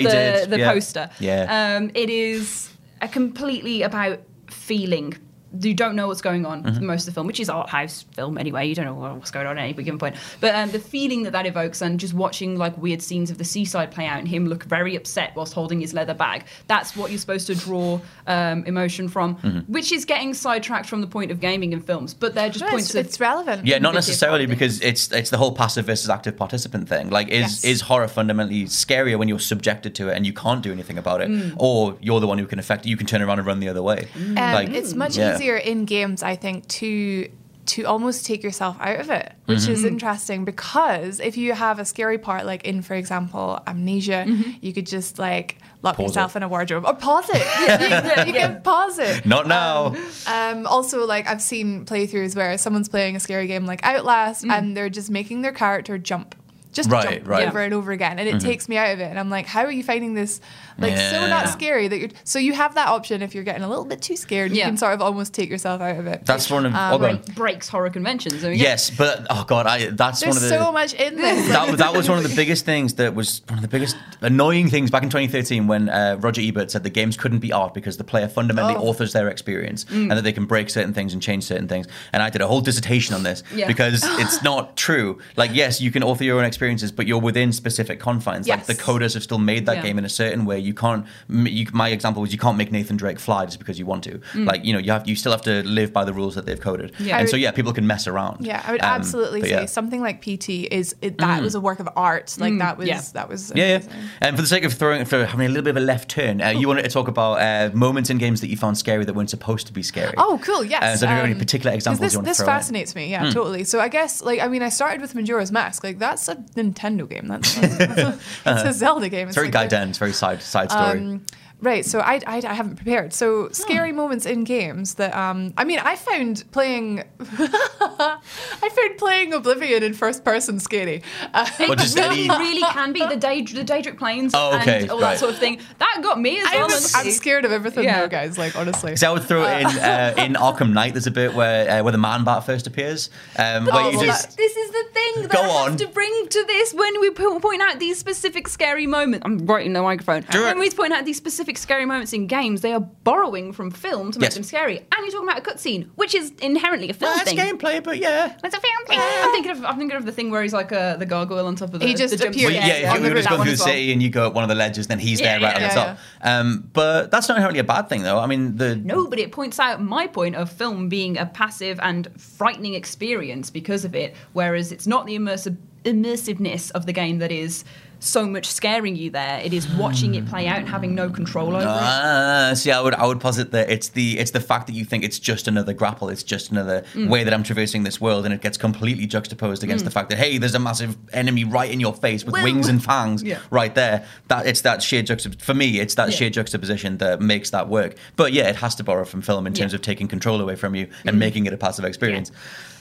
of 0.44 0.50
the, 0.50 0.58
the 0.58 0.64
poster. 0.64 1.10
Yeah. 1.20 1.78
Um, 1.78 1.92
it 1.94 2.10
is 2.10 2.70
a 3.02 3.08
completely 3.08 3.84
about 3.84 4.20
feeling. 4.50 5.16
You 5.62 5.74
don't 5.74 5.96
know 5.96 6.08
what's 6.08 6.22
going 6.22 6.46
on 6.46 6.64
Mm-hmm. 6.64 6.76
for 6.78 6.84
most 6.84 7.02
of 7.02 7.06
the 7.08 7.12
film, 7.14 7.28
which 7.28 7.40
is 7.40 7.50
art 7.50 7.70
house 7.70 8.04
film 8.14 8.38
anyway. 8.38 8.68
You 8.68 8.76
don't 8.76 8.86
know 8.86 8.96
what's 8.96 9.32
going 9.32 9.48
on 9.48 9.58
at 9.58 9.64
any 9.64 9.74
given 9.74 9.98
point. 10.00 10.16
But 10.42 10.56
um, 10.56 10.72
the 10.72 10.80
feeling 10.80 11.24
that 11.24 11.32
that 11.32 11.46
evokes, 11.46 11.82
and 11.82 12.00
just 12.00 12.14
watching 12.14 12.58
like 12.58 12.78
weird 12.78 13.02
scenes 13.02 13.32
of 13.32 13.38
the 13.38 13.44
seaside 13.46 13.92
play 13.92 14.06
out, 14.06 14.20
and 14.20 14.28
him 14.28 14.46
look 14.48 14.64
very 14.64 14.96
upset 14.96 15.34
whilst 15.36 15.54
holding 15.54 15.80
his 15.80 15.94
leather 15.94 16.14
bag. 16.14 16.46
That's 16.68 16.96
what 16.98 17.12
you're 17.12 17.20
supposed 17.20 17.48
to 17.48 17.56
draw 17.56 18.00
um, 18.28 18.64
emotion 18.66 19.08
from, 19.08 19.36
Mm-hmm. 19.38 19.72
which 19.72 19.92
is 19.92 20.06
getting 20.06 20.34
sidetracked 20.34 20.88
from 20.88 21.02
the 21.02 21.08
point 21.08 21.32
of 21.32 21.40
gaming 21.40 21.74
in 21.74 21.82
films. 21.82 22.14
But 22.14 22.34
they're 22.36 22.50
just 22.50 22.66
No, 22.66 22.72
points 22.72 22.88
it's, 22.88 22.96
of 22.96 23.06
it's 23.06 23.20
relevant. 23.20 23.66
Yeah, 23.66 23.78
not 23.80 23.94
necessarily 23.94 24.46
because 24.48 24.82
it's 24.82 25.12
it's 25.12 25.30
the 25.30 25.38
whole 25.38 25.54
passive 25.54 25.86
versus 25.86 26.10
active 26.10 26.36
participant 26.36 26.90
thing. 26.90 27.10
Like, 27.10 27.30
is 27.30 27.38
Yes. 27.42 27.64
is 27.64 27.82
horror 27.82 28.08
fundamentally 28.08 28.64
scarier 28.66 29.18
when 29.18 29.28
you're 29.28 29.40
subjected 29.40 29.96
to 29.96 30.10
it 30.10 30.16
and 30.16 30.26
you 30.26 30.34
can't 30.34 30.62
do 30.64 30.72
anything 30.72 30.98
about 30.98 31.22
it, 31.22 31.30
Mm. 31.30 31.54
or 31.58 31.96
you're 32.02 32.20
the 32.20 32.28
one 32.28 32.38
who 32.38 32.46
can 32.48 32.60
affect 32.60 32.86
it? 32.86 32.90
You 32.90 32.98
can 32.98 33.08
turn 33.08 33.22
around 33.22 33.40
and 33.40 33.48
run 33.48 33.60
the 33.60 33.70
other 33.70 33.84
way. 33.84 34.08
Um, 34.16 34.36
Like, 34.36 34.70
it's 34.70 34.94
much 34.94 35.18
yeah. 35.18 35.36
easier 35.36 35.37
in 35.46 35.86
games, 35.86 36.24
I 36.24 36.36
think, 36.36 36.68
to 36.70 37.30
to 37.68 37.84
almost 37.84 38.26
take 38.26 38.44
yourself 38.44 38.78
out 38.80 38.98
of 39.02 39.10
it, 39.10 39.34
which 39.46 39.60
Mm-hmm. 39.60 39.72
is 39.74 39.84
interesting 39.84 40.46
because 40.46 41.20
if 41.20 41.36
you 41.36 41.52
have 41.52 41.80
a 41.80 41.84
scary 41.86 42.18
part, 42.18 42.46
like 42.46 42.64
in, 42.64 42.82
for 42.82 42.94
example, 42.94 43.60
amnesia, 43.68 44.26
you 44.62 44.72
could 44.72 44.86
just 44.88 45.20
like 45.20 45.58
lock 45.82 45.98
Pause 45.98 46.06
yourself 46.08 46.36
it. 46.36 46.38
in 46.38 46.44
a 46.44 46.48
wardrobe 46.48 46.86
or 46.86 46.94
pause 46.94 47.26
it. 47.30 48.26
you, 48.26 48.34
you 48.34 48.40
can 48.40 48.62
pause 48.64 49.00
it. 49.00 49.26
Not 49.26 49.48
now. 49.48 49.94
Um, 50.28 50.66
also, 50.66 51.06
like 51.06 51.28
I've 51.28 51.42
seen 51.42 51.86
playthroughs 51.86 52.38
where 52.38 52.58
someone's 52.58 52.88
playing 52.88 53.18
a 53.18 53.20
scary 53.20 53.48
game 53.48 53.66
like 53.66 53.84
Outlast, 53.84 54.46
and 54.46 54.78
they're 54.78 54.90
just 54.90 55.12
making 55.12 55.42
their 55.42 55.52
character 55.52 55.98
jump. 55.98 56.36
Just 56.74 56.92
Right, 56.92 57.16
jump 57.20 57.28
right. 57.28 57.48
over 57.48 57.60
and 57.60 57.74
over 57.74 57.92
again, 57.92 58.20
and 58.20 58.28
it 58.28 58.40
takes 58.42 58.70
me 58.70 58.78
out 58.78 58.92
of 58.94 59.00
it. 59.00 59.06
And 59.06 59.18
I'm 59.18 59.30
like, 59.30 59.46
how 59.48 59.62
are 59.66 59.72
you 59.72 59.84
finding 59.84 60.14
this 60.14 60.40
like 60.78 60.96
so 60.98 61.28
not 61.28 61.50
scary 61.50 61.88
that 61.88 61.98
you're? 61.98 62.10
So 62.24 62.38
you 62.40 62.54
have 62.54 62.76
that 62.76 62.88
option 62.88 63.22
if 63.22 63.34
you're 63.34 63.44
getting 63.44 63.64
a 63.64 63.68
little 63.70 63.86
bit 63.86 64.02
too 64.02 64.16
scared, 64.16 64.52
you 64.52 64.62
can 64.62 64.78
sort 64.78 64.94
of 64.94 65.02
almost 65.02 65.34
take 65.34 65.50
yourself 65.50 65.82
out 65.82 65.98
of 65.98 66.08
it. 66.08 66.26
That's 66.26 66.50
one 66.52 66.66
of. 66.66 66.74
Um, 66.76 67.02
oh, 67.04 67.34
breaks 67.34 67.68
horror 67.68 67.90
conventions. 67.90 68.44
I 68.44 68.50
mean, 68.50 68.60
Yes, 68.60 68.90
but 68.92 69.26
oh 69.30 69.44
god, 69.48 69.66
I 69.66 69.90
that's 69.92 70.20
There's 70.20 70.36
one 70.36 70.44
of 70.44 70.50
the. 70.50 70.50
so 70.50 70.72
much 70.72 70.94
in 70.94 71.16
this. 71.16 71.48
that, 71.50 71.78
that 71.78 71.94
was 71.94 72.08
one 72.10 72.18
of 72.18 72.30
the 72.30 72.36
biggest 72.36 72.66
things 72.66 72.96
that 72.96 73.16
was 73.16 73.42
one 73.48 73.58
of 73.58 73.62
the 73.62 73.68
biggest 73.68 73.96
annoying 74.22 74.70
things 74.70 74.92
back 74.92 75.04
in 75.04 75.10
2013 75.10 75.68
when 75.68 75.90
uh, 75.90 76.18
Roger 76.20 76.42
Ebert 76.42 76.70
said 76.72 76.84
the 76.84 76.90
games 76.90 77.18
couldn't 77.18 77.40
be 77.40 77.52
art 77.54 77.74
because 77.74 77.98
the 77.98 78.04
player 78.04 78.28
fundamentally 78.28 78.76
Oh. 78.76 78.88
authors 78.90 79.14
their 79.14 79.30
experience 79.30 79.86
Mm. 79.86 80.02
and 80.04 80.12
that 80.12 80.24
they 80.24 80.34
can 80.34 80.46
break 80.46 80.70
certain 80.70 80.94
things 80.94 81.14
and 81.14 81.22
change 81.22 81.44
certain 81.46 81.68
things. 81.68 81.88
And 82.14 82.22
I 82.22 82.30
did 82.30 82.42
a 82.42 82.48
whole 82.48 82.62
dissertation 82.62 83.16
on 83.16 83.24
this 83.24 83.42
Yeah. 83.56 83.68
because 83.68 84.02
it's 84.20 84.44
not 84.44 84.76
true. 84.76 85.20
Like, 85.36 85.52
yes, 85.54 85.80
you 85.82 85.92
can 85.92 86.04
author 86.04 86.24
your 86.24 86.40
own 86.40 86.46
experiences, 86.58 86.92
but 86.92 87.06
you're 87.08 87.20
within 87.22 87.52
specific 87.52 88.00
confines. 88.00 88.48
Like 88.48 88.66
the 88.66 88.74
coders 88.74 89.14
have 89.14 89.24
still 89.24 89.38
made 89.38 89.66
that 89.68 89.78
Yeah. 89.78 89.84
game 89.84 89.98
in 90.00 90.06
a 90.06 90.10
certain 90.10 90.46
way. 90.46 90.58
You 90.60 90.74
can't. 90.74 91.06
You, 91.30 91.68
my 91.74 91.90
example 91.90 92.22
was 92.22 92.32
you 92.32 92.40
can't 92.40 92.58
make 92.58 92.72
Nathan 92.72 92.98
Drake 92.98 93.20
fly 93.20 93.46
just 93.46 93.60
because 93.60 93.78
you 93.78 93.86
want 93.86 94.04
to. 94.06 94.20
Like, 94.36 94.66
you 94.66 94.74
know, 94.74 94.80
you 94.80 94.92
have 94.92 95.08
you 95.08 95.16
still 95.16 95.32
have 95.32 95.44
to 95.44 95.64
live 95.64 95.94
by 95.94 96.04
the 96.04 96.14
rules 96.14 96.34
that 96.36 96.46
they've 96.46 96.60
coded. 96.60 96.94
Mm. 96.94 97.06
Yeah. 97.06 97.18
And 97.20 97.28
I 97.28 97.32
so 97.32 97.38
yeah, 97.38 97.52
people 97.52 97.74
can 97.74 97.86
mess 97.86 98.08
around. 98.08 98.46
yeah, 98.46 98.64
I 98.66 98.72
would 98.72 98.82
Um, 98.82 98.90
absolutely 98.90 99.42
say 99.42 99.50
yeah. 99.52 99.64
Mm. 99.64 99.70
something 99.70 100.02
like 100.02 100.22
PT 100.22 100.50
is 100.72 100.96
it, 101.02 101.18
that 101.20 101.42
was 101.44 101.54
a 101.56 101.62
work 101.62 101.80
of 101.80 101.88
art. 101.96 102.36
Like 102.40 102.58
that 102.60 102.78
was 102.78 102.88
yeah. 102.88 103.02
that 103.14 103.30
was 103.30 103.52
Yeah, 103.56 103.76
amazing. 103.76 103.92
yeah. 103.92 104.08
And 104.28 104.36
for 104.36 104.42
the 104.42 104.48
sake 104.48 104.64
of 104.64 104.74
throwing, 104.74 105.06
for 105.06 105.26
having 105.26 105.46
a 105.46 105.50
little 105.50 105.64
bit 105.64 105.72
of 105.72 105.78
a 105.78 105.86
left 105.86 106.10
turn, 106.10 106.42
uh, 106.42 106.50
you 106.50 106.68
wanted 106.68 106.84
to 106.84 106.90
talk 106.90 107.08
about 107.08 107.34
uh, 107.42 107.70
moments 107.76 108.10
in 108.10 108.18
games 108.18 108.42
that 108.42 108.48
you 108.50 108.58
found 108.58 108.78
scary 108.78 109.06
that 109.06 109.14
weren't 109.14 109.30
supposed 109.30 109.68
to 109.68 109.74
be 109.74 109.84
scary. 109.84 110.14
Oh, 110.18 110.40
cool. 110.44 110.64
Yes. 110.64 110.84
Uh, 110.84 110.98
so 110.98 111.06
do 111.06 111.12
you 111.12 111.16
have 111.18 111.24
any 111.26 111.34
Um, 111.34 111.40
particular 111.40 111.72
'cause 111.72 111.78
examples 111.78 112.00
This, 112.02 112.14
you 112.14 112.20
want 112.20 112.26
to 112.26 112.30
this 112.32 112.38
throw 112.38 112.46
in? 112.48 112.52
Hmm. 112.52 112.58
fascinates 112.58 112.96
me. 112.96 113.12
Yeah, 113.12 113.30
totally. 113.32 113.64
So 113.64 113.80
I 113.80 113.90
guess, 113.90 114.22
like, 114.24 114.40
I 114.40 114.48
mean, 114.48 114.64
I 114.64 114.70
started 114.70 115.02
with 115.02 115.14
Majora's 115.16 115.52
Mask. 115.52 115.84
Like, 115.84 116.00
that's 116.00 116.28
a 116.28 116.38
Nintendo 116.56 117.08
game. 117.10 117.28
That's, 117.28 117.54
that's, 117.60 118.02
a, 118.02 118.20
it's 118.46 118.64
a 118.64 118.74
Zelda 118.74 119.10
game. 119.10 119.28
It's 119.28 119.36
very 119.36 119.52
like 119.52 119.70
Gaiden. 119.70 119.90
It's 119.90 119.98
very 119.98 120.14
side 120.14 120.42
side 120.42 120.72
story. 120.72 121.00
Um, 121.00 121.26
right. 121.62 121.86
So 121.86 122.00
I, 122.00 122.22
I, 122.28 122.42
I 122.46 122.54
haven't 122.54 122.76
prepared. 122.76 123.14
So 123.14 123.50
scary 123.50 123.92
moments 123.92 124.26
in 124.26 124.44
games 124.44 124.96
that 124.96 125.16
um 125.16 125.54
I 125.58 125.64
mean 125.64 125.80
I 125.80 125.96
found 125.96 126.44
playing 126.52 127.04
I 127.20 128.70
found 128.76 128.98
playing 128.98 129.34
Oblivion 129.34 129.84
in 129.84 129.94
first 129.94 130.24
person 130.24 130.60
scary. 130.60 131.04
Uh, 131.34 131.48
Well, 131.60 131.76
just 131.76 131.98
really, 131.98 132.28
really 132.30 132.62
can 132.62 132.94
be 132.94 133.00
the 133.00 133.16
day, 133.16 133.42
the 133.42 133.64
Daedric 133.64 133.98
planes 133.98 134.34
Oh, 134.36 134.58
okay, 134.60 134.82
and 134.82 134.92
all 134.92 135.00
right. 135.00 135.12
that 135.12 135.20
sort 135.20 135.34
of 135.34 135.40
thing. 135.40 135.60
That 135.80 136.00
got 136.02 136.20
me 136.20 136.40
as 136.40 136.46
I'm, 136.48 136.68
well. 136.68 136.80
I'm 136.96 137.12
scared 137.12 137.46
of 137.46 137.52
everything 137.52 137.84
Yeah. 137.86 138.02
though, 138.02 138.08
guys. 138.08 138.38
Like 138.38 138.56
honestly. 138.56 138.96
So 138.96 139.10
I 139.10 139.14
would 139.14 139.24
throw 139.24 139.44
it 139.44 139.62
in 139.62 139.68
uh, 139.80 140.14
in 140.18 140.34
Arkham 140.34 140.74
Knight. 140.74 140.94
There's 140.94 141.08
a 141.08 141.12
bit 141.12 141.34
where 141.34 141.70
uh, 141.80 141.84
where 141.84 141.92
the 141.92 141.98
man 141.98 142.24
bat 142.24 142.46
first 142.46 142.68
appears, 142.68 143.10
um, 143.38 143.66
where 143.66 143.76
oh, 143.76 143.90
you 143.90 143.98
well, 143.98 144.06
just 144.08 144.38
This 144.38 144.56
is 144.56 144.72
the 144.72 144.86
thing 144.94 145.22
that 145.24 145.32
Go 145.32 145.42
I 145.42 145.48
have 145.48 145.72
on. 145.72 145.78
to 145.78 145.88
bring 145.88 146.28
to 146.30 146.44
this 146.48 146.74
when 146.74 147.00
we 147.02 147.10
point 147.12 147.62
out 147.62 147.80
these 147.80 147.98
specific 147.98 148.48
scary 148.48 148.88
moments. 148.88 149.26
I'm 149.26 149.46
right 149.46 149.66
in 149.66 149.74
the 149.74 149.82
microphone. 149.82 150.22
Do 150.30 150.42
it. 150.42 150.46
When 150.46 150.60
we 150.60 150.70
point 150.70 150.94
out 150.94 151.06
these 151.06 151.18
specific 151.18 151.47
scary 151.56 151.86
moments 151.86 152.12
in 152.12 152.28
games, 152.28 152.62
they 152.62 152.74
are 152.74 152.80
borrowing 152.82 153.54
from 153.54 153.72
film 153.72 154.12
to 154.12 154.20
make 154.20 154.26
Yes. 154.28 154.34
them 154.34 154.44
scary. 154.44 154.80
And 154.80 154.88
you're 155.02 155.12
talking 155.12 155.30
about 155.30 155.38
a 155.40 155.42
cutscene, 155.42 155.88
which 155.96 156.14
is 156.16 156.34
inherently 156.42 156.90
a 156.90 156.94
film 156.94 157.12
well, 157.12 157.22
it's 157.22 157.32
thing. 157.32 157.38
gameplay, 157.38 157.82
but 157.84 158.00
yeah. 158.00 158.36
It's 158.44 158.56
a 158.56 158.60
film 158.60 158.86
thing. 158.88 159.00
I'm 159.00 159.32
thinking 159.32 159.52
of 159.52 159.64
I'm 159.64 159.78
thinking 159.78 159.96
of 159.98 160.06
the 160.06 160.12
thing 160.12 160.32
where 160.32 160.42
he's 160.42 160.54
like 160.54 160.72
uh, 160.72 160.98
the 160.98 161.06
gargoyle 161.06 161.46
on 161.46 161.56
top 161.56 161.74
of 161.74 161.80
the 161.80 161.86
He 161.88 161.94
just 161.94 162.18
the 162.18 162.28
appears. 162.28 162.52
Well, 162.52 162.62
scare. 162.62 162.82
yeah, 162.82 162.92
I 162.92 162.96
if 162.96 163.00
you 163.00 163.04
remember 163.06 163.16
just 163.20 163.30
that 163.30 163.38
go 163.38 163.44
through 163.44 163.52
as 163.54 163.60
the 163.60 163.64
well. 163.66 163.74
city 163.74 163.92
and 163.94 164.04
you 164.04 164.10
go 164.10 164.28
up 164.28 164.34
one 164.34 164.44
of 164.44 164.50
the 164.50 164.56
ledges, 164.56 164.88
then 164.88 165.00
he's 165.00 165.22
Yeah, 165.22 165.38
there 165.40 165.48
right 165.48 165.60
yeah, 165.62 165.68
on 165.70 165.76
the 165.76 165.82
yeah. 165.82 165.86
top. 165.94 165.98
Um, 166.24 166.70
but 166.74 167.12
that's 167.12 167.30
not 167.30 167.36
inherently 167.38 167.60
a 167.60 167.64
bad 167.64 167.88
thing, 167.88 168.02
though. 168.04 168.18
I 168.20 168.26
mean, 168.26 168.58
the 168.58 168.76
No, 168.76 169.08
but 169.08 169.20
it 169.20 169.32
points 169.32 169.60
out 169.60 169.82
my 169.82 170.08
point 170.08 170.36
of 170.36 170.52
film 170.52 170.90
being 170.90 171.18
a 171.18 171.26
passive 171.28 171.80
and 171.82 172.10
frightening 172.20 172.74
experience 172.74 173.50
because 173.52 173.86
of 173.86 173.94
it, 173.96 174.16
whereas 174.34 174.72
it's 174.72 174.88
not 174.88 175.06
the 175.06 175.16
immersive 175.16 175.58
immersiveness 175.86 176.72
of 176.72 176.86
the 176.86 176.94
game 176.94 177.20
that 177.20 177.32
is 177.32 177.64
so 178.00 178.26
much 178.28 178.46
scaring 178.48 178.96
you 178.96 179.10
there. 179.10 179.40
It 179.44 179.54
is 179.54 179.68
watching 179.70 180.16
it 180.16 180.26
play 180.28 180.48
out 180.48 180.60
and 180.60 180.68
having 180.70 180.94
no 180.96 181.10
control 181.10 181.50
over 181.50 181.60
it. 181.60 181.66
Ah, 181.68 182.52
see, 182.56 182.72
I 182.72 182.80
would 182.82 182.94
I 182.94 183.06
would 183.06 183.20
posit 183.20 183.52
that 183.52 183.70
it's 183.70 183.90
the 183.90 184.20
it's 184.20 184.32
the 184.32 184.40
fact 184.40 184.68
that 184.68 184.74
you 184.74 184.86
think 184.86 185.04
it's 185.04 185.20
just 185.20 185.48
another 185.48 185.74
grapple, 185.74 186.10
it's 186.10 186.24
just 186.24 186.52
another 186.52 186.84
Mm. 186.94 187.10
way 187.10 187.24
that 187.24 187.34
I'm 187.34 187.44
traversing 187.44 187.84
this 187.84 188.00
world, 188.02 188.26
and 188.26 188.34
it 188.34 188.42
gets 188.42 188.58
completely 188.58 189.06
juxtaposed 189.08 189.64
against 189.64 189.86
the 189.86 189.92
fact 189.92 190.10
that 190.10 190.18
hey, 190.20 190.38
there's 190.38 190.56
a 190.56 190.60
massive 190.60 190.96
enemy 191.14 191.44
right 191.44 191.72
in 191.72 191.80
your 191.80 191.94
face 191.94 192.24
with 192.24 192.34
wings 192.44 192.68
and 192.68 192.84
fangs 192.84 193.24
Yeah. 193.24 193.40
right 193.52 193.74
there. 193.74 194.06
That 194.28 194.46
it's 194.46 194.62
that 194.62 194.82
sheer 194.84 195.04
juxtap 195.04 195.42
for 195.42 195.54
me, 195.54 195.80
it's 195.80 195.96
that 195.96 196.10
Yeah. 196.12 196.16
sheer 196.18 196.30
juxtaposition 196.30 196.98
that 196.98 197.22
makes 197.22 197.50
that 197.52 197.68
work. 197.70 197.96
But 198.16 198.34
yeah, 198.34 198.50
it 198.50 198.58
has 198.58 198.76
to 198.76 198.84
borrow 198.84 199.06
from 199.06 199.22
film 199.22 199.48
in 199.48 199.54
terms 199.54 199.72
Yeah. 199.74 199.78
Mm. 199.78 199.80
of 199.80 199.82
taking 199.82 200.08
control 200.08 200.42
away 200.42 200.56
from 200.56 200.76
you 200.76 200.88
and 201.06 201.18
making 201.18 201.46
it 201.46 201.54
a 201.54 201.58
passive 201.58 201.86
experience. 201.86 202.32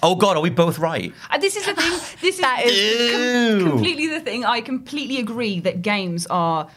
Oh 0.02 0.14
God, 0.14 0.36
are 0.36 0.42
we 0.42 0.50
both 0.50 0.78
right? 0.78 1.12
Uh, 1.30 1.38
this 1.38 1.56
is 1.56 1.64
the 1.64 1.72
thing. 1.74 1.90
This 2.20 2.34
is, 2.36 2.40
That 2.46 2.62
is 2.66 3.12
com- 3.62 3.70
completely 3.70 4.08
the 4.08 4.20
thing. 4.20 4.44
I 4.44 4.60
completely 4.60 5.05
agree 5.18 5.60
that 5.60 5.82
games 5.82 6.26
are 6.26 6.68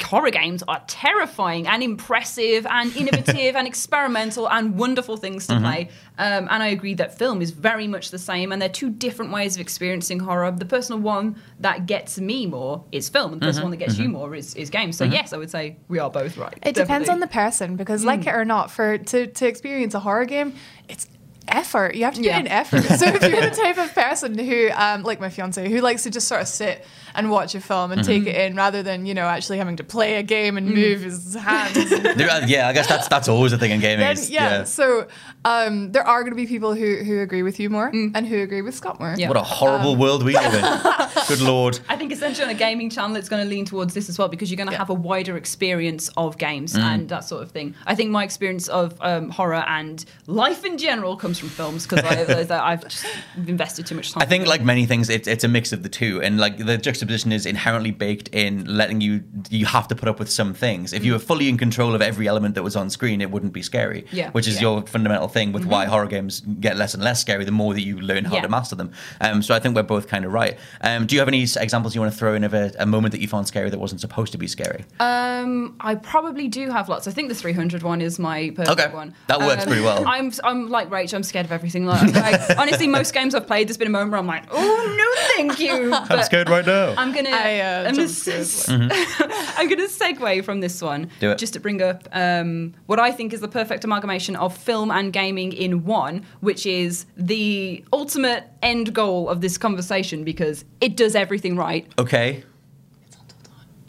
horror 0.00 0.30
games 0.30 0.62
are 0.66 0.82
terrifying 0.86 1.66
and 1.66 1.82
impressive 1.82 2.66
and 2.66 2.94
innovative 2.96 3.56
and 3.56 3.66
experimental 3.66 4.48
and 4.48 4.78
wonderful 4.78 5.16
things 5.16 5.46
to 5.46 5.54
mm-hmm. 5.54 5.64
play. 5.64 5.88
Um, 6.18 6.48
and 6.50 6.62
I 6.62 6.68
agree 6.68 6.94
that 6.94 7.18
film 7.18 7.42
is 7.42 7.50
very 7.50 7.86
much 7.86 8.10
the 8.10 8.18
same, 8.18 8.52
and 8.52 8.62
they're 8.62 8.68
two 8.68 8.90
different 8.90 9.32
ways 9.32 9.56
of 9.56 9.60
experiencing 9.60 10.20
horror. 10.20 10.50
The 10.50 10.64
personal 10.64 11.00
one 11.00 11.36
that 11.60 11.86
gets 11.86 12.18
me 12.18 12.46
more 12.46 12.84
is 12.92 13.08
film, 13.08 13.32
and 13.32 13.42
the 13.42 13.46
personal 13.46 13.64
mm-hmm. 13.64 13.70
one 13.72 13.78
that 13.78 13.84
gets 13.84 13.98
you 13.98 14.04
mm-hmm. 14.04 14.14
more 14.14 14.34
is, 14.34 14.54
is 14.54 14.70
games. 14.70 14.96
So 14.96 15.04
yes, 15.04 15.32
I 15.32 15.36
would 15.36 15.50
say 15.50 15.76
we 15.88 15.98
are 15.98 16.10
both 16.10 16.36
right. 16.36 16.56
It 16.62 16.74
depends 16.74 17.08
on 17.08 17.20
the 17.20 17.26
person 17.26 17.76
because, 17.76 18.04
like 18.04 18.20
mm. 18.20 18.28
it 18.28 18.34
or 18.34 18.44
not, 18.44 18.70
for 18.70 18.98
to, 18.98 19.26
to 19.26 19.46
experience 19.46 19.94
a 19.94 20.00
horror 20.00 20.24
game, 20.24 20.54
it's 20.88 21.06
effort. 21.48 21.94
You 21.94 22.04
have 22.04 22.14
to 22.14 22.20
put 22.22 22.28
in 22.30 22.48
effort. 22.48 22.84
So 22.98 23.06
if 23.06 23.22
you're 23.22 23.40
the 23.40 23.50
type 23.54 23.78
of 23.78 23.92
person 23.94 24.38
who, 24.38 24.70
um, 24.74 25.02
like 25.02 25.20
my 25.20 25.28
fiance, 25.30 25.68
who 25.68 25.80
likes 25.80 26.02
to 26.04 26.10
just 26.10 26.28
sort 26.28 26.40
of 26.40 26.48
sit 26.48 26.84
and 27.16 27.30
watch 27.30 27.54
a 27.54 27.60
film 27.60 27.92
and 27.92 28.02
take 28.02 28.26
it 28.26 28.34
in 28.34 28.56
rather 28.56 28.82
than 28.82 29.06
you 29.06 29.14
know 29.14 29.22
actually 29.26 29.58
having 29.58 29.76
to 29.76 29.84
play 29.84 30.16
a 30.16 30.22
game 30.22 30.56
and 30.56 30.68
move 30.68 31.00
his 31.02 31.34
hands. 31.34 31.76
and 31.92 32.04
There- 32.18 32.28
uh, 32.30 32.46
yeah, 32.46 32.68
I 32.68 32.72
guess 32.72 32.88
that's 32.88 33.06
that's 33.08 33.28
always 33.28 33.52
a 33.52 33.58
thing 33.58 33.70
in 33.70 33.80
gaming. 33.80 34.00
then, 34.00 34.12
is- 34.12 34.30
yeah, 34.30 34.64
So 34.64 35.06
um, 35.44 35.92
there 35.92 36.06
are 36.06 36.22
going 36.22 36.32
to 36.32 36.36
be 36.36 36.46
people 36.46 36.74
who 36.74 36.96
who 37.04 37.20
agree 37.20 37.42
with 37.42 37.60
you 37.60 37.70
more 37.70 37.88
and 37.88 38.26
who 38.26 38.40
agree 38.42 38.62
with 38.62 38.74
Scott 38.74 38.98
more. 38.98 39.14
Yeah. 39.16 39.28
What 39.28 39.36
a 39.36 39.42
horrible 39.42 39.92
Um, 39.92 39.98
world 39.98 40.22
we 40.24 40.32
live 40.34 40.54
in. 40.54 40.64
Good 41.28 41.40
lord. 41.40 41.78
I 41.88 41.96
think 41.96 42.10
essentially 42.12 42.44
on 42.44 42.50
a 42.50 42.54
gaming 42.58 42.90
channel, 42.90 43.16
it's 43.16 43.28
going 43.28 43.42
to 43.42 43.48
lean 43.48 43.64
towards 43.64 43.94
this 43.94 44.08
as 44.08 44.18
well 44.18 44.28
because 44.28 44.50
you're 44.50 44.56
going 44.56 44.70
to 44.70 44.76
have 44.76 44.90
a 44.90 44.94
wider 44.94 45.36
experience 45.36 46.08
of 46.16 46.36
games 46.38 46.74
Mm. 46.74 46.80
and 46.82 47.08
that 47.10 47.24
sort 47.24 47.42
of 47.42 47.50
thing. 47.52 47.74
I 47.86 47.94
think 47.94 48.10
my 48.10 48.24
experience 48.24 48.66
of 48.68 48.94
um, 49.00 49.28
horror 49.30 49.62
and 49.66 50.04
life 50.26 50.64
in 50.64 50.78
general 50.78 51.16
comes 51.16 51.33
from 51.38 51.48
films 51.50 51.86
because 51.86 52.04
I've 52.50 52.82
just 52.88 53.06
invested 53.36 53.86
too 53.86 53.94
much 53.94 54.12
time. 54.12 54.22
I 54.22 54.26
think, 54.26 54.46
like 54.46 54.62
many 54.62 54.86
things, 54.86 55.08
it's 55.10 55.26
it's 55.28 55.44
a 55.44 55.48
mix 55.48 55.72
of 55.72 55.82
the 55.82 55.88
two, 55.88 56.20
and 56.22 56.38
like 56.38 56.58
the 56.58 56.78
juxtaposition 56.78 57.32
is 57.32 57.46
inherently 57.46 57.90
baked 57.90 58.28
in 58.28 58.64
letting 58.64 59.00
you 59.00 59.22
you 59.50 59.66
have 59.66 59.88
to 59.88 59.94
put 59.94 60.08
up 60.08 60.18
with 60.18 60.30
some 60.30 60.54
things. 60.54 60.92
If 60.92 61.04
you 61.04 61.12
were 61.12 61.18
fully 61.18 61.48
in 61.48 61.58
control 61.58 61.94
of 61.94 62.02
every 62.02 62.28
element 62.28 62.54
that 62.54 62.62
was 62.62 62.76
on 62.76 62.90
screen, 62.90 63.20
it 63.20 63.30
wouldn't 63.30 63.52
be 63.52 63.62
scary. 63.62 64.06
Yeah. 64.12 64.30
which 64.30 64.46
is 64.48 64.56
Yeah. 64.56 64.62
your 64.62 64.82
fundamental 64.86 65.28
thing 65.28 65.52
with 65.52 65.64
why 65.64 65.86
horror 65.86 66.06
games 66.06 66.40
get 66.60 66.76
less 66.76 66.94
and 66.94 67.02
less 67.02 67.20
scary 67.20 67.44
the 67.44 67.50
more 67.52 67.74
that 67.74 67.82
you 67.82 68.00
learn 68.00 68.24
how 68.24 68.34
Yeah. 68.36 68.42
to 68.42 68.48
master 68.48 68.76
them. 68.76 68.92
Um, 69.20 69.42
so 69.42 69.54
I 69.54 69.58
think 69.58 69.74
we're 69.74 69.82
both 69.82 70.06
kind 70.08 70.24
of 70.24 70.32
right. 70.32 70.56
Um, 70.80 71.06
do 71.06 71.14
you 71.14 71.20
have 71.20 71.28
any 71.28 71.42
examples 71.42 71.94
you 71.94 72.00
want 72.00 72.12
to 72.12 72.18
throw 72.18 72.34
in 72.34 72.44
of 72.44 72.54
a, 72.54 72.72
a 72.78 72.86
moment 72.86 73.12
that 73.12 73.20
you 73.20 73.28
found 73.28 73.46
scary 73.48 73.70
that 73.70 73.78
wasn't 73.78 74.00
supposed 74.00 74.32
to 74.32 74.38
be 74.38 74.46
scary? 74.46 74.84
Um, 75.00 75.74
I 75.80 75.94
probably 75.96 76.48
do 76.48 76.70
have 76.70 76.88
lots. 76.88 77.08
I 77.08 77.10
think 77.10 77.28
the 77.28 77.34
300 77.34 77.82
one 77.82 78.00
is 78.00 78.18
my 78.18 78.50
perfect 78.54 78.80
Okay. 78.80 78.94
one. 78.94 79.14
That 79.26 79.40
works 79.40 79.62
Um, 79.62 79.68
pretty 79.68 79.82
well. 79.82 80.04
I'm 80.06 80.32
I'm 80.44 80.68
like 80.70 80.88
Rach. 80.90 81.12
I'm 81.12 81.22
scared 81.24 81.46
of 81.46 81.52
everything. 81.52 81.86
Like, 81.86 82.14
like, 82.14 82.40
honestly, 82.58 82.86
most 82.86 83.12
games 83.12 83.34
I've 83.34 83.46
played, 83.46 83.68
there's 83.68 83.76
been 83.76 83.88
a 83.88 83.90
moment 83.90 84.12
where 84.12 84.20
I'm 84.20 84.26
like, 84.26 84.44
oh 84.50 84.94
no, 84.96 85.26
thank 85.36 85.58
you. 85.58 85.90
But 85.90 86.22
right 86.48 86.66
now. 86.66 86.94
I'm 86.96 87.12
gonna. 87.12 87.30
I, 87.30 87.60
uh, 87.60 87.88
I'm, 87.88 87.94
jump 87.94 87.96
gonna 87.96 88.08
scares. 88.08 88.68
I'm 88.68 89.68
gonna 89.68 89.88
segue 89.88 90.44
from 90.44 90.60
this 90.60 90.80
one. 90.80 91.10
Do 91.20 91.30
it. 91.30 91.38
Just 91.38 91.52
to 91.54 91.60
bring 91.60 91.82
up 91.82 92.08
um, 92.12 92.74
what 92.86 92.98
I 93.00 93.10
think 93.10 93.32
is 93.32 93.40
the 93.40 93.48
perfect 93.48 93.84
amalgamation 93.84 94.36
of 94.36 94.56
film 94.56 94.90
and 94.90 95.12
gaming 95.12 95.52
in 95.52 95.84
one, 95.84 96.24
which 96.40 96.66
is 96.66 97.06
the 97.16 97.84
ultimate 97.92 98.44
end 98.62 98.94
goal 98.94 99.28
of 99.28 99.40
this 99.40 99.58
conversation 99.58 100.24
because 100.24 100.64
it 100.80 100.96
does 100.96 101.14
everything 101.14 101.56
right. 101.56 101.86
Okay. 101.98 102.44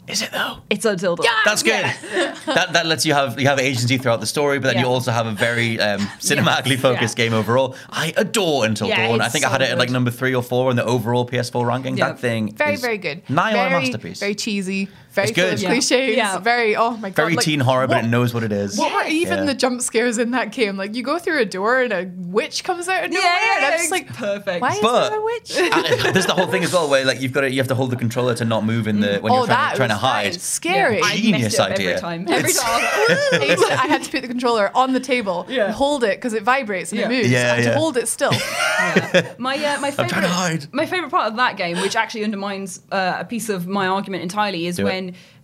Is 0.08 0.22
it 0.22 0.30
though? 0.30 0.58
It's 0.70 0.84
Until 0.84 1.16
Dawn. 1.16 1.26
That's 1.44 1.62
good. 1.62 1.82
that 2.46 2.68
that 2.72 2.86
lets 2.86 3.04
you 3.04 3.12
have 3.14 3.40
you 3.40 3.46
have 3.48 3.58
agency 3.58 3.98
throughout 3.98 4.20
the 4.20 4.26
story, 4.26 4.58
but 4.60 4.72
then 4.74 4.82
you 4.82 4.86
also 4.88 5.10
have 5.10 5.26
a 5.26 5.32
very 5.32 5.80
um, 5.80 6.00
cinematically 6.20 6.78
focused 6.78 7.18
Yeah. 7.18 7.24
game 7.24 7.34
overall. 7.34 7.74
I 7.90 8.12
adore 8.16 8.64
Until 8.66 8.88
Yeah, 8.88 9.08
Dawn. 9.08 9.20
I 9.20 9.24
it's 9.24 9.32
think 9.32 9.44
I 9.44 9.50
had 9.50 9.62
it 9.62 9.70
at 9.70 9.78
like 9.78 9.90
number 9.90 10.10
three 10.12 10.34
or 10.34 10.42
four 10.42 10.70
in 10.70 10.76
the 10.76 10.84
overall 10.84 11.26
PS4 11.28 11.66
ranking. 11.66 11.96
Yeah. 11.96 12.08
That 12.10 12.20
thing 12.20 12.52
Very, 12.54 12.74
is 12.74 12.80
very 12.80 12.98
good. 12.98 13.28
Nigh 13.28 13.58
on 13.58 13.66
a 13.66 13.68
very, 13.70 13.82
masterpiece. 13.82 14.20
Very 14.20 14.34
cheesy. 14.36 14.88
Very 15.16 15.28
It's 15.30 15.38
full 15.38 15.44
good. 15.46 15.54
of 15.54 15.62
Yeah. 15.62 15.68
cliches. 15.70 16.16
Yeah. 16.16 16.38
Very, 16.38 16.76
oh 16.76 16.96
my 16.98 17.08
god. 17.10 17.16
very 17.16 17.34
like, 17.36 17.44
teen 17.44 17.58
horror, 17.60 17.86
but 17.88 18.04
it 18.04 18.08
knows 18.08 18.32
what 18.34 18.42
it 18.44 18.52
is. 18.52 18.76
What 18.78 18.92
were 18.92 19.08
even 19.10 19.38
Yeah. 19.38 19.44
the 19.46 19.54
jump 19.54 19.80
scares 19.82 20.18
in 20.18 20.30
that 20.32 20.52
game? 20.52 20.76
Like 20.76 20.94
you 20.94 21.02
go 21.02 21.18
through 21.18 21.40
a 21.40 21.44
door 21.46 21.80
and 21.80 21.92
a 21.92 22.08
witch 22.16 22.62
comes 22.62 22.86
out 22.86 23.04
of 23.04 23.10
nowhere, 23.10 23.26
and 23.56 23.64
I'm 23.64 23.78
just 23.78 23.90
like, 23.90 24.08
perfect. 24.08 24.60
why 24.60 24.72
is 24.74 24.78
But- 24.80 25.08
there 25.10 25.18
a 25.18 25.24
witch? 25.24 25.52
Uh, 25.76 26.12
There's 26.12 26.26
the 26.26 26.34
whole 26.34 26.46
thing 26.46 26.62
as 26.64 26.72
well, 26.72 26.88
where 26.88 27.04
like 27.04 27.20
you've 27.20 27.32
got 27.32 27.40
to 27.42 27.50
you 27.50 27.58
have 27.58 27.68
to 27.68 27.74
hold 27.74 27.90
the 27.90 27.96
controller 27.96 28.34
to 28.34 28.44
not 28.44 28.64
move 28.64 28.86
in 28.86 29.00
the 29.00 29.18
when 29.20 29.32
oh, 29.32 29.38
you're 29.38 29.46
trying, 29.46 29.56
that 29.58 29.70
to, 29.72 29.76
trying 29.78 29.88
to 29.88 29.94
hide. 29.96 30.36
is 30.36 30.42
scary. 30.42 30.98
Yeah. 30.98 31.04
I 31.04 31.16
Genius 31.16 31.42
messed 31.42 31.60
idea. 31.60 31.88
every 31.90 32.00
time. 32.00 32.26
Every 32.28 32.50
It's- 32.50 32.62
time. 32.62 32.80
I 32.84 33.06
was 33.08 33.32
like, 33.32 33.40
I, 33.40 33.44
used 33.46 33.66
to- 33.68 33.72
I 33.72 33.86
had 33.86 34.02
to 34.04 34.10
put 34.10 34.22
the 34.22 34.28
controller 34.28 34.70
on 34.74 34.92
the 34.92 35.00
table, 35.00 35.46
Yeah. 35.48 35.64
and 35.66 35.74
hold 35.74 36.04
it 36.04 36.16
because 36.18 36.34
it 36.34 36.42
vibrates 36.42 36.92
and 36.92 37.00
Yeah. 37.00 37.06
it 37.06 37.08
moves. 37.10 37.30
Yeah, 37.30 37.38
I 37.52 37.56
had 37.56 37.64
yeah. 37.64 37.72
to 37.72 37.78
hold 37.78 37.96
it 37.96 38.06
still. 38.08 38.32
My 39.38 39.56
uh, 39.56 39.80
my 39.80 39.90
favorite 39.90 40.08
trying 40.10 40.22
to 40.22 40.28
hide. 40.28 40.66
my 40.72 40.86
favorite 40.86 41.10
part 41.10 41.26
of 41.30 41.36
that 41.36 41.56
game, 41.56 41.80
which 41.80 41.96
actually 41.96 42.24
undermines 42.24 42.80
uh, 42.92 43.16
a 43.20 43.24
piece 43.24 43.48
of 43.48 43.66
my 43.66 43.86
argument 43.86 44.22
entirely, 44.22 44.66
is 44.66 44.76
Do 44.76 44.86
it. 44.86 44.90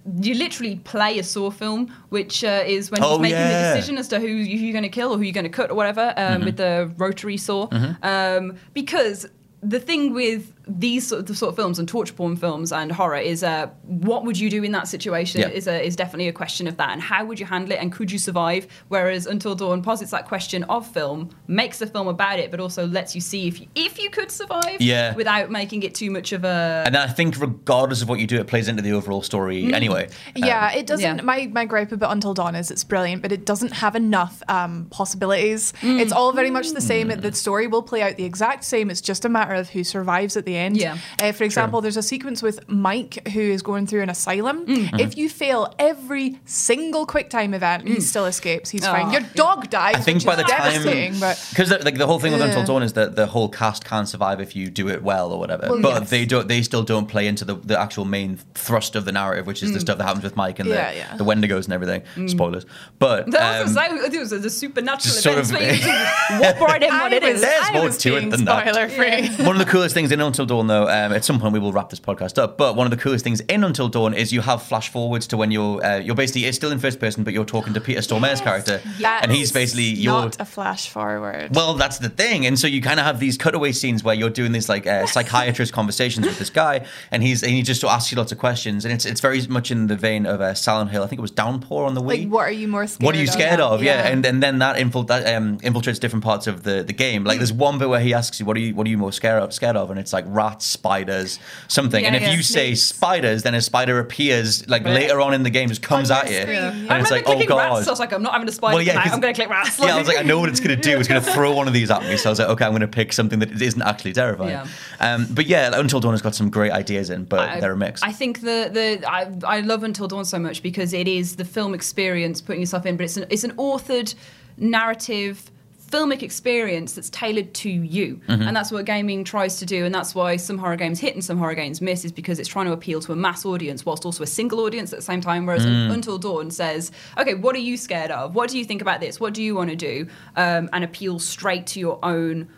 When 0.04 0.22
you 0.22 0.34
literally 0.34 0.76
play 0.76 1.18
a 1.18 1.22
Saw 1.22 1.50
film, 1.50 1.92
which 2.10 2.42
uh, 2.44 2.62
is 2.66 2.90
when 2.90 3.02
Oh, 3.02 3.12
he's 3.12 3.20
making 3.20 3.38
yeah. 3.38 3.70
the 3.70 3.74
decision 3.76 3.98
as 3.98 4.08
to 4.08 4.20
who, 4.20 4.26
you're 4.26 4.72
going 4.72 4.82
to 4.82 4.88
kill 4.88 5.12
or 5.12 5.16
who 5.18 5.22
you're 5.22 5.32
going 5.32 5.44
to 5.44 5.50
cut 5.50 5.70
or 5.70 5.74
whatever 5.74 6.12
um, 6.16 6.24
Mm-hmm. 6.36 6.44
with 6.44 6.56
the 6.56 6.92
rotary 6.96 7.36
saw, 7.36 7.68
um, 8.02 8.56
because. 8.74 9.26
The 9.64 9.78
thing 9.78 10.12
with 10.12 10.52
these 10.68 11.06
sort 11.08 11.28
of, 11.28 11.36
sort 11.36 11.48
of 11.50 11.56
films 11.56 11.78
and 11.80 11.88
torture 11.88 12.14
porn 12.14 12.36
films 12.36 12.70
and 12.70 12.92
horror 12.92 13.16
is 13.16 13.42
uh, 13.42 13.66
what 13.82 14.24
would 14.24 14.38
you 14.38 14.48
do 14.48 14.62
in 14.62 14.70
that 14.72 14.86
situation 14.86 15.40
Yeah. 15.40 15.48
is, 15.48 15.66
a, 15.66 15.84
is 15.84 15.96
definitely 15.96 16.28
a 16.28 16.32
question 16.32 16.68
of 16.68 16.76
that 16.76 16.90
and 16.90 17.02
how 17.02 17.24
would 17.24 17.40
you 17.40 17.46
handle 17.46 17.72
it 17.72 17.80
and 17.80 17.90
could 17.90 18.12
you 18.12 18.18
survive 18.18 18.68
whereas 18.88 19.26
Until 19.26 19.54
Dawn 19.56 19.82
posits 19.82 20.12
that 20.12 20.26
question 20.28 20.62
of 20.64 20.86
film 20.86 21.30
makes 21.48 21.80
a 21.82 21.86
film 21.86 22.06
about 22.06 22.38
it 22.38 22.50
but 22.52 22.60
also 22.60 22.86
lets 22.86 23.14
you 23.14 23.20
see 23.20 23.48
if 23.48 23.60
you, 23.60 23.66
if 23.74 23.98
you 23.98 24.08
could 24.10 24.30
survive 24.30 24.80
Yeah. 24.80 25.14
without 25.16 25.50
making 25.50 25.82
it 25.82 25.94
too 25.96 26.10
much 26.12 26.32
of 26.32 26.44
a 26.44 26.84
And 26.86 26.96
I 26.96 27.08
think 27.08 27.38
regardless 27.40 28.00
of 28.02 28.08
what 28.08 28.20
you 28.20 28.26
do, 28.28 28.38
it 28.38 28.46
plays 28.46 28.68
into 28.68 28.82
the 28.82 28.92
overall 28.92 29.22
story 29.22 29.64
Mm. 29.64 29.72
anyway. 29.74 30.06
Um, 30.06 30.32
Yeah, 30.36 30.72
it 30.72 30.86
doesn't. 30.86 31.16
yeah. 31.18 31.22
My 31.24 31.48
my 31.52 31.64
gripe 31.64 31.90
about 31.92 32.12
Until 32.12 32.34
Dawn 32.34 32.54
is 32.54 32.70
it's 32.70 32.84
brilliant, 32.84 33.20
but 33.22 33.32
it 33.32 33.44
doesn't 33.44 33.72
have 33.72 33.96
enough 33.96 34.42
um, 34.48 34.86
possibilities. 34.90 35.72
Mm. 35.80 36.00
It's 36.00 36.12
all 36.12 36.32
very 36.32 36.50
much 36.50 36.70
the 36.70 36.80
same. 36.80 37.08
The 37.08 37.32
story 37.32 37.66
will 37.66 37.82
play 37.82 38.02
out 38.02 38.16
the 38.16 38.24
exact 38.24 38.64
same. 38.64 38.90
It's 38.90 39.00
just 39.00 39.24
a 39.24 39.28
matter 39.28 39.54
of 39.54 39.70
who 39.70 39.82
survives 39.84 40.36
at 40.36 40.44
the 40.44 40.51
end. 40.56 40.76
Yeah. 40.76 40.98
Uh, 41.20 41.32
for 41.32 41.44
example, 41.44 41.80
there's 41.80 41.96
a 41.96 42.02
sequence 42.02 42.42
with 42.42 42.68
Mike 42.68 43.28
who 43.28 43.40
is 43.40 43.62
going 43.62 43.86
through 43.86 44.02
an 44.02 44.10
asylum. 44.10 44.66
Mm. 44.66 45.00
If 45.00 45.16
you 45.16 45.28
fail 45.28 45.74
every 45.78 46.38
single 46.44 47.06
quick 47.06 47.30
time 47.30 47.54
event, 47.54 47.86
he 47.88 48.00
still 48.00 48.26
escapes. 48.26 48.70
He's 48.70 48.84
fine. 48.86 49.06
Oh, 49.06 49.12
Your 49.12 49.20
dog 49.34 49.70
dies. 49.70 49.94
I 49.96 50.00
think 50.00 50.16
which 50.18 50.26
by 50.26 50.32
is 50.32 50.38
the 50.38 50.44
time 50.44 50.72
devastating, 50.72 51.20
but 51.20 51.44
because 51.50 51.70
like 51.70 51.96
the 51.96 52.06
whole 52.06 52.18
thing 52.18 52.32
with 52.32 52.42
Until 52.42 52.64
Dawn 52.64 52.82
is 52.82 52.92
that 52.94 53.16
the 53.16 53.26
whole 53.26 53.48
cast 53.48 53.84
can 53.84 54.06
survive 54.06 54.40
if 54.40 54.54
you 54.56 54.70
do 54.70 54.88
it 54.88 55.02
well 55.02 55.32
or 55.32 55.38
whatever, 55.38 55.68
Well, 55.70 55.80
but 55.82 56.00
yes. 56.02 56.10
they 56.10 56.24
don't. 56.26 56.48
They 56.48 56.62
still 56.62 56.82
don't 56.82 57.06
play 57.06 57.26
into 57.26 57.44
the, 57.44 57.54
the 57.54 57.78
actual 57.78 58.04
main 58.04 58.36
thrust 58.54 58.96
of 58.96 59.04
the 59.04 59.12
narrative, 59.12 59.46
which 59.46 59.62
is 59.62 59.72
the 59.72 59.80
stuff 59.80 59.98
that 59.98 60.04
happens 60.04 60.24
with 60.24 60.36
Mike 60.36 60.58
and 60.58 60.68
Mm. 60.68 60.74
Yeah, 60.74 60.90
the, 60.92 60.96
yeah. 60.96 61.16
the 61.16 61.24
Wendigos 61.24 61.64
and 61.64 61.72
everything. 61.72 62.28
Spoilers, 62.28 62.64
but 62.98 63.30
that 63.30 63.62
was, 63.64 63.76
um, 63.76 63.82
I 63.82 64.06
it 64.06 64.18
was 64.18 64.30
the 64.30 64.48
supernatural 64.50 65.00
just 65.00 65.22
sort 65.22 65.38
of- 65.38 65.50
where 65.50 65.74
you 65.74 65.86
walk 66.40 66.56
in 66.82 66.88
what 66.88 67.12
I 67.12 67.18
was, 67.18 67.34
is. 67.34 67.40
There's 67.40 67.64
I 67.68 67.72
more 67.72 67.88
to 67.90 68.16
it 68.16 68.18
being 68.20 68.30
than 68.30 68.44
that. 68.46 68.68
spoiler 68.68 68.88
free. 68.88 69.28
one 69.44 69.54
of 69.56 69.64
the 69.64 69.70
coolest 69.70 69.94
things 69.94 70.12
in 70.12 70.20
Until 70.20 70.41
Dawn, 70.44 70.66
though, 70.66 70.84
um, 70.84 71.12
at 71.12 71.24
some 71.24 71.40
point 71.40 71.52
we 71.52 71.58
will 71.58 71.72
wrap 71.72 71.90
this 71.90 72.00
podcast 72.00 72.38
up. 72.38 72.56
But 72.58 72.76
one 72.76 72.86
of 72.86 72.90
the 72.90 72.96
coolest 72.96 73.24
things 73.24 73.40
in 73.42 73.64
Until 73.64 73.88
Dawn 73.88 74.14
is 74.14 74.32
you 74.32 74.40
have 74.42 74.62
flash 74.62 74.88
forwards 74.90 75.26
to 75.28 75.36
when 75.36 75.50
you're 75.50 75.84
uh, 75.84 75.98
you're 75.98 76.14
basically 76.14 76.44
it's 76.46 76.56
still 76.56 76.70
in 76.72 76.78
first 76.78 77.00
person, 77.00 77.24
but 77.24 77.32
you're 77.32 77.44
talking 77.44 77.74
to 77.74 77.80
Peter 77.80 78.00
Stormare's 78.00 78.40
character, 78.40 78.80
That 79.00 79.20
and 79.24 79.32
he's 79.32 79.52
basically 79.52 79.84
your 79.84 80.12
not 80.22 80.40
a 80.40 80.44
flash 80.44 80.88
forward. 80.88 81.54
Well, 81.54 81.74
that's 81.74 81.98
the 81.98 82.08
thing, 82.08 82.46
and 82.46 82.58
so 82.58 82.66
you 82.66 82.80
kind 82.82 83.00
of 83.00 83.06
have 83.06 83.20
these 83.20 83.36
cutaway 83.38 83.72
scenes 83.72 84.04
where 84.04 84.14
you're 84.14 84.30
doing 84.30 84.52
these 84.52 84.68
like 84.68 84.86
uh, 84.86 85.06
psychiatrist 85.06 85.72
conversations 85.80 86.26
with 86.26 86.38
this 86.38 86.50
guy, 86.50 86.86
and 87.10 87.22
he's 87.22 87.42
and 87.42 87.52
he 87.52 87.62
just 87.62 87.82
asks 87.84 88.12
you 88.12 88.18
lots 88.18 88.32
of 88.32 88.38
questions, 88.38 88.84
and 88.84 88.92
it's 88.94 89.04
it's 89.04 89.20
very 89.20 89.46
much 89.48 89.70
in 89.70 89.86
the 89.86 89.96
vein 89.96 90.26
of 90.26 90.40
uh, 90.40 90.54
Silent 90.54 90.90
Hill. 90.90 91.02
I 91.02 91.06
think 91.06 91.18
it 91.18 91.22
was 91.22 91.30
Downpour 91.30 91.84
on 91.86 91.94
the 91.94 92.02
Wii. 92.02 92.24
like, 92.24 92.28
what 92.28 92.48
are 92.48 92.50
you 92.52 92.68
more 92.68 92.86
scared? 92.86 93.04
What 93.06 93.14
are 93.16 93.18
you 93.18 93.26
scared 93.26 93.60
of? 93.60 93.82
Yeah, 93.82 94.02
Yeah. 94.02 94.08
and 94.12 94.24
and 94.26 94.42
then 94.42 94.58
that, 94.60 94.76
infil- 94.76 95.06
that 95.08 95.34
um, 95.34 95.58
infiltrates 95.60 95.98
different 96.00 96.24
parts 96.24 96.46
of 96.46 96.62
the, 96.62 96.82
the 96.82 96.92
game. 96.92 97.24
Like 97.24 97.38
there's 97.38 97.52
one 97.52 97.78
bit 97.78 97.88
where 97.88 98.00
he 98.00 98.14
asks 98.14 98.38
you, 98.40 98.46
"What 98.46 98.56
are 98.56 98.60
you 98.60 98.74
What 98.74 98.86
are 98.86 98.90
you 98.90 98.98
scared 99.10 99.12
scared 99.22 99.42
of, 99.42 99.52
scared 99.54 99.76
of, 99.76 99.90
and 99.90 99.98
it's 100.00 100.12
like 100.12 100.24
rats, 100.34 100.66
spiders, 100.66 101.38
something. 101.68 102.04
and 102.04 102.16
if 102.16 102.22
yeah. 102.22 102.32
you 102.32 102.42
say 102.42 102.74
Snakes. 102.74 102.82
spiders, 102.82 103.42
then 103.42 103.54
a 103.54 103.60
spider 103.60 103.98
appears 103.98 104.68
like 104.68 104.84
later 104.84 105.20
on 105.20 105.34
in 105.34 105.42
the 105.42 105.50
game, 105.50 105.68
just 105.68 105.82
comes 105.82 106.10
at 106.10 106.30
you, 106.30 106.36
yeah. 106.36 106.72
and 106.72 106.90
I 106.90 107.00
it's 107.00 107.10
like, 107.10 107.24
oh 107.26 107.44
god. 107.46 107.74
rats. 107.74 107.84
So 107.84 107.90
I 107.90 107.92
was 107.92 108.00
like, 108.00 108.12
I'm 108.12 108.22
not 108.22 108.32
having 108.32 108.48
a 108.48 108.52
spider 108.52 108.76
Well, 108.76 108.82
yeah, 108.82 109.00
I'm 109.00 109.20
going 109.20 109.34
to 109.34 109.38
click 109.38 109.50
rats. 109.50 109.78
Yeah, 109.78 109.94
I 109.94 109.98
was 109.98 110.08
like, 110.08 110.18
I 110.18 110.22
know 110.22 110.40
what 110.40 110.48
it's 110.48 110.60
going 110.60 110.76
to 110.76 110.82
do. 110.82 110.98
It's 110.98 111.08
going 111.08 111.22
to 111.24 111.32
throw 111.32 111.52
one 111.54 111.68
of 111.68 111.74
these 111.74 111.90
at 111.90 112.02
me. 112.02 112.16
So 112.16 112.28
I 112.28 112.32
was 112.32 112.38
like, 112.38 112.48
okay, 112.48 112.64
I'm 112.64 112.72
going 112.72 112.80
to 112.80 112.88
pick 112.88 113.12
something 113.12 113.38
that 113.40 113.60
isn't 113.60 113.82
actually 113.82 114.12
terrifying. 114.12 114.50
Yeah. 114.50 114.66
Um, 115.00 115.26
but 115.30 115.46
yeah, 115.46 115.70
Until 115.78 116.00
Dawn 116.00 116.12
has 116.12 116.22
got 116.22 116.34
some 116.34 116.50
great 116.50 116.72
ideas 116.72 117.10
in, 117.10 117.24
but 117.24 117.48
I- 117.48 117.60
they're 117.60 117.72
a 117.72 117.76
mix. 117.76 118.02
I 118.02 118.12
think 118.12 118.40
the 118.40 118.70
the 118.72 119.04
I, 119.08 119.30
I 119.44 119.60
love 119.60 119.84
Until 119.84 120.08
Dawn 120.08 120.24
so 120.24 120.38
much 120.38 120.62
because 120.62 120.92
it 120.92 121.08
is 121.08 121.36
the 121.36 121.44
film 121.44 121.74
experience 121.74 122.40
putting 122.40 122.60
yourself 122.60 122.86
in, 122.86 122.96
but 122.96 123.04
it's 123.04 123.16
an 123.16 123.26
it's 123.30 123.44
an 123.44 123.52
authored 123.52 124.14
narrative 124.56 125.50
filmic 125.92 126.22
experience 126.22 126.94
that's 126.94 127.10
tailored 127.10 127.52
to 127.54 127.68
you 127.70 128.20
Mm-hmm. 128.28 128.42
and 128.48 128.56
that's 128.56 128.72
what 128.72 128.84
gaming 128.86 129.24
tries 129.24 129.58
to 129.58 129.66
do 129.66 129.84
and 129.84 129.94
that's 129.94 130.14
why 130.14 130.36
some 130.36 130.56
horror 130.58 130.76
games 130.76 130.98
hit 131.00 131.14
and 131.14 131.24
some 131.24 131.36
horror 131.38 131.54
games 131.54 131.80
miss 131.80 132.04
is 132.04 132.12
because 132.12 132.38
it's 132.40 132.48
trying 132.48 132.66
to 132.66 132.72
appeal 132.72 132.98
to 133.00 133.12
a 133.12 133.16
mass 133.16 133.44
audience 133.44 133.84
whilst 133.86 134.04
also 134.06 134.22
a 134.24 134.26
single 134.26 134.60
audience 134.60 134.92
at 134.92 134.98
the 135.00 135.04
same 135.12 135.20
time 135.20 135.44
whereas 135.46 135.66
Mm. 135.66 135.92
until 135.92 136.16
dawn 136.18 136.50
says 136.50 136.90
okay 137.18 137.34
what 137.34 137.54
are 137.54 137.60
you 137.70 137.76
scared 137.76 138.10
of 138.10 138.34
what 138.34 138.48
do 138.50 138.58
you 138.58 138.64
think 138.64 138.80
about 138.80 139.00
this 139.00 139.20
what 139.20 139.34
do 139.34 139.42
you 139.42 139.54
want 139.54 139.70
to 139.70 139.76
do 139.76 140.06
um, 140.36 140.68
and 140.72 140.82
appeal 140.84 141.18
straight 141.18 141.66
to 141.68 141.78
your 141.80 141.98
own 142.02 142.48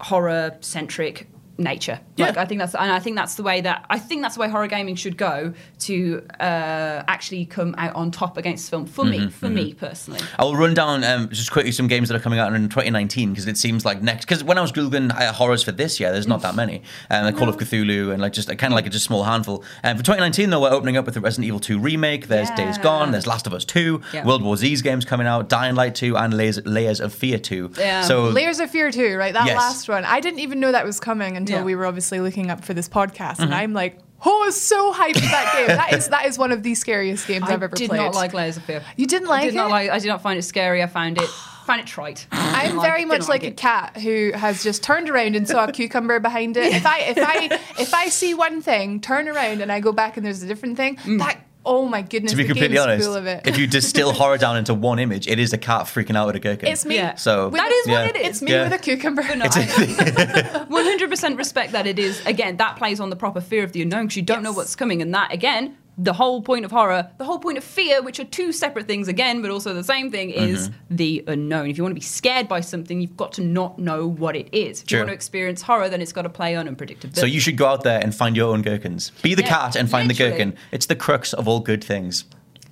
horror 0.00 0.56
centric 0.60 1.28
nature 1.56 2.00
like 2.18 2.36
i 2.36 2.44
think 2.44 2.58
that's 2.58 2.74
and 2.74 2.90
i 2.90 2.98
think 2.98 3.14
that's 3.16 3.36
the 3.36 3.42
way 3.42 3.60
that 3.60 3.84
i 3.88 3.98
think 3.98 4.22
that's 4.22 4.34
the 4.34 4.40
way 4.40 4.48
horror 4.48 4.66
gaming 4.66 4.96
should 4.96 5.16
go 5.16 5.52
to 5.78 6.20
uh, 6.40 7.04
actually 7.06 7.44
come 7.46 7.74
out 7.78 7.94
on 7.94 8.10
top 8.10 8.36
against 8.36 8.68
film 8.70 8.86
for 8.86 9.04
Mm-hmm, 9.04 9.24
me 9.26 9.30
for 9.30 9.48
me 9.50 9.74
personally 9.74 10.20
I'll 10.38 10.56
run 10.56 10.74
down 10.74 11.04
um, 11.04 11.28
just 11.28 11.52
quickly 11.52 11.70
some 11.72 11.86
games 11.86 12.08
that 12.08 12.16
are 12.16 12.20
coming 12.20 12.38
out 12.38 12.52
in 12.54 12.68
2019 12.68 13.30
because 13.30 13.46
it 13.46 13.56
seems 13.58 13.84
like 13.84 14.02
next. 14.02 14.24
Because 14.24 14.42
when 14.42 14.56
I 14.58 14.62
was 14.62 14.72
googling 14.72 15.12
uh, 15.14 15.32
horrors 15.32 15.62
for 15.62 15.72
this 15.72 16.00
year, 16.00 16.10
there's 16.10 16.26
not 16.26 16.40
that 16.42 16.54
many. 16.54 16.82
Um, 17.10 17.24
like 17.26 17.36
Call 17.36 17.48
of 17.48 17.56
Cthulhu 17.58 18.12
and 18.12 18.20
like 18.22 18.32
just 18.32 18.48
kind 18.48 18.72
of 18.72 18.76
like 18.76 18.86
a 18.86 18.90
just 18.90 19.04
small 19.04 19.24
handful. 19.24 19.62
And 19.82 19.98
for 19.98 20.04
2019, 20.04 20.50
though, 20.50 20.60
we're 20.62 20.70
opening 20.70 20.96
up 20.96 21.04
with 21.04 21.14
the 21.14 21.20
Resident 21.20 21.46
Evil 21.46 21.60
2 21.60 21.78
remake. 21.78 22.28
There's 22.28 22.50
Days 22.52 22.78
Gone. 22.78 23.12
There's 23.12 23.26
Last 23.26 23.46
of 23.46 23.52
Us 23.52 23.64
2. 23.66 24.00
Yeah. 24.14 24.24
World 24.26 24.42
War 24.42 24.56
Z's 24.56 24.80
games 24.82 25.04
coming 25.04 25.26
out. 25.26 25.48
Dying 25.48 25.74
Light 25.74 25.94
2 25.94 26.16
and 26.16 26.34
Layers, 26.34 26.64
Layers 26.64 27.00
of 27.00 27.12
Fear 27.14 27.38
2. 27.38 27.72
Yeah. 27.78 28.02
So 28.02 28.24
Layers 28.24 28.58
of 28.60 28.70
Fear 28.70 28.90
2, 28.90 29.16
right? 29.16 29.32
That 29.34 29.46
Yes. 29.46 29.56
last 29.56 29.88
one. 29.88 30.04
I 30.04 30.20
didn't 30.20 30.40
even 30.40 30.58
know 30.60 30.72
that 30.72 30.84
was 30.86 30.98
coming 31.00 31.36
until 31.44 31.58
Yeah. 31.60 31.64
we 31.64 31.74
were 31.74 31.86
obviously 31.86 32.20
looking 32.20 32.50
up 32.50 32.64
for 32.64 32.74
this 32.74 32.88
podcast, 32.88 33.34
Mm-hmm. 33.34 33.42
and 33.44 33.54
I'm 33.54 33.72
like, 33.72 33.98
oh, 34.24 34.42
I 34.42 34.46
was 34.46 34.60
so 34.60 34.92
hyped 34.92 35.14
for 35.16 35.20
that 35.26 35.52
game. 35.56 35.66
That 35.76 35.92
is 35.94 36.08
that 36.08 36.26
is 36.26 36.38
one 36.38 36.50
of 36.52 36.62
the 36.62 36.74
scariest 36.74 37.26
games 37.28 37.44
i 37.44 37.48
I've 37.48 37.62
ever 37.62 37.68
played." 37.68 37.90
did 37.90 37.96
not 37.96 38.14
like 38.14 38.32
layers 38.32 38.56
of 38.56 38.64
fear 38.64 38.82
You 38.96 39.06
didn't 39.06 39.28
like 39.28 39.40
I 39.40 39.44
like 39.44 39.50
did 39.52 39.56
not 39.56 39.70
like 39.70 39.90
i 39.90 39.98
did 39.98 40.08
not 40.08 40.22
find 40.22 40.38
it 40.38 40.42
scary 40.42 40.82
i 40.82 40.86
found 40.86 41.18
it 41.18 41.28
found 41.66 41.80
it 41.80 41.86
trite 41.86 42.26
I'm 42.32 42.70
Didn't 42.70 42.82
very 42.82 43.00
like- 43.00 43.08
much 43.08 43.16
didn't 43.20 43.28
like, 43.28 43.42
a 43.44 43.50
cat 43.52 43.96
who 43.98 44.32
has 44.34 44.62
just 44.62 44.82
turned 44.82 45.08
around 45.10 45.36
and 45.36 45.46
saw 45.48 45.64
a 45.64 45.72
cucumber 45.78 46.20
behind 46.20 46.56
it. 46.56 46.72
If 46.74 46.86
I 46.86 46.98
if 47.00 47.18
I 47.18 47.58
if 47.80 47.92
I 47.94 48.08
see 48.08 48.32
one 48.34 48.60
thing, 48.62 49.00
turn 49.00 49.28
around 49.28 49.60
and 49.62 49.70
I 49.72 49.80
go 49.80 49.92
back 49.92 50.16
and 50.16 50.24
there's 50.26 50.42
a 50.42 50.46
different 50.46 50.76
thing, 50.76 50.96
Mm. 50.96 51.18
that 51.20 51.38
oh 51.66 51.86
my 51.86 52.02
goodness, 52.02 52.32
to 52.32 52.36
be 52.36 52.42
the 52.44 52.48
completely 52.48 52.76
game's 52.76 53.06
honest, 53.06 53.18
of 53.18 53.26
it. 53.26 53.46
if 53.46 53.58
you 53.58 53.66
distill 53.66 54.12
horror 54.20 54.38
down 54.38 54.56
into 54.56 54.74
one 54.74 54.98
image, 54.98 55.26
it 55.28 55.38
is 55.38 55.52
a 55.52 55.58
cat 55.58 55.82
freaking 55.86 56.16
out 56.16 56.28
at 56.28 56.36
a 56.36 56.38
gherkin. 56.38 56.68
it's 56.68 56.84
me. 56.84 56.96
Yeah. 56.96 57.14
So 57.16 57.48
with 57.48 57.60
That 57.60 57.70
a- 57.86 57.90
what 57.90 58.16
it 58.16 58.20
is. 58.20 58.28
It's 58.28 58.42
me 58.42 58.52
Yeah. 58.52 58.64
with 58.64 58.72
a 58.72 58.78
cucumber. 58.78 59.22
100% 59.22 61.38
respect 61.38 61.72
that 61.72 61.86
it 61.86 61.98
is 61.98 62.24
again 62.26 62.56
that 62.58 62.76
plays 62.76 63.00
on 63.00 63.10
the 63.10 63.16
proper 63.16 63.40
fear 63.40 63.64
of 63.64 63.72
the 63.72 63.82
unknown 63.82 64.04
because 64.06 64.16
you 64.16 64.22
don't 64.22 64.42
know 64.42 64.52
what's 64.52 64.76
coming 64.76 65.02
and 65.02 65.12
that 65.14 65.32
again 65.32 65.76
the 65.96 66.12
whole 66.12 66.42
point 66.42 66.64
of 66.64 66.70
horror 66.72 67.08
the 67.18 67.24
whole 67.24 67.38
point 67.38 67.56
of 67.56 67.62
fear 67.62 68.02
which 68.02 68.18
are 68.18 68.24
two 68.24 68.50
separate 68.52 68.86
things 68.88 69.06
again 69.06 69.40
but 69.42 69.50
also 69.50 69.72
the 69.72 69.84
same 69.84 70.10
thing 70.10 70.30
is 70.30 70.68
Mm-hmm. 70.68 70.96
the 70.96 71.24
unknown 71.28 71.70
if 71.70 71.76
you 71.76 71.84
want 71.84 71.92
to 71.92 71.94
be 71.94 72.00
scared 72.00 72.48
by 72.48 72.60
something 72.60 73.00
you've 73.00 73.16
got 73.16 73.32
to 73.34 73.42
not 73.42 73.78
know 73.78 74.06
what 74.06 74.34
it 74.34 74.48
is 74.52 74.80
if 74.82 74.88
True. 74.88 74.98
you 74.98 75.02
want 75.02 75.10
to 75.10 75.14
experience 75.14 75.62
horror 75.62 75.88
then 75.88 76.02
it's 76.02 76.12
got 76.12 76.22
to 76.22 76.28
play 76.28 76.56
on 76.56 76.66
unpredictability 76.66 77.16
So 77.18 77.26
you 77.26 77.38
should 77.38 77.56
go 77.56 77.66
out 77.66 77.84
there 77.84 78.00
and 78.00 78.12
find 78.14 78.36
your 78.36 78.52
own 78.52 78.62
gherkins. 78.62 79.10
Be 79.22 79.34
the 79.34 79.42
Yeah, 79.42 79.48
cat 79.48 79.76
and 79.76 79.88
find 79.88 80.10
the 80.10 80.14
literally. 80.14 80.32
gherkin. 80.32 80.56
It's 80.72 80.86
the 80.86 80.96
crux 80.96 81.32
of 81.32 81.46
all 81.46 81.60
good 81.60 81.84
things. 81.84 82.24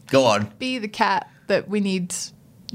Go 0.08 0.24
on. 0.24 0.52
Be 0.58 0.78
the 0.78 0.88
cat 0.88 1.30
that 1.46 1.68
we 1.68 1.78
need 1.80 2.14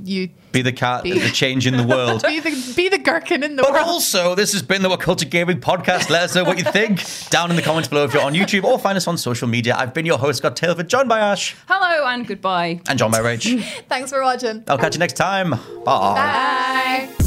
you. 0.03 0.29
Be 0.51 0.61
the 0.61 0.71
cat, 0.71 1.03
Be- 1.03 1.19
the 1.19 1.29
change 1.33 1.67
in 1.67 1.77
the 1.77 1.83
world. 1.83 2.23
Be 2.23 2.39
the 2.39 2.73
be 2.75 2.89
the 2.89 2.97
gherkin 2.97 3.43
in 3.43 3.55
the 3.55 3.61
But 3.63 3.73
world. 3.73 3.85
also, 3.87 4.33
this 4.35 4.53
has 4.53 4.61
been 4.61 4.81
the 4.81 4.89
WhatCulture 4.89 5.29
Gaming 5.29 5.59
Podcast. 5.59 6.09
Let 6.09 6.23
us 6.23 6.35
know 6.35 6.43
what 6.43 6.57
you 6.57 6.63
think 6.63 7.03
down 7.29 7.49
in 7.49 7.55
the 7.55 7.61
comments 7.61 7.87
below 7.89 8.03
if 8.05 8.13
you're 8.13 8.23
on 8.23 8.33
YouTube 8.33 8.63
or 8.63 8.79
find 8.79 8.95
us 8.97 9.07
on 9.07 9.17
social 9.17 9.47
media. 9.47 9.75
I've 9.77 9.93
been 9.93 10.05
your 10.05 10.17
host, 10.17 10.39
Scott 10.39 10.55
Taylor, 10.55 10.81
joined 10.83 11.09
by 11.09 11.19
Ash 11.19 11.55
hello 11.67 12.07
and 12.07 12.25
goodbye 12.25 12.81
and 12.89 12.97
John 12.97 13.11
by 13.11 13.19
Rach. 13.19 13.61
Thanks 13.89 14.09
for 14.11 14.21
watching. 14.21 14.63
I'll 14.67 14.77
catch 14.77 14.95
you 14.95 14.99
next 14.99 15.13
time. 15.13 15.51
Bye. 15.51 17.07
Bye. 17.09 17.26